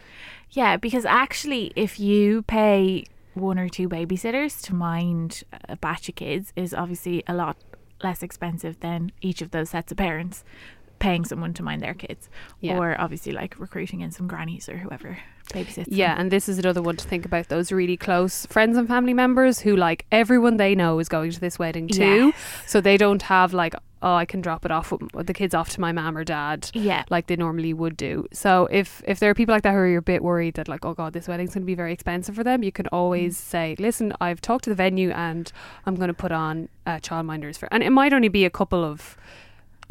Yeah, 0.51 0.77
because 0.77 1.05
actually, 1.05 1.73
if 1.75 1.99
you 1.99 2.43
pay 2.43 3.05
one 3.33 3.57
or 3.57 3.67
two 3.67 3.89
babysitters 3.89 4.61
to 4.65 4.75
mind 4.75 5.43
a 5.67 5.75
batch 5.75 6.07
of 6.09 6.15
kids, 6.15 6.53
is 6.55 6.73
obviously 6.73 7.23
a 7.27 7.33
lot 7.33 7.57
less 8.03 8.21
expensive 8.21 8.79
than 8.79 9.11
each 9.21 9.41
of 9.41 9.49
those 9.51 9.69
sets 9.71 9.91
of 9.91 9.97
parents 9.97 10.43
paying 10.99 11.25
someone 11.25 11.53
to 11.55 11.63
mind 11.63 11.81
their 11.81 11.95
kids, 11.95 12.29
Yeah. 12.61 12.77
or 12.77 12.95
obviously 13.01 13.31
like 13.31 13.59
recruiting 13.59 14.01
in 14.01 14.11
some 14.11 14.27
grannies 14.27 14.69
or 14.69 14.77
whoever 14.77 15.17
babysits. 15.49 15.85
Yeah, 15.87 16.15
and 16.17 16.31
this 16.31 16.49
is 16.49 16.59
another 16.59 16.81
one 16.81 16.97
to 16.97 17.07
think 17.07 17.25
about 17.25 17.49
those 17.49 17.71
really 17.71 17.97
close 17.97 18.45
friends 18.47 18.77
and 18.77 18.87
family 18.87 19.13
members 19.13 19.59
who 19.59 19.75
like 19.75 20.05
everyone 20.11 20.57
they 20.57 20.75
know 20.75 20.99
is 20.99 21.09
going 21.09 21.31
to 21.31 21.39
this 21.39 21.59
wedding 21.59 21.87
too. 21.87 22.27
Yes. 22.27 22.35
So 22.67 22.81
they 22.81 22.97
don't 22.97 23.21
have 23.23 23.53
like 23.53 23.75
oh 24.01 24.15
I 24.15 24.25
can 24.25 24.41
drop 24.41 24.65
it 24.65 24.71
off 24.71 24.91
with, 24.91 25.25
the 25.25 25.33
kids 25.33 25.55
off 25.55 25.69
to 25.69 25.81
my 25.81 25.91
mom 25.91 26.17
or 26.17 26.23
dad 26.23 26.69
yeah, 26.73 27.03
like 27.09 27.27
they 27.27 27.35
normally 27.35 27.73
would 27.73 27.97
do. 27.97 28.27
So 28.33 28.67
if 28.71 29.01
if 29.07 29.19
there 29.19 29.29
are 29.29 29.33
people 29.33 29.53
like 29.53 29.63
that 29.63 29.71
who 29.71 29.77
are 29.77 29.97
a 29.97 30.01
bit 30.01 30.23
worried 30.23 30.55
that 30.55 30.67
like 30.67 30.85
oh 30.85 30.93
god 30.93 31.13
this 31.13 31.27
wedding's 31.27 31.53
going 31.53 31.63
to 31.63 31.65
be 31.65 31.75
very 31.75 31.93
expensive 31.93 32.35
for 32.35 32.43
them, 32.43 32.63
you 32.63 32.71
can 32.71 32.87
always 32.87 33.37
say 33.37 33.75
listen 33.79 34.13
I've 34.21 34.41
talked 34.41 34.65
to 34.65 34.69
the 34.69 34.75
venue 34.75 35.11
and 35.11 35.51
I'm 35.85 35.95
going 35.95 36.09
to 36.09 36.13
put 36.13 36.31
on 36.31 36.69
uh, 36.85 36.97
childminders 36.97 37.57
for 37.57 37.67
and 37.71 37.81
it 37.81 37.91
might 37.91 38.13
only 38.13 38.27
be 38.27 38.45
a 38.45 38.49
couple 38.49 38.83
of 38.83 39.17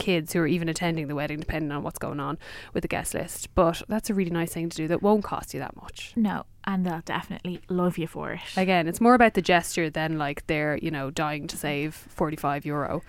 kids 0.02 0.32
who 0.32 0.40
are 0.40 0.46
even 0.48 0.68
attending 0.68 1.06
the 1.06 1.14
wedding 1.14 1.38
depending 1.38 1.70
on 1.70 1.84
what's 1.84 1.98
going 1.98 2.18
on 2.18 2.36
with 2.74 2.82
the 2.82 2.88
guest 2.88 3.14
list. 3.14 3.54
But 3.54 3.82
that's 3.88 4.10
a 4.10 4.14
really 4.14 4.32
nice 4.32 4.52
thing 4.52 4.68
to 4.68 4.76
do 4.76 4.88
that 4.88 5.00
won't 5.00 5.22
cost 5.22 5.54
you 5.54 5.60
that 5.60 5.76
much. 5.76 6.12
No, 6.16 6.44
and 6.64 6.84
they'll 6.84 7.02
definitely 7.04 7.60
love 7.68 7.96
you 7.98 8.08
for 8.08 8.32
it. 8.32 8.40
again 8.56 8.88
it's 8.88 9.00
more 9.00 9.14
about 9.14 9.34
the 9.34 9.42
gesture 9.42 9.88
than 9.90 10.18
like 10.18 10.46
they're 10.48 10.76
you 10.78 10.90
know 10.90 11.10
dying 11.10 11.46
to 11.46 11.56
save 11.56 11.94
45 11.94 12.66
euro. 12.66 13.02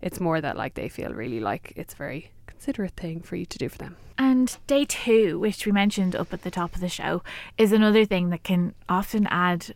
It's 0.00 0.20
more 0.20 0.40
that 0.40 0.56
like 0.56 0.74
they 0.74 0.88
feel 0.88 1.12
really 1.12 1.40
like 1.40 1.72
it's 1.74 1.94
a 1.94 1.96
very 1.96 2.30
considerate 2.46 2.96
thing 2.96 3.20
for 3.20 3.36
you 3.36 3.46
to 3.46 3.58
do 3.58 3.68
for 3.68 3.78
them. 3.78 3.96
And 4.18 4.56
day 4.66 4.84
two, 4.84 5.38
which 5.38 5.66
we 5.66 5.72
mentioned 5.72 6.14
up 6.16 6.32
at 6.32 6.42
the 6.42 6.50
top 6.50 6.74
of 6.74 6.80
the 6.80 6.88
show, 6.88 7.22
is 7.58 7.72
another 7.72 8.04
thing 8.04 8.30
that 8.30 8.44
can 8.44 8.74
often 8.88 9.26
add 9.30 9.74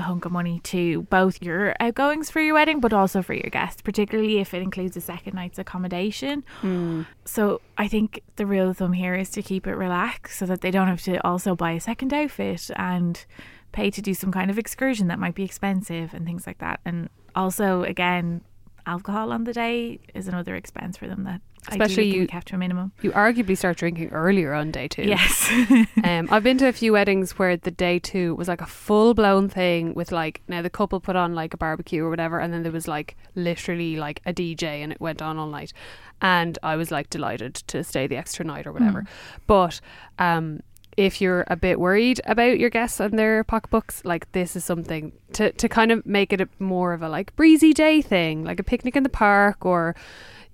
a 0.00 0.02
hunk 0.02 0.24
of 0.24 0.32
money 0.32 0.60
to 0.64 1.02
both 1.02 1.42
your 1.42 1.74
outgoings 1.78 2.30
for 2.30 2.40
your 2.40 2.54
wedding, 2.54 2.80
but 2.80 2.92
also 2.92 3.22
for 3.22 3.34
your 3.34 3.50
guests, 3.50 3.82
particularly 3.82 4.38
if 4.38 4.52
it 4.52 4.62
includes 4.62 4.96
a 4.96 5.00
second 5.00 5.34
night's 5.34 5.58
accommodation. 5.58 6.44
Hmm. 6.60 7.02
So 7.24 7.60
I 7.78 7.86
think 7.86 8.22
the 8.36 8.46
real 8.46 8.72
thumb 8.72 8.92
here 8.92 9.14
is 9.14 9.30
to 9.30 9.42
keep 9.42 9.66
it 9.66 9.74
relaxed 9.74 10.38
so 10.38 10.46
that 10.46 10.60
they 10.60 10.70
don't 10.70 10.88
have 10.88 11.02
to 11.02 11.24
also 11.24 11.54
buy 11.54 11.72
a 11.72 11.80
second 11.80 12.12
outfit 12.12 12.70
and 12.76 13.24
pay 13.72 13.90
to 13.90 14.02
do 14.02 14.14
some 14.14 14.32
kind 14.32 14.50
of 14.50 14.58
excursion 14.58 15.06
that 15.08 15.18
might 15.18 15.34
be 15.34 15.44
expensive 15.44 16.12
and 16.12 16.26
things 16.26 16.46
like 16.46 16.58
that. 16.58 16.80
And 16.84 17.08
also, 17.36 17.84
again, 17.84 18.40
alcohol 18.86 19.32
on 19.32 19.44
the 19.44 19.52
day 19.52 20.00
is 20.14 20.28
another 20.28 20.54
expense 20.56 20.96
for 20.96 21.06
them 21.08 21.24
that 21.24 21.40
Especially 21.68 22.06
you- 22.14 22.26
kept 22.26 22.48
to 22.48 22.54
a 22.54 22.58
minimum. 22.58 22.90
you 23.02 23.10
arguably 23.12 23.54
start 23.56 23.76
drinking 23.76 24.08
earlier 24.12 24.54
on 24.54 24.70
day 24.70 24.88
two 24.88 25.02
Yes. 25.02 25.50
um, 26.04 26.26
I've 26.30 26.42
been 26.42 26.56
to 26.58 26.68
a 26.68 26.72
few 26.72 26.92
weddings 26.94 27.38
where 27.38 27.56
the 27.56 27.70
day 27.70 27.98
two 27.98 28.34
was 28.36 28.48
like 28.48 28.62
a 28.62 28.66
full 28.66 29.12
blown 29.12 29.48
thing 29.50 29.92
with 29.92 30.10
like 30.10 30.40
now 30.48 30.62
the 30.62 30.70
couple 30.70 31.00
put 31.00 31.16
on 31.16 31.34
like 31.34 31.52
a 31.52 31.58
barbecue 31.58 32.02
or 32.02 32.08
whatever, 32.08 32.38
and 32.40 32.52
then 32.54 32.62
there 32.62 32.72
was 32.72 32.88
like 32.88 33.14
literally 33.34 33.96
like 33.96 34.22
a 34.24 34.32
DJ 34.32 34.64
and 34.82 34.90
it 34.90 35.00
went 35.02 35.20
on 35.20 35.36
all 35.36 35.48
night, 35.48 35.74
and 36.22 36.58
I 36.62 36.76
was 36.76 36.90
like 36.90 37.10
delighted 37.10 37.54
to 37.56 37.84
stay 37.84 38.06
the 38.06 38.16
extra 38.16 38.44
night 38.44 38.66
or 38.66 38.72
whatever. 38.72 39.04
But 39.46 39.82
um, 40.18 40.60
if 40.96 41.20
you're 41.20 41.44
a 41.46 41.56
bit 41.56 41.78
worried 41.78 42.20
about 42.26 42.58
your 42.58 42.70
guests 42.70 43.00
and 43.00 43.18
their 43.18 43.44
pocketbooks, 43.44 44.04
like 44.04 44.30
this 44.32 44.56
is 44.56 44.64
something 44.64 45.12
to 45.32 45.52
to 45.52 45.68
kind 45.68 45.92
of 45.92 46.04
make 46.04 46.32
it 46.32 46.40
a 46.40 46.48
more 46.58 46.92
of 46.92 47.02
a 47.02 47.08
like 47.08 47.34
breezy 47.36 47.72
day 47.72 48.02
thing, 48.02 48.44
like 48.44 48.60
a 48.60 48.64
picnic 48.64 48.96
in 48.96 49.02
the 49.02 49.08
park 49.08 49.64
or 49.64 49.94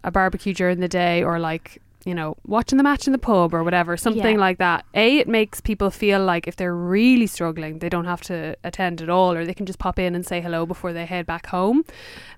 a 0.05 0.11
barbecue 0.11 0.55
during 0.55 0.81
the 0.81 0.89
day 0.89 1.23
or 1.23 1.39
like 1.39 1.83
you 2.07 2.15
know 2.15 2.37
watching 2.47 2.79
the 2.79 2.83
match 2.85 3.07
in 3.07 3.13
the 3.13 3.19
pub 3.19 3.53
or 3.53 3.63
whatever 3.65 3.97
something 3.97 4.37
Yeah. 4.37 4.41
like 4.47 4.59
that 4.59 4.85
a 4.95 5.19
it 5.19 5.29
makes 5.29 5.61
people 5.61 5.91
feel 5.91 6.25
like 6.25 6.47
if 6.49 6.55
they're 6.57 6.75
really 6.75 7.27
struggling 7.27 7.81
they 7.81 7.89
don't 7.89 8.05
have 8.07 8.23
to 8.23 8.57
attend 8.65 9.03
at 9.03 9.11
all 9.11 9.33
or 9.35 9.45
they 9.45 9.53
can 9.55 9.67
just 9.67 9.79
pop 9.81 9.99
in 9.99 10.15
and 10.15 10.25
say 10.25 10.41
hello 10.41 10.65
before 10.65 10.93
they 10.93 11.05
head 11.05 11.27
back 11.27 11.47
home 11.47 11.85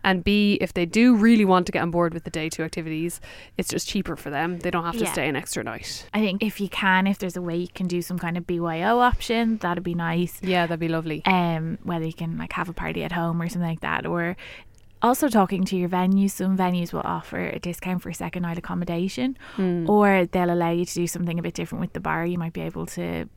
and 0.02 0.24
b 0.24 0.58
if 0.60 0.72
they 0.72 0.86
do 0.86 1.14
really 1.14 1.44
want 1.44 1.66
to 1.66 1.72
get 1.72 1.82
on 1.82 1.90
board 1.90 2.14
with 2.14 2.24
the 2.24 2.30
day 2.30 2.48
two 2.48 2.62
activities 2.62 3.20
it's 3.58 3.68
just 3.68 3.86
cheaper 3.86 4.16
for 4.16 4.30
them 4.30 4.58
they 4.60 4.70
don't 4.70 4.84
have 4.84 4.96
to 4.96 5.04
Yeah. 5.04 5.12
stay 5.12 5.28
an 5.28 5.36
extra 5.36 5.62
night 5.62 6.06
I 6.14 6.20
think 6.20 6.42
if 6.42 6.60
you 6.60 6.68
can, 6.68 7.06
if 7.06 7.18
there's 7.18 7.36
a 7.36 7.42
way 7.42 7.56
you 7.56 7.68
can 7.68 7.86
do 7.86 8.00
some 8.02 8.18
kind 8.18 8.36
of 8.38 8.46
BYO 8.46 8.98
option, 9.00 9.58
that'd 9.58 9.84
be 9.84 9.94
nice. 9.94 10.40
yeah 10.42 10.66
that'd 10.66 10.80
be 10.80 10.88
lovely 10.88 11.22
Um, 11.26 11.78
whether 11.82 12.06
you 12.06 12.12
can 12.14 12.38
like 12.38 12.52
have 12.54 12.68
a 12.68 12.72
party 12.72 13.04
at 13.04 13.12
home 13.12 13.40
or 13.42 13.48
something 13.48 13.68
like 13.68 13.80
that, 13.80 14.06
or 14.06 14.36
also 15.02 15.28
talking 15.28 15.64
to 15.64 15.76
your 15.76 15.88
venue, 15.88 16.28
Some 16.28 16.56
venues 16.56 16.92
will 16.92 17.02
offer 17.04 17.38
a 17.48 17.58
discount 17.58 18.02
for 18.02 18.08
a 18.10 18.14
second 18.14 18.42
night 18.42 18.58
accommodation, 18.58 19.36
Hmm. 19.56 19.88
or 19.88 20.26
they'll 20.26 20.50
allow 20.52 20.70
you 20.70 20.84
to 20.84 20.94
do 20.94 21.06
something 21.06 21.38
a 21.38 21.42
bit 21.42 21.54
different 21.54 21.80
with 21.80 21.92
the 21.92 22.00
bar. 22.00 22.24
You 22.26 22.38
might 22.38 22.52
be 22.52 22.62
able 22.62 22.86
to 22.86 23.28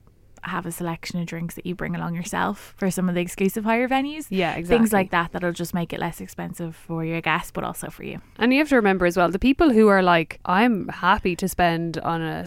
have 0.43 0.65
a 0.65 0.71
selection 0.71 1.19
of 1.19 1.25
drinks 1.27 1.55
that 1.55 1.65
you 1.65 1.75
bring 1.75 1.95
along 1.95 2.15
yourself 2.15 2.73
for 2.77 2.89
some 2.89 3.07
of 3.09 3.15
the 3.15 3.21
exclusive 3.21 3.63
hire 3.63 3.87
venues. 3.87 4.25
yeah 4.29 4.53
exactly 4.55 4.77
Things 4.77 4.93
like 4.93 5.11
that 5.11 5.31
that'll 5.33 5.51
just 5.51 5.73
make 5.73 5.93
it 5.93 5.99
less 5.99 6.19
expensive 6.21 6.75
for 6.75 7.03
your 7.05 7.21
guests, 7.21 7.51
but 7.51 7.63
also 7.63 7.89
for 7.89 8.03
you. 8.03 8.19
And 8.39 8.51
you 8.53 8.59
have 8.59 8.69
to 8.69 8.75
remember 8.75 9.05
as 9.05 9.17
well 9.17 9.29
the 9.29 9.39
people 9.39 9.71
who 9.71 9.87
are 9.87 10.01
like, 10.01 10.39
I'm 10.45 10.87
happy 10.87 11.35
to 11.35 11.47
spend 11.47 11.97
on 11.99 12.21
a 12.21 12.45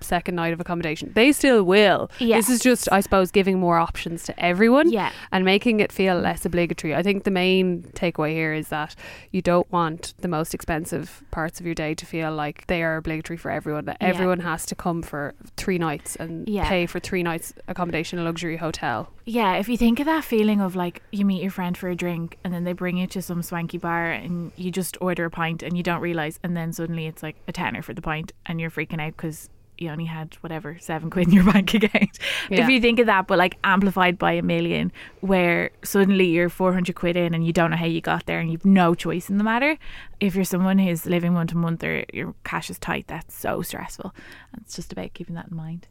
second 0.00 0.34
night 0.36 0.52
of 0.52 0.60
accommodation, 0.60 1.12
they 1.14 1.32
still 1.32 1.62
will. 1.64 2.10
Yeah. 2.18 2.36
This 2.36 2.48
is 2.48 2.60
just, 2.60 2.88
I 2.92 3.00
suppose, 3.00 3.30
giving 3.30 3.58
more 3.58 3.78
options 3.78 4.22
to 4.24 4.40
everyone 4.42 4.90
Yeah. 4.90 5.10
and 5.32 5.44
making 5.44 5.80
it 5.80 5.90
feel 5.92 6.16
less 6.18 6.44
obligatory. 6.46 6.94
I 6.94 7.02
think 7.02 7.24
the 7.24 7.30
main 7.30 7.82
takeaway 7.94 8.32
here 8.32 8.52
is 8.54 8.68
that 8.68 8.94
you 9.32 9.42
don't 9.42 9.70
want 9.72 10.14
the 10.18 10.28
most 10.28 10.54
expensive 10.54 11.22
parts 11.30 11.60
of 11.60 11.66
your 11.66 11.74
day 11.74 11.94
to 11.94 12.06
feel 12.06 12.32
like 12.32 12.66
they 12.68 12.82
are 12.82 12.96
obligatory 12.96 13.36
for 13.36 13.50
everyone, 13.50 13.84
that 13.86 13.98
Yeah. 14.00 14.08
everyone 14.08 14.40
has 14.40 14.64
to 14.66 14.74
come 14.74 15.02
for 15.02 15.34
three 15.56 15.78
nights 15.78 16.16
and 16.16 16.48
Yeah. 16.48 16.68
pay 16.68 16.86
for 16.86 17.00
three 17.00 17.22
nights 17.22 17.33
accommodation 17.68 18.18
in 18.18 18.24
a 18.24 18.28
luxury 18.28 18.56
hotel. 18.56 19.12
Yeah, 19.24 19.56
if 19.56 19.68
you 19.68 19.76
think 19.76 20.00
of 20.00 20.06
that 20.06 20.24
feeling 20.24 20.60
of 20.60 20.76
like 20.76 21.02
you 21.12 21.24
meet 21.24 21.42
your 21.42 21.50
friend 21.50 21.76
for 21.76 21.88
a 21.88 21.96
drink 21.96 22.38
and 22.44 22.52
then 22.52 22.64
they 22.64 22.72
bring 22.72 22.96
you 22.96 23.06
to 23.08 23.22
some 23.22 23.42
swanky 23.42 23.78
bar 23.78 24.10
and 24.10 24.52
you 24.56 24.70
just 24.70 24.96
order 25.00 25.24
a 25.24 25.30
pint 25.30 25.62
and 25.62 25.76
you 25.76 25.82
don't 25.82 26.00
realize, 26.00 26.38
and 26.42 26.56
then 26.56 26.72
suddenly 26.72 27.06
it's 27.06 27.22
like 27.22 27.36
a 27.48 27.52
tenner 27.52 27.82
for 27.82 27.94
the 27.94 28.02
pint 28.02 28.32
and 28.46 28.60
you're 28.60 28.70
freaking 28.70 29.00
out 29.00 29.16
because 29.16 29.48
you 29.78 29.90
only 29.90 30.04
had 30.04 30.34
whatever 30.40 30.76
seven 30.80 31.10
quid 31.10 31.28
in 31.28 31.34
your 31.34 31.44
bank 31.52 31.74
account. 31.74 32.18
Yeah. 32.50 32.62
If 32.62 32.68
you 32.68 32.80
think 32.80 32.98
of 32.98 33.06
that, 33.06 33.26
but 33.26 33.38
like 33.38 33.58
amplified 33.64 34.18
by 34.18 34.32
a 34.32 34.42
million, 34.42 34.92
where 35.20 35.70
suddenly 35.82 36.26
you're 36.26 36.48
400 36.48 36.94
quid 36.94 37.16
in 37.16 37.34
and 37.34 37.46
you 37.46 37.52
don't 37.52 37.70
know 37.70 37.76
how 37.76 37.86
you 37.86 38.00
got 38.00 38.26
there 38.26 38.38
and 38.38 38.50
you've 38.50 38.64
no 38.64 38.94
choice 38.94 39.28
in 39.28 39.38
the 39.38 39.44
matter. 39.44 39.76
If 40.20 40.34
you're 40.34 40.44
someone 40.44 40.78
who's 40.78 41.06
living 41.06 41.32
month 41.32 41.50
to 41.50 41.56
month 41.56 41.82
or 41.84 42.04
your 42.12 42.34
cash 42.44 42.70
is 42.70 42.78
tight, 42.78 43.06
that's 43.08 43.34
so 43.34 43.62
stressful. 43.62 44.14
And 44.52 44.62
it's 44.62 44.76
just 44.76 44.92
about 44.92 45.14
keeping 45.14 45.34
that 45.34 45.48
in 45.50 45.56
mind. 45.56 45.88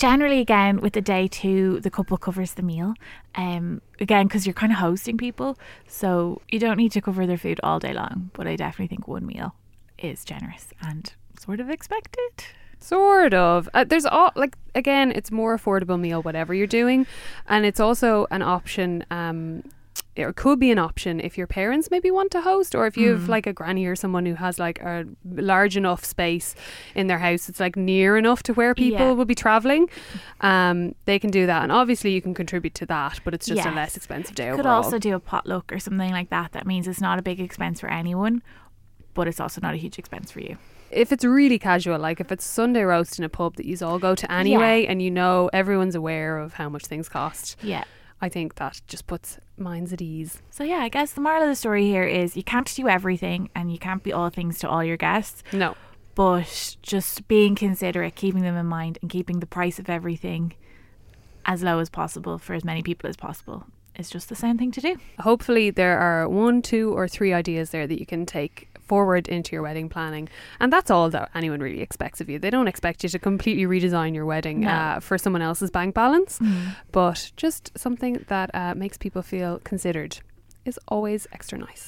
Generally, 0.00 0.40
again, 0.40 0.80
with 0.80 0.94
the 0.94 1.02
day 1.02 1.28
two, 1.28 1.78
the 1.80 1.90
couple 1.90 2.16
covers 2.16 2.54
the 2.54 2.62
meal. 2.62 2.94
Um, 3.34 3.82
again, 4.00 4.28
because 4.28 4.46
you're 4.46 4.54
kind 4.54 4.72
of 4.72 4.78
hosting 4.78 5.18
people, 5.18 5.58
so 5.86 6.40
you 6.48 6.58
don't 6.58 6.78
need 6.78 6.92
to 6.92 7.02
cover 7.02 7.26
their 7.26 7.36
food 7.36 7.60
all 7.62 7.78
day 7.78 7.92
long. 7.92 8.30
But 8.32 8.46
I 8.46 8.56
definitely 8.56 8.86
think 8.86 9.06
one 9.06 9.26
meal 9.26 9.54
is 9.98 10.24
generous 10.24 10.68
and 10.80 11.12
sort 11.38 11.60
of 11.60 11.68
expected. 11.68 12.30
Sort 12.78 13.34
of. 13.34 13.68
Uh, 13.74 13.84
there's 13.84 14.06
all 14.06 14.32
like 14.36 14.56
again, 14.74 15.12
it's 15.14 15.30
more 15.30 15.58
affordable 15.58 16.00
meal 16.00 16.22
whatever 16.22 16.54
you're 16.54 16.66
doing, 16.66 17.06
and 17.46 17.66
it's 17.66 17.78
also 17.78 18.26
an 18.30 18.40
option. 18.40 19.04
Um, 19.10 19.64
it 20.16 20.34
could 20.36 20.58
be 20.58 20.70
an 20.70 20.78
option 20.78 21.20
if 21.20 21.38
your 21.38 21.46
parents 21.46 21.88
maybe 21.90 22.10
want 22.10 22.30
to 22.32 22.40
host, 22.40 22.74
or 22.74 22.86
if 22.86 22.96
you 22.96 23.12
have 23.12 23.28
like 23.28 23.46
a 23.46 23.52
granny 23.52 23.86
or 23.86 23.94
someone 23.96 24.26
who 24.26 24.34
has 24.34 24.58
like 24.58 24.80
a 24.82 25.06
large 25.24 25.76
enough 25.76 26.04
space 26.04 26.54
in 26.94 27.06
their 27.06 27.18
house. 27.18 27.48
It's 27.48 27.60
like 27.60 27.76
near 27.76 28.16
enough 28.16 28.42
to 28.44 28.52
where 28.52 28.74
people 28.74 29.06
Yeah. 29.06 29.12
will 29.12 29.24
be 29.24 29.34
traveling. 29.36 29.88
Um, 30.40 30.94
they 31.04 31.18
can 31.18 31.30
do 31.30 31.46
that, 31.46 31.62
and 31.62 31.72
obviously 31.72 32.12
you 32.12 32.20
can 32.20 32.34
contribute 32.34 32.74
to 32.74 32.86
that, 32.86 33.20
but 33.24 33.34
it's 33.34 33.46
just 33.46 33.66
a 33.66 33.70
less 33.70 33.96
expensive 33.96 34.34
day 34.34 34.46
You 34.48 34.52
could 34.56 34.60
overall. 34.66 34.82
also 34.84 34.98
do 34.98 35.14
a 35.14 35.20
potluck 35.20 35.72
or 35.72 35.78
something 35.78 36.10
like 36.10 36.30
that. 36.30 36.52
That 36.52 36.66
means 36.66 36.88
it's 36.88 37.00
not 37.00 37.18
a 37.18 37.22
big 37.22 37.40
expense 37.40 37.80
for 37.80 37.88
anyone, 37.90 38.42
but 39.14 39.28
it's 39.28 39.40
also 39.40 39.60
not 39.60 39.74
a 39.74 39.76
huge 39.76 39.98
expense 39.98 40.30
for 40.30 40.40
you. 40.40 40.56
if 40.90 41.12
it's 41.12 41.24
really 41.24 41.56
casual, 41.58 41.98
like 42.00 42.20
if 42.20 42.32
it's 42.32 42.44
Sunday 42.44 42.82
roast 42.82 43.16
in 43.18 43.24
a 43.24 43.28
pub 43.28 43.54
that 43.54 43.64
you 43.64 43.76
all 43.80 44.00
go 44.00 44.16
to 44.16 44.30
anyway, 44.32 44.86
and 44.86 45.00
you 45.00 45.08
know 45.10 45.48
everyone's 45.52 45.94
aware 45.94 46.36
of 46.38 46.54
how 46.54 46.68
much 46.68 46.84
things 46.86 47.08
cost, 47.08 47.56
Yeah. 47.62 47.84
I 48.22 48.28
think 48.28 48.56
that 48.56 48.80
just 48.86 49.06
puts 49.06 49.38
minds 49.56 49.92
at 49.92 50.02
ease. 50.02 50.42
So 50.50 50.62
yeah, 50.64 50.78
I 50.78 50.88
guess 50.88 51.12
the 51.12 51.20
moral 51.20 51.42
of 51.42 51.48
the 51.48 51.56
story 51.56 51.84
here 51.86 52.04
is 52.04 52.36
you 52.36 52.42
can't 52.42 52.72
do 52.74 52.88
everything 52.88 53.48
and 53.54 53.72
you 53.72 53.78
can't 53.78 54.02
be 54.02 54.12
all 54.12 54.30
things 54.30 54.58
to 54.60 54.68
all 54.68 54.84
your 54.84 54.96
guests. 54.96 55.42
No. 55.52 55.74
but 56.14 56.76
just 56.82 57.26
being 57.28 57.54
considerate, 57.54 58.14
keeping 58.14 58.42
them 58.42 58.56
in 58.56 58.66
mind, 58.66 58.98
and 59.00 59.10
keeping 59.10 59.40
the 59.40 59.46
price 59.46 59.78
of 59.78 59.88
everything 59.88 60.52
as 61.46 61.62
low 61.62 61.78
as 61.78 61.88
possible 61.88 62.36
for 62.36 62.52
as 62.54 62.64
many 62.64 62.82
people 62.82 63.08
as 63.08 63.16
possible 63.16 63.64
is 63.96 64.10
just 64.10 64.28
the 64.28 64.34
same 64.34 64.58
thing 64.58 64.70
to 64.72 64.80
do. 64.80 64.96
Hopefully, 65.20 65.70
there 65.70 65.98
are 65.98 66.28
one, 66.28 66.62
two, 66.62 66.92
or 66.92 67.08
three 67.08 67.32
ideas 67.32 67.70
there 67.70 67.86
that 67.86 67.98
you 67.98 68.06
can 68.06 68.26
take 68.26 68.68
forward 68.90 69.24
into 69.36 69.48
your 69.54 69.62
wedding 69.68 69.88
planning. 69.94 70.28
And 70.60 70.68
that's 70.74 70.90
all 70.94 71.08
that 71.14 71.30
anyone 71.40 71.60
really 71.66 71.82
expects 71.88 72.20
of 72.22 72.26
you. 72.30 72.36
They 72.44 72.50
don't 72.56 72.68
expect 72.74 73.02
you 73.04 73.08
to 73.16 73.18
completely 73.30 73.66
redesign 73.74 74.10
your 74.18 74.26
wedding 74.32 74.58
No. 74.60 74.70
uh, 74.70 75.00
for 75.00 75.16
someone 75.24 75.42
else's 75.50 75.70
bank 75.78 75.94
balance, 75.94 76.32
but 76.92 77.18
just 77.44 77.62
something 77.84 78.14
that 78.28 78.48
uh, 78.60 78.74
makes 78.74 78.96
people 79.04 79.22
feel 79.22 79.52
considered 79.72 80.12
is 80.70 80.76
always 80.94 81.20
extra 81.36 81.56
nice. 81.58 81.84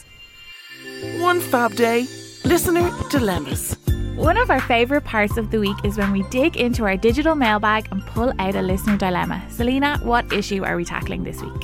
One 1.31 1.41
fab 1.41 1.75
day. 1.75 2.07
Listener 2.45 2.91
dilemmas. 3.11 3.77
One 4.31 4.37
of 4.43 4.49
our 4.51 4.61
favourite 4.61 5.05
parts 5.05 5.37
of 5.37 5.47
the 5.53 5.59
week 5.67 5.79
is 5.89 5.97
when 6.01 6.13
we 6.13 6.23
dig 6.39 6.57
into 6.57 6.85
our 6.85 6.97
digital 7.09 7.35
mailbag 7.35 7.83
and 7.93 8.01
pull 8.15 8.31
out 8.39 8.55
a 8.55 8.63
listener 8.63 8.97
dilemma. 8.97 9.39
Selena, 9.51 9.91
what 10.11 10.25
issue 10.33 10.63
are 10.65 10.77
we 10.77 10.85
tackling 10.85 11.25
this 11.25 11.41
week? 11.47 11.63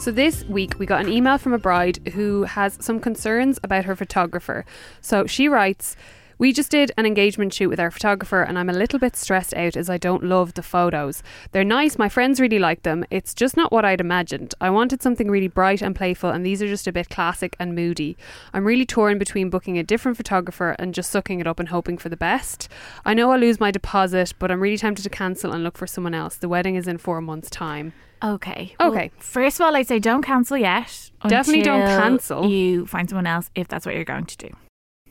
So 0.00 0.10
this 0.10 0.44
week 0.44 0.78
we 0.78 0.86
got 0.86 1.04
an 1.04 1.12
email 1.12 1.36
from 1.36 1.52
a 1.52 1.58
bride 1.58 1.98
who 2.14 2.44
has 2.44 2.78
some 2.80 3.00
concerns 3.00 3.60
about 3.62 3.84
her 3.84 3.94
photographer. 3.94 4.64
So 5.02 5.26
she 5.26 5.46
writes, 5.46 5.94
We 6.38 6.54
just 6.54 6.70
did 6.70 6.90
an 6.96 7.04
engagement 7.04 7.52
shoot 7.52 7.68
with 7.68 7.78
our 7.78 7.90
photographer, 7.90 8.40
and 8.40 8.58
I'm 8.58 8.70
a 8.70 8.72
little 8.72 8.98
bit 8.98 9.14
stressed 9.14 9.52
out 9.52 9.76
as 9.76 9.90
I 9.90 9.98
don't 9.98 10.24
love 10.24 10.54
the 10.54 10.62
photos. 10.62 11.22
They're 11.52 11.64
nice, 11.64 11.98
my 11.98 12.08
friends 12.08 12.40
really 12.40 12.58
like 12.58 12.82
them. 12.82 13.04
It's 13.10 13.34
just 13.34 13.58
not 13.58 13.72
what 13.72 13.84
I'd 13.84 14.00
imagined. 14.00 14.54
I 14.58 14.70
wanted 14.70 15.02
something 15.02 15.30
really 15.30 15.48
bright 15.48 15.82
and 15.82 15.94
playful, 15.94 16.30
and 16.30 16.46
these 16.46 16.62
are 16.62 16.66
just 16.66 16.86
a 16.86 16.92
bit 16.92 17.10
classic 17.10 17.54
and 17.60 17.74
moody. 17.74 18.16
I'm 18.54 18.64
really 18.64 18.86
torn 18.86 19.18
between 19.18 19.50
booking 19.50 19.76
a 19.76 19.82
different 19.82 20.16
photographer 20.16 20.76
and 20.78 20.94
just 20.94 21.10
sucking 21.10 21.40
it 21.40 21.46
up 21.46 21.60
and 21.60 21.68
hoping 21.68 21.98
for 21.98 22.08
the 22.08 22.16
best. 22.16 22.70
I 23.04 23.12
know 23.12 23.32
I'll 23.32 23.38
lose 23.38 23.60
my 23.60 23.70
deposit, 23.70 24.32
but 24.38 24.50
I'm 24.50 24.60
really 24.60 24.78
tempted 24.78 25.02
to 25.02 25.10
cancel 25.10 25.52
and 25.52 25.62
look 25.62 25.76
for 25.76 25.86
someone 25.86 26.14
else. 26.14 26.36
The 26.36 26.48
wedding 26.48 26.76
is 26.76 26.88
in 26.88 26.96
four 26.96 27.20
months' 27.20 27.50
time. 27.50 27.92
Okay. 28.22 28.74
Okay. 28.80 29.10
first 29.18 29.58
of 29.60 29.66
all, 29.66 29.76
I'd 29.76 29.88
say 29.88 29.98
don't 29.98 30.22
cancel 30.22 30.56
yet. 30.56 31.10
Definitely 31.26 31.62
don't 31.62 31.86
cancel. 31.86 32.46
You 32.46 32.86
find 32.86 33.08
someone 33.08 33.26
else 33.26 33.50
if 33.54 33.68
that's 33.68 33.86
what 33.86 33.94
you're 33.94 34.04
going 34.04 34.26
to 34.26 34.36
do. 34.36 34.50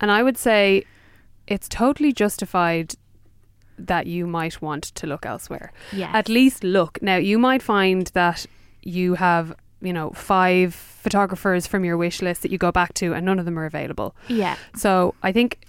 And 0.02 0.12
I 0.12 0.24
would 0.24 0.38
say 0.38 0.84
it's 1.48 1.68
totally 1.68 2.14
justified 2.14 2.94
that 3.78 4.08
you 4.08 4.28
might 4.28 4.62
want 4.62 4.84
to 4.84 5.08
look 5.08 5.26
elsewhere. 5.26 5.72
Yes. 5.92 6.12
At 6.14 6.30
least 6.30 6.64
look. 6.64 7.02
Now, 7.02 7.16
you 7.16 7.40
might 7.40 7.62
find 7.62 8.08
that 8.08 8.46
you 8.84 9.16
have, 9.16 9.56
you 9.82 9.94
know, 9.94 10.12
five 10.12 10.76
photographers 10.76 11.66
from 11.66 11.86
your 11.86 11.98
wish 11.98 12.22
list 12.22 12.42
that 12.42 12.52
you 12.52 12.58
go 12.58 12.72
back 12.72 12.94
to 12.96 13.14
and 13.14 13.26
none 13.26 13.40
of 13.40 13.46
them 13.46 13.58
are 13.58 13.66
available. 13.66 14.16
Yeah. 14.28 14.58
So 14.76 15.16
I 15.24 15.32
think 15.32 15.60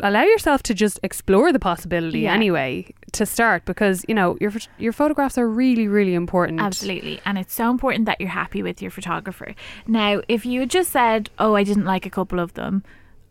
allow 0.00 0.22
yourself 0.22 0.62
to 0.64 0.74
just 0.74 0.98
explore 1.02 1.52
the 1.52 1.58
possibility 1.58 2.20
Yeah. 2.20 2.34
anyway 2.34 2.92
to 3.12 3.24
start 3.24 3.64
because, 3.64 4.04
you 4.08 4.14
know, 4.14 4.36
your 4.40 4.52
your 4.78 4.92
photographs 4.92 5.38
are 5.38 5.48
really, 5.48 5.86
really 5.88 6.14
important. 6.14 6.60
Absolutely. 6.60 7.20
And 7.24 7.38
it's 7.38 7.54
so 7.54 7.70
important 7.70 8.06
that 8.06 8.20
you're 8.20 8.30
happy 8.30 8.62
with 8.62 8.82
your 8.82 8.90
photographer. 8.90 9.54
Now, 9.86 10.20
if 10.28 10.44
you 10.44 10.60
had 10.60 10.70
just 10.70 10.90
said, 10.90 11.30
oh, 11.38 11.54
I 11.54 11.62
didn't 11.64 11.84
like 11.84 12.06
a 12.06 12.10
couple 12.10 12.40
of 12.40 12.54
them, 12.54 12.82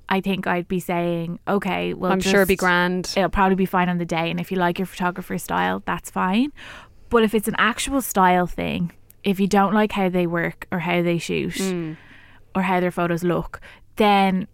I 0.09 0.22
think 0.22 0.47
I'd 0.47 0.68
be 0.68 0.80
saying, 0.80 1.39
okay, 1.47 1.93
well, 1.93 2.11
I'm 2.11 2.22
sure 2.22 2.41
it'd 2.41 2.47
be 2.47 2.55
grand. 2.55 3.14
It'll 3.18 3.30
probably 3.30 3.55
be 3.55 3.66
fine 3.66 3.89
on 3.89 3.97
the 3.97 4.05
day. 4.05 4.30
And 4.32 4.39
if 4.39 4.51
you 4.51 4.57
like 4.57 4.80
your 4.80 4.86
photographer 4.86 5.38
style, 5.38 5.82
that's 5.86 6.09
fine. 6.09 6.51
But 7.09 7.24
if 7.24 7.34
it's 7.34 7.47
an 7.47 7.55
actual 7.57 8.01
style 8.01 8.47
thing, 8.47 8.91
if 9.24 9.39
you 9.39 9.47
don't 9.47 9.74
like 9.74 9.91
how 9.93 10.09
they 10.09 10.28
work 10.28 10.68
or 10.72 10.80
how 10.80 11.01
they 11.01 11.18
shoot 11.18 11.53
Mm. 11.55 11.97
or 12.55 12.64
how 12.64 12.80
their 12.80 12.91
photos 12.91 13.24
look, 13.24 13.59
then 13.95 14.47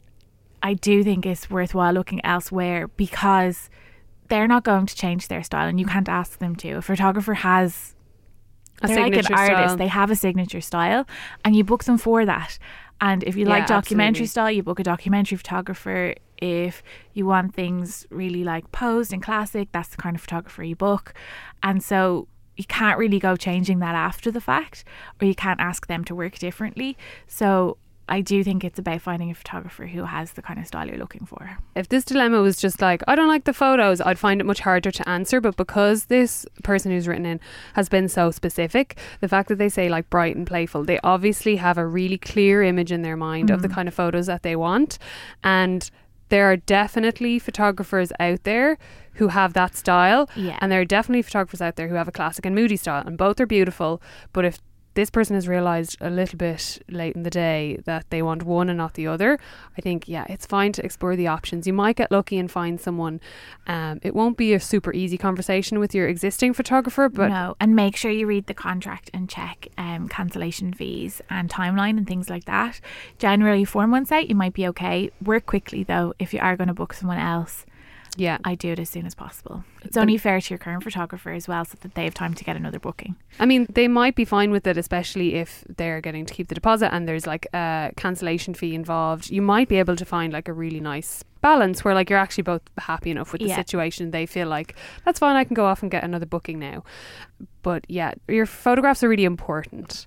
I 0.62 0.74
do 0.74 1.04
think 1.04 1.26
it's 1.26 1.50
worthwhile 1.50 1.94
looking 1.94 2.24
elsewhere 2.26 2.88
because 2.88 3.70
they're 4.28 4.48
not 4.48 4.64
going 4.64 4.86
to 4.86 4.96
change 4.96 5.28
their 5.28 5.44
style 5.44 5.68
and 5.68 5.80
you 5.80 5.86
can't 5.86 6.10
ask 6.10 6.40
them 6.40 6.56
to. 6.58 6.72
A 6.74 6.82
photographer 6.82 7.34
has 7.36 7.96
A 8.82 8.88
they're 8.88 8.98
like 9.00 9.16
an 9.16 9.24
signature 9.24 9.34
artist. 9.34 9.58
style. 9.58 9.78
They 9.78 9.88
have 9.88 10.12
a 10.12 10.16
signature 10.16 10.62
style, 10.62 11.06
and 11.44 11.56
you 11.56 11.64
book 11.64 11.84
them 11.86 11.98
for 11.98 12.26
that. 12.26 12.60
And 13.02 13.24
if 13.24 13.36
you 13.36 13.46
Yeah, 13.46 13.52
like 13.52 13.68
documentary 13.68 14.26
absolutely. 14.26 14.28
style, 14.28 14.52
you 14.52 14.64
book 14.64 14.80
a 14.80 14.84
documentary 14.84 15.38
photographer. 15.38 16.16
If 16.38 16.84
you 17.14 17.26
want 17.26 17.54
things 17.54 18.06
really 18.10 18.44
like 18.44 18.72
posed 18.72 19.12
and 19.14 19.22
classic, 19.24 19.70
that's 19.72 19.90
the 19.90 19.98
kind 19.98 20.16
of 20.16 20.22
photographer 20.22 20.64
you 20.64 20.76
book. 20.76 21.14
And 21.64 21.82
so 21.84 22.28
you 22.58 22.66
can't 22.66 22.98
really 22.98 23.20
go 23.20 23.36
changing 23.38 23.80
that 23.80 23.96
after 23.96 24.32
the 24.32 24.42
fact, 24.42 24.84
or 25.22 25.28
you 25.28 25.36
can't 25.36 25.60
ask 25.62 25.88
them 25.88 26.04
to 26.06 26.16
work 26.16 26.38
differently. 26.38 26.98
So 27.28 27.78
I 28.10 28.22
do 28.22 28.44
think 28.44 28.64
it's 28.64 28.80
about 28.80 29.02
finding 29.02 29.32
a 29.32 29.34
photographer 29.36 29.86
who 29.88 30.04
has 30.04 30.34
the 30.34 30.42
kind 30.42 30.60
of 30.60 30.68
style 30.68 30.88
you're 30.88 30.98
looking 30.98 31.26
for. 31.26 31.58
if 31.76 31.88
this 31.88 32.04
dilemma 32.04 32.42
was 32.42 32.58
just 32.58 32.82
like 32.82 33.02
I 33.08 33.16
don't 33.16 33.28
like 33.28 33.46
the 33.46 33.54
photos, 33.54 34.02
I'd 34.02 34.20
find 34.20 34.42
it 34.42 34.44
much 34.46 34.60
harder 34.62 34.92
to 34.92 35.08
answer. 35.08 35.40
But 35.40 35.56
because 35.56 36.06
this 36.06 36.46
person 36.64 36.92
who's 36.92 37.08
written 37.08 37.26
in 37.26 37.40
has 37.74 37.88
been 37.88 38.10
so 38.10 38.32
specific, 38.32 38.98
the 39.22 39.28
fact 39.28 39.48
that 39.50 39.58
they 39.58 39.70
say 39.70 39.88
like 39.90 40.10
bright 40.10 40.36
and 40.36 40.46
playful, 40.46 40.84
they 40.84 41.00
obviously 41.04 41.56
have 41.58 41.78
a 41.78 41.86
really 41.86 42.18
clear 42.18 42.62
image 42.64 42.92
in 42.92 43.04
their 43.04 43.18
mind 43.18 43.50
of 43.50 43.62
the 43.62 43.68
mm. 43.70 43.76
kind 43.76 43.88
of 43.88 43.94
photos 43.94 44.26
that 44.26 44.44
they 44.44 44.56
want, 44.56 44.98
and 45.44 45.90
there 46.30 46.46
are 46.52 46.58
definitely 46.58 47.40
photographers 47.40 48.12
out 48.20 48.44
there 48.44 48.78
who 49.14 49.28
have 49.30 49.54
that 49.54 49.76
style, 49.76 50.30
Yeah. 50.36 50.58
and 50.62 50.72
there 50.72 50.80
are 50.80 50.86
definitely 50.86 51.24
photographers 51.24 51.62
out 51.62 51.76
there 51.76 51.90
who 51.90 51.96
have 51.96 52.08
a 52.08 52.12
classic 52.12 52.46
and 52.46 52.56
moody 52.56 52.78
style, 52.78 53.04
and 53.06 53.18
both 53.18 53.40
are 53.40 53.46
beautiful. 53.46 54.02
But 54.32 54.46
if 54.46 54.60
this 55.00 55.10
person 55.10 55.34
has 55.36 55.48
realized 55.48 55.96
a 56.02 56.10
little 56.10 56.38
bit 56.38 56.84
late 56.90 57.16
in 57.16 57.24
the 57.24 57.30
day 57.30 57.80
that 57.86 58.06
they 58.10 58.22
want 58.22 58.44
one 58.44 58.68
and 58.68 58.78
not 58.78 58.96
the 58.96 59.08
other, 59.08 59.40
I 59.78 59.82
think 59.82 60.10
yeah, 60.10 60.26
it's 60.28 60.46
fine 60.46 60.74
to 60.74 60.84
explore 60.84 61.16
the 61.16 61.28
options. 61.28 61.66
You 61.66 61.72
might 61.72 61.96
get 61.96 62.12
lucky 62.12 62.38
and 62.38 62.52
find 62.52 62.82
someone. 62.82 63.22
Um, 63.66 64.02
it 64.04 64.14
won't 64.14 64.36
be 64.36 64.54
a 64.54 64.60
super 64.60 64.94
easy 64.94 65.18
conversation 65.18 65.80
with 65.80 65.96
your 65.96 66.10
existing 66.10 66.54
photographer, 66.54 67.08
but 67.08 67.30
no, 67.30 67.56
and 67.62 67.78
make 67.78 67.96
sure 67.96 68.12
you 68.12 68.28
read 68.28 68.48
the 68.48 68.54
contract 68.54 69.10
and 69.14 69.30
check 69.30 69.70
um, 69.78 70.10
cancellation 70.10 70.74
fees 70.74 71.22
and 71.30 71.50
timeline 71.50 71.98
and 71.98 72.06
things 72.06 72.30
like 72.30 72.44
that. 72.44 72.82
Generally, 73.20 73.64
four 73.66 73.88
months 73.88 74.12
out, 74.12 74.28
you 74.28 74.36
might 74.36 74.54
be 74.54 74.68
okay. 74.68 75.12
Work 75.24 75.46
quickly 75.46 75.84
though. 75.84 76.14
If 76.20 76.34
you 76.34 76.42
are 76.42 76.58
going 76.58 76.68
to 76.68 76.74
book 76.74 76.94
someone 76.94 77.20
else, 77.20 77.66
yeah, 78.18 78.38
I 78.44 78.56
do 78.56 78.72
it 78.72 78.80
as 78.80 78.90
soon 78.90 79.06
as 79.06 79.16
possible. 79.16 79.64
It's 79.84 79.96
only 79.98 80.18
fair 80.18 80.42
to 80.42 80.50
your 80.50 80.58
current 80.58 80.84
photographer 80.84 81.32
as 81.32 81.48
well, 81.48 81.64
so 81.66 81.78
that 81.82 81.96
they 81.96 82.04
have 82.04 82.14
time 82.14 82.34
to 82.34 82.44
get 82.44 82.56
another 82.56 82.80
booking. 82.80 83.16
I 83.40 83.46
mean 83.46 83.68
they 83.74 83.88
might 83.88 84.16
be 84.16 84.26
fine 84.26 84.52
with 84.52 84.68
it, 84.68 84.78
especially 84.78 85.36
if 85.36 85.64
they're 85.78 86.02
getting 86.02 86.26
to 86.26 86.34
keep 86.34 86.48
the 86.48 86.56
deposit 86.56 86.94
and 86.94 87.08
there's 87.08 87.26
like 87.28 87.48
a 87.54 87.92
cancellation 87.96 88.54
fee 88.54 88.76
involved. 88.76 89.30
You 89.30 89.42
might 89.42 89.70
be 89.70 89.78
able 89.78 89.96
to 89.96 90.06
find 90.06 90.34
like 90.34 90.48
a 90.48 90.54
really 90.54 90.80
nice 90.80 91.24
balance 91.42 91.86
where 91.86 91.94
like 91.94 92.10
you're 92.10 92.20
actually 92.20 92.44
both 92.44 92.62
happy 92.78 93.12
enough 93.12 93.32
with 93.32 93.42
the 93.42 93.48
Yeah. 93.48 93.56
situation. 93.56 94.12
They 94.12 94.26
feel 94.26 94.48
like 94.48 94.76
that's 95.06 95.20
fine. 95.20 95.36
I 95.38 95.44
can 95.46 95.54
go 95.54 95.66
off 95.66 95.82
and 95.82 95.90
get 95.90 96.04
another 96.04 96.26
booking 96.26 96.60
now. 96.60 96.84
But 97.62 97.86
yeah, 97.88 98.14
your 98.28 98.46
photographs 98.46 99.04
are 99.04 99.10
really 99.10 99.26
important. 99.26 100.06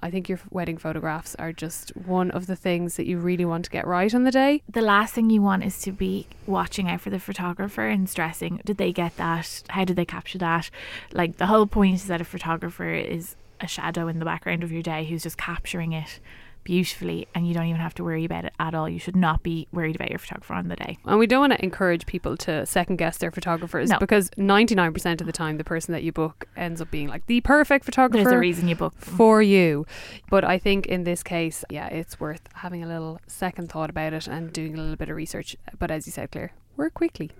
I 0.00 0.10
think 0.10 0.28
your 0.28 0.38
wedding 0.50 0.78
photographs 0.78 1.34
are 1.36 1.52
just 1.52 1.90
one 1.96 2.30
of 2.30 2.46
the 2.46 2.56
things 2.56 2.96
that 2.96 3.06
you 3.06 3.18
really 3.18 3.44
want 3.44 3.64
to 3.64 3.70
get 3.70 3.86
right 3.86 4.14
on 4.14 4.24
the 4.24 4.30
day. 4.30 4.62
The 4.68 4.80
last 4.80 5.14
thing 5.14 5.30
you 5.30 5.42
want 5.42 5.64
is 5.64 5.80
to 5.82 5.92
be 5.92 6.26
watching 6.46 6.88
out 6.88 7.00
for 7.00 7.10
the 7.10 7.18
photographer 7.18 7.86
and 7.86 8.08
stressing. 8.08 8.60
Did 8.64 8.76
they 8.76 8.92
get 8.92 9.16
that? 9.16 9.62
How 9.70 9.84
did 9.84 9.96
they 9.96 10.04
capture 10.04 10.38
that? 10.38 10.70
Like 11.12 11.38
the 11.38 11.46
whole 11.46 11.66
point 11.66 11.96
is 11.96 12.06
that 12.06 12.20
a 12.20 12.24
photographer 12.24 12.92
is 12.92 13.34
a 13.60 13.66
shadow 13.66 14.06
in 14.06 14.20
the 14.20 14.24
background 14.24 14.62
of 14.62 14.70
your 14.70 14.82
day 14.82 15.04
who's 15.04 15.24
just 15.24 15.36
capturing 15.36 15.92
it 15.92 16.20
beautifully 16.68 17.26
and 17.34 17.48
you 17.48 17.54
don't 17.54 17.64
even 17.64 17.80
have 17.80 17.94
to 17.94 18.04
worry 18.04 18.26
about 18.26 18.44
it 18.44 18.52
at 18.60 18.74
all. 18.74 18.86
You 18.90 18.98
should 18.98 19.16
not 19.16 19.42
be 19.42 19.66
worried 19.72 19.96
about 19.96 20.10
your 20.10 20.18
photographer 20.18 20.52
on 20.52 20.68
the 20.68 20.76
day. 20.76 20.98
And 21.06 21.18
we 21.18 21.26
don't 21.26 21.40
want 21.40 21.54
to 21.54 21.62
encourage 21.64 22.04
people 22.04 22.36
to 22.38 22.66
second 22.66 22.96
guess 22.96 23.16
their 23.16 23.30
photographers 23.30 23.88
No. 23.88 23.98
because 23.98 24.28
99% 24.36 25.20
of 25.22 25.26
the 25.26 25.32
time, 25.32 25.56
the 25.56 25.64
person 25.64 25.92
that 25.92 26.02
you 26.02 26.12
book 26.12 26.46
ends 26.58 26.82
up 26.82 26.90
being 26.90 27.08
like 27.08 27.24
the 27.26 27.40
perfect 27.40 27.86
photographer. 27.86 28.22
There's 28.22 28.34
a 28.36 28.38
reason 28.38 28.68
you 28.68 28.76
book 28.76 28.94
them. 29.00 29.16
for 29.16 29.40
you. 29.40 29.86
But 30.28 30.44
I 30.44 30.58
think 30.58 30.84
in 30.86 31.04
this 31.04 31.22
case, 31.22 31.64
yeah, 31.70 31.86
it's 31.86 32.20
worth 32.20 32.42
having 32.52 32.84
a 32.84 32.86
little 32.86 33.18
second 33.26 33.70
thought 33.72 33.88
about 33.88 34.12
it 34.12 34.26
and 34.28 34.52
doing 34.52 34.74
a 34.74 34.76
little 34.78 34.96
bit 34.96 35.08
of 35.08 35.16
research. 35.16 35.56
But 35.78 35.90
as 35.90 36.06
you 36.06 36.12
said, 36.12 36.30
Claire, 36.30 36.52
work 36.76 36.92
quickly. 36.92 37.30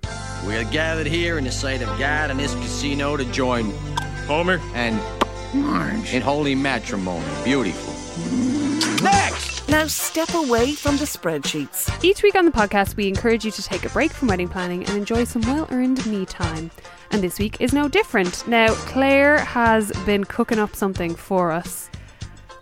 We 0.46 0.56
are 0.56 0.64
gathered 0.64 1.06
here 1.06 1.36
in 1.36 1.44
the 1.44 1.52
sight 1.52 1.82
of 1.82 1.88
God 1.98 2.30
and 2.30 2.40
this 2.40 2.54
casino 2.54 3.18
to 3.18 3.26
join 3.26 3.72
Homer. 4.26 4.58
and 4.74 4.98
Marge 5.54 6.14
in 6.14 6.22
holy 6.22 6.54
matrimony. 6.54 7.24
Beautiful. 7.44 8.57
Next! 9.02 9.68
Now 9.68 9.86
step 9.86 10.34
away 10.34 10.72
from 10.72 10.96
the 10.96 11.04
spreadsheets. 11.04 12.02
Each 12.02 12.22
week 12.22 12.34
on 12.34 12.44
the 12.44 12.50
podcast, 12.50 12.96
we 12.96 13.06
encourage 13.06 13.44
you 13.44 13.50
to 13.52 13.62
take 13.62 13.84
a 13.84 13.88
break 13.90 14.10
from 14.12 14.28
wedding 14.28 14.48
planning 14.48 14.84
and 14.84 14.96
enjoy 14.96 15.24
some 15.24 15.42
well 15.42 15.68
earned 15.70 16.04
me 16.06 16.24
time. 16.26 16.70
And 17.10 17.22
this 17.22 17.38
week 17.38 17.60
is 17.60 17.72
no 17.72 17.88
different. 17.88 18.46
Now, 18.48 18.68
Claire 18.74 19.38
has 19.38 19.92
been 20.04 20.24
cooking 20.24 20.58
up 20.58 20.74
something 20.74 21.14
for 21.14 21.52
us. 21.52 21.90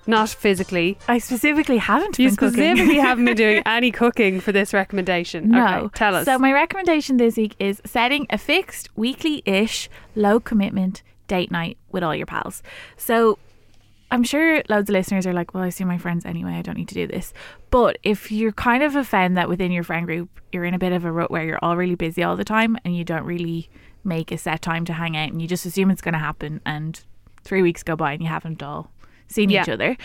Not 0.07 0.29
physically. 0.29 0.99
I 1.09 1.19
specifically 1.19 1.79
haven't 1.79 2.19
You 2.19 2.29
been 2.29 2.37
cooking. 2.37 2.53
specifically 2.77 2.99
haven't 2.99 3.25
been 3.25 3.37
doing 3.37 3.63
any 3.67 3.91
cooking 3.91 4.41
for 4.41 4.53
this 4.53 4.73
recommendation. 4.75 5.51
No. 5.51 5.67
Okay, 5.67 5.89
tell 5.95 6.15
us. 6.15 6.27
So 6.27 6.39
my 6.39 6.53
recommendation 6.53 7.17
this 7.17 7.37
week 7.37 7.57
is 7.59 7.81
setting 7.85 8.27
a 8.31 8.39
fixed 8.39 8.89
weekly-ish 8.97 9.89
low 10.15 10.39
commitment 10.39 11.03
date 11.29 11.51
night 11.51 11.77
with 11.91 12.05
all 12.05 12.15
your 12.15 12.27
pals. 12.27 12.63
So 12.97 13.39
I'm 14.11 14.23
sure 14.23 14.63
loads 14.69 14.89
of 14.89 14.95
listeners 14.95 15.27
are 15.27 15.33
like, 15.33 15.53
well, 15.53 15.65
I 15.65 15.71
see 15.71 15.85
my 15.85 15.99
friends 15.99 16.25
anyway. 16.25 16.53
I 16.53 16.63
don't 16.63 16.77
need 16.77 16.89
to 16.89 16.95
do 16.95 17.07
this. 17.07 17.33
But 17.71 17.99
if 18.03 18.31
you're 18.31 18.53
kind 18.53 18.83
of 18.83 18.95
a 18.95 19.05
fan 19.05 19.35
that 19.35 19.49
within 19.49 19.73
your 19.73 19.83
friend 19.83 20.07
group, 20.07 20.29
you're 20.53 20.65
in 20.65 20.75
a 20.75 20.79
bit 20.79 20.93
of 20.93 21.05
a 21.05 21.11
rut 21.11 21.31
where 21.31 21.45
you're 21.45 21.59
all 21.61 21.77
really 21.77 21.97
busy 21.97 22.23
all 22.23 22.37
the 22.37 22.45
time 22.45 22.79
and 22.85 22.97
you 22.97 23.05
don't 23.05 23.25
really 23.25 23.69
make 24.05 24.31
a 24.31 24.39
set 24.39 24.63
time 24.63 24.85
to 24.85 24.93
hang 24.93 25.17
out 25.17 25.31
and 25.31 25.43
you 25.43 25.49
just 25.49 25.67
assume 25.67 25.91
it's 25.91 26.01
going 26.01 26.13
to 26.13 26.19
happen 26.19 26.61
and 26.65 27.05
three 27.43 27.63
weeks 27.63 27.83
go 27.83 27.97
by 27.97 28.13
and 28.13 28.23
you 28.23 28.29
haven't 28.29 28.63
all 28.63 28.91
seen 29.29 29.51
each 29.51 29.69
other 29.69 29.97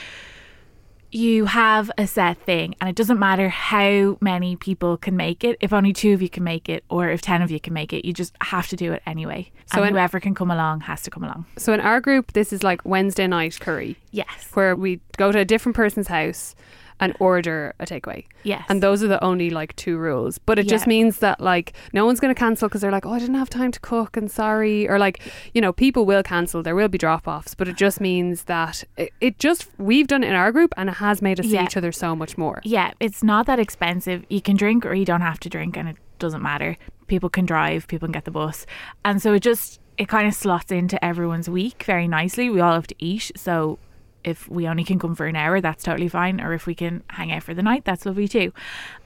you 1.11 1.45
have 1.45 1.91
a 1.97 2.07
set 2.07 2.37
thing 2.45 2.73
and 2.79 2.89
it 2.89 2.95
doesn't 2.95 3.19
matter 3.19 3.49
how 3.49 4.17
many 4.21 4.55
people 4.55 4.97
can 4.97 5.15
make 5.15 5.43
it 5.43 5.57
if 5.59 5.73
only 5.73 5.91
two 5.93 6.13
of 6.13 6.21
you 6.21 6.29
can 6.29 6.43
make 6.43 6.69
it 6.69 6.83
or 6.89 7.09
if 7.09 7.21
10 7.21 7.41
of 7.41 7.51
you 7.51 7.59
can 7.59 7.73
make 7.73 7.91
it 7.93 8.05
you 8.05 8.13
just 8.13 8.33
have 8.41 8.67
to 8.69 8.75
do 8.75 8.93
it 8.93 9.01
anyway. 9.05 9.51
So 9.65 9.79
and 9.79 9.89
in- 9.89 9.93
whoever 9.93 10.19
can 10.19 10.33
come 10.33 10.51
along 10.51 10.81
has 10.81 11.01
to 11.03 11.09
come 11.11 11.23
along. 11.23 11.45
So 11.57 11.73
in 11.73 11.79
our 11.81 11.99
group, 11.99 12.33
this 12.33 12.53
is 12.53 12.63
like 12.63 12.83
Wednesday 12.85 13.27
night 13.27 13.59
curry. 13.59 13.97
yes. 14.11 14.27
Where 14.53 14.75
we 14.75 15.01
go 15.17 15.31
to 15.31 15.39
a 15.39 15.45
different 15.45 15.75
person's 15.75 16.07
house 16.07 16.55
and 17.01 17.15
order 17.19 17.73
a 17.79 17.85
takeaway. 17.85 18.25
Yes. 18.43 18.63
And 18.69 18.81
those 18.81 19.03
are 19.03 19.07
the 19.07 19.21
only 19.23 19.49
like 19.49 19.75
two 19.75 19.97
rules. 19.97 20.37
But 20.37 20.59
it 20.59 20.67
just 20.67 20.87
means 20.87 21.17
that 21.17 21.41
like 21.41 21.73
no 21.91 22.05
one's 22.05 22.19
going 22.19 22.33
to 22.33 22.39
cancel 22.39 22.69
because 22.69 22.81
they're 22.81 22.91
like, 22.91 23.05
oh, 23.05 23.11
I 23.11 23.19
didn't 23.19 23.35
have 23.35 23.49
time 23.49 23.71
to 23.71 23.79
cook 23.79 24.15
and 24.15 24.31
sorry. 24.31 24.87
Or 24.87 24.99
like, 24.99 25.21
you 25.53 25.61
know, 25.61 25.73
people 25.73 26.05
will 26.05 26.23
cancel. 26.23 26.63
There 26.63 26.75
will 26.75 26.87
be 26.87 26.97
drop 26.97 27.27
offs. 27.27 27.55
But 27.55 27.67
it 27.67 27.75
just 27.75 27.99
means 27.99 28.43
that 28.43 28.83
it, 28.95 29.11
it 29.19 29.39
just, 29.39 29.67
we've 29.77 30.07
done 30.07 30.23
it 30.23 30.29
in 30.29 30.35
our 30.35 30.51
group 30.51 30.73
and 30.77 30.89
it 30.89 30.93
has 30.93 31.21
made 31.21 31.39
us 31.39 31.47
see 31.47 31.59
each 31.59 31.75
other 31.75 31.91
so 31.91 32.15
much 32.15 32.37
more. 32.37 32.61
yeah 32.63 32.91
it's 32.99 33.23
not 33.23 33.45
that 33.47 33.59
expensive 33.59 34.23
you 34.29 34.41
can 34.41 34.55
drink 34.55 34.85
or 34.85 34.93
you 34.93 35.05
don't 35.05 35.21
have 35.21 35.39
to 35.39 35.49
drink 35.49 35.75
and 35.75 35.89
it 35.89 35.97
doesn't 36.19 36.41
matter. 36.41 36.77
People 37.07 37.29
can 37.29 37.45
drive, 37.45 37.87
people 37.87 38.07
can 38.07 38.13
get 38.13 38.25
the 38.25 38.31
bus. 38.31 38.65
And 39.03 39.21
so 39.21 39.33
it 39.33 39.41
just 39.41 39.79
it 39.97 40.07
kind 40.07 40.27
of 40.27 40.33
slots 40.33 40.71
into 40.71 41.03
everyone's 41.03 41.49
week 41.49 41.83
very 41.83 42.07
nicely. 42.07 42.49
We 42.49 42.59
all 42.61 42.73
have 42.73 42.87
to 42.87 42.95
eat, 42.99 43.31
so 43.35 43.79
if 44.23 44.49
we 44.49 44.67
only 44.67 44.83
can 44.83 44.99
come 44.99 45.15
for 45.15 45.25
an 45.25 45.35
hour, 45.35 45.61
that's 45.61 45.83
totally 45.83 46.07
fine. 46.07 46.39
Or 46.41 46.53
if 46.53 46.65
we 46.65 46.75
can 46.75 47.03
hang 47.09 47.31
out 47.31 47.43
for 47.43 47.53
the 47.53 47.61
night, 47.61 47.85
that's 47.85 48.05
lovely 48.05 48.27
too. 48.27 48.53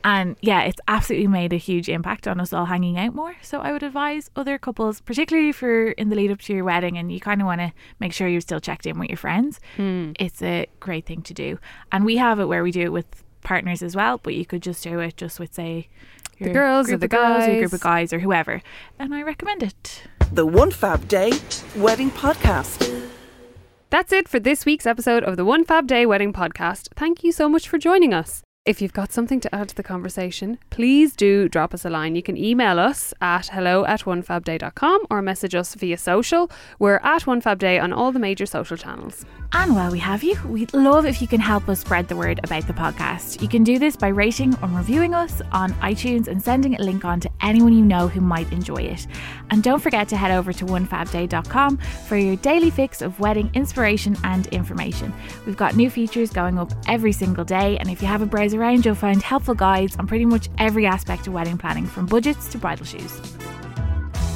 And 0.03 0.35
yeah, 0.41 0.61
it's 0.61 0.79
absolutely 0.87 1.27
made 1.27 1.53
a 1.53 1.57
huge 1.57 1.89
impact 1.89 2.27
on 2.27 2.39
us 2.39 2.53
all 2.53 2.65
hanging 2.65 2.97
out 2.97 3.13
more. 3.13 3.35
So 3.41 3.61
I 3.61 3.71
would 3.71 3.83
advise 3.83 4.29
other 4.35 4.57
couples, 4.57 5.01
particularly 5.01 5.51
for 5.51 5.91
in 5.91 6.09
the 6.09 6.15
lead 6.15 6.31
up 6.31 6.39
to 6.41 6.53
your 6.53 6.63
wedding 6.63 6.97
and 6.97 7.11
you 7.11 7.19
kind 7.19 7.41
of 7.41 7.45
want 7.45 7.61
to 7.61 7.73
make 7.99 8.13
sure 8.13 8.27
you're 8.27 8.41
still 8.41 8.59
checked 8.59 8.85
in 8.85 8.99
with 8.99 9.09
your 9.09 9.17
friends, 9.17 9.59
hmm. 9.75 10.11
it's 10.19 10.41
a 10.41 10.67
great 10.79 11.05
thing 11.05 11.21
to 11.23 11.33
do. 11.33 11.59
And 11.91 12.05
we 12.05 12.17
have 12.17 12.39
it 12.39 12.45
where 12.45 12.63
we 12.63 12.71
do 12.71 12.81
it 12.81 12.91
with 12.91 13.23
partners 13.41 13.81
as 13.81 13.95
well, 13.95 14.17
but 14.17 14.33
you 14.33 14.45
could 14.45 14.61
just 14.61 14.83
do 14.83 14.99
it 14.99 15.17
just 15.17 15.39
with, 15.39 15.53
say, 15.53 15.87
your 16.37 16.51
girls 16.51 16.91
or 16.91 16.97
the 16.97 17.07
guys. 17.07 17.19
girls 17.19 17.47
or 17.47 17.51
your 17.51 17.61
group 17.61 17.73
of 17.73 17.79
guys 17.79 18.11
or 18.11 18.19
whoever. 18.19 18.61
And 18.99 19.13
I 19.13 19.21
recommend 19.21 19.63
it. 19.63 20.03
The 20.33 20.45
One 20.45 20.71
Fab 20.71 21.07
Day 21.07 21.31
Wedding 21.77 22.11
Podcast. 22.11 23.14
That's 23.95 24.11
it 24.11 24.27
for 24.27 24.41
this 24.41 24.65
week's 24.65 24.85
episode 24.85 25.23
of 25.23 25.37
the 25.37 25.45
One 25.45 25.63
Fab 25.63 25.87
Day 25.87 26.05
Wedding 26.05 26.33
Podcast. 26.33 26.89
Thank 26.97 27.23
you 27.23 27.31
so 27.31 27.47
much 27.47 27.69
for 27.69 27.77
joining 27.77 28.13
us. 28.13 28.44
If 28.65 28.81
you've 28.81 28.93
got 28.93 29.11
something 29.11 29.39
to 29.41 29.53
add 29.53 29.69
to 29.69 29.75
the 29.75 29.83
conversation, 29.83 30.57
please 30.71 31.15
do 31.15 31.47
drop 31.47 31.71
us 31.75 31.85
a 31.85 31.89
line. 31.91 32.15
You 32.15 32.23
can 32.23 32.35
email 32.35 32.79
us 32.79 33.13
at 33.21 33.49
hello 33.49 33.85
at 33.85 34.05
onefabday.com 34.05 35.03
or 35.11 35.21
message 35.21 35.53
us 35.53 35.75
via 35.75 35.99
social. 35.99 36.49
We're 36.79 36.99
at 37.03 37.25
onefabday 37.25 37.79
on 37.79 37.93
all 37.93 38.11
the 38.11 38.17
major 38.17 38.47
social 38.47 38.75
channels. 38.75 39.23
And 39.51 39.75
while 39.75 39.91
we 39.91 39.99
have 39.99 40.23
you, 40.23 40.35
we'd 40.47 40.73
love 40.73 41.05
if 41.05 41.21
you 41.21 41.27
can 41.27 41.39
help 41.39 41.69
us 41.69 41.81
spread 41.81 42.07
the 42.07 42.15
word 42.15 42.39
about 42.43 42.65
the 42.65 42.73
podcast. 42.73 43.39
You 43.39 43.47
can 43.47 43.63
do 43.63 43.77
this 43.77 43.95
by 43.95 44.07
rating 44.07 44.55
or 44.63 44.69
reviewing 44.69 45.13
us 45.13 45.43
on 45.51 45.71
iTunes 45.73 46.27
and 46.27 46.41
sending 46.41 46.75
a 46.75 46.83
link 46.83 47.05
on 47.05 47.19
to 47.19 47.29
anyone 47.41 47.71
you 47.71 47.85
know 47.85 48.07
who 48.07 48.19
might 48.19 48.51
enjoy 48.51 48.77
it. 48.77 49.05
And 49.51 49.61
don't 49.61 49.79
forget 49.79 50.09
to 50.09 50.17
head 50.17 50.31
over 50.31 50.51
to 50.51 50.65
onefabday.com 50.65 51.77
for 51.77 52.17
your 52.17 52.35
daily 52.37 52.71
fix 52.71 53.03
of 53.03 53.19
wedding 53.19 53.51
inspiration 53.53 54.17
and 54.23 54.47
information. 54.47 55.13
We've 55.45 55.55
got 55.55 55.75
new 55.75 55.91
features 55.91 56.31
going 56.31 56.57
up 56.57 56.71
every 56.87 57.11
single 57.11 57.45
day, 57.45 57.77
and 57.77 57.91
if 57.91 58.01
you 58.01 58.07
have 58.07 58.23
a 58.23 58.25
browse 58.25 58.54
around, 58.57 58.85
you'll 58.85 58.95
find 58.95 59.21
helpful 59.21 59.55
guides 59.55 59.95
on 59.97 60.07
pretty 60.07 60.25
much 60.25 60.49
every 60.57 60.85
aspect 60.85 61.27
of 61.27 61.33
wedding 61.33 61.57
planning, 61.57 61.85
from 61.85 62.05
budgets 62.05 62.47
to 62.49 62.57
bridal 62.57 62.85
shoes. 62.85 63.19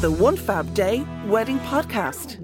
The 0.01 0.11
One 0.11 0.37
Fab 0.37 0.73
Day 0.73 1.05
Wedding 1.25 1.59
Podcast. 1.59 2.37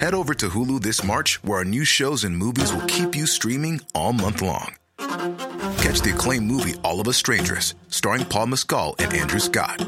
Head 0.00 0.14
over 0.14 0.32
to 0.34 0.48
Hulu 0.48 0.80
this 0.80 1.02
March, 1.02 1.42
where 1.42 1.58
our 1.58 1.64
new 1.64 1.84
shows 1.84 2.22
and 2.22 2.36
movies 2.36 2.72
will 2.72 2.86
keep 2.86 3.16
you 3.16 3.26
streaming 3.26 3.80
all 3.94 4.12
month 4.12 4.40
long. 4.40 4.74
Catch 4.98 6.02
the 6.02 6.12
acclaimed 6.14 6.46
movie 6.46 6.74
All 6.84 7.00
of 7.00 7.08
Us 7.08 7.16
Strangers, 7.16 7.74
starring 7.88 8.24
Paul 8.24 8.46
Mescal 8.46 8.94
and 8.98 9.12
Andrew 9.12 9.40
Scott. 9.40 9.84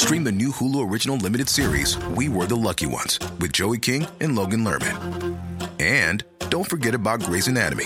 Stream 0.00 0.24
the 0.24 0.32
new 0.32 0.50
Hulu 0.50 0.90
original 0.90 1.18
limited 1.18 1.46
series 1.46 1.98
We 2.16 2.30
Were 2.30 2.46
the 2.46 2.56
Lucky 2.56 2.86
Ones 2.86 3.18
with 3.38 3.52
Joey 3.52 3.78
King 3.78 4.06
and 4.20 4.34
Logan 4.34 4.64
Lerman. 4.64 5.36
And 5.78 6.24
don't 6.48 6.64
forget 6.64 6.94
about 6.94 7.20
Grey's 7.20 7.48
Anatomy. 7.48 7.84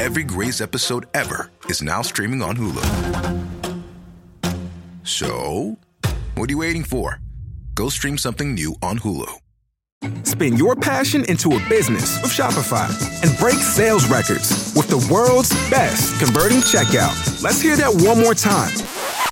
Every 0.00 0.24
Grey's 0.24 0.60
episode 0.60 1.06
ever 1.14 1.52
is 1.66 1.80
now 1.80 2.02
streaming 2.02 2.42
on 2.42 2.56
Hulu. 2.56 2.82
So, 5.04 5.78
what 6.34 6.50
are 6.50 6.52
you 6.52 6.58
waiting 6.58 6.82
for? 6.82 7.20
Go 7.76 7.88
stream 7.90 8.18
something 8.18 8.54
new 8.54 8.74
on 8.82 8.98
Hulu. 8.98 9.30
Spin 10.26 10.56
your 10.56 10.74
passion 10.74 11.24
into 11.26 11.54
a 11.54 11.68
business 11.68 12.20
with 12.22 12.32
Shopify 12.32 12.90
and 13.22 13.38
break 13.38 13.54
sales 13.54 14.08
records 14.08 14.74
with 14.74 14.88
the 14.88 15.08
world's 15.14 15.50
best 15.70 16.18
converting 16.18 16.58
checkout. 16.58 17.40
Let's 17.40 17.60
hear 17.60 17.76
that 17.76 17.94
one 18.04 18.18
more 18.18 18.34
time. 18.34 18.72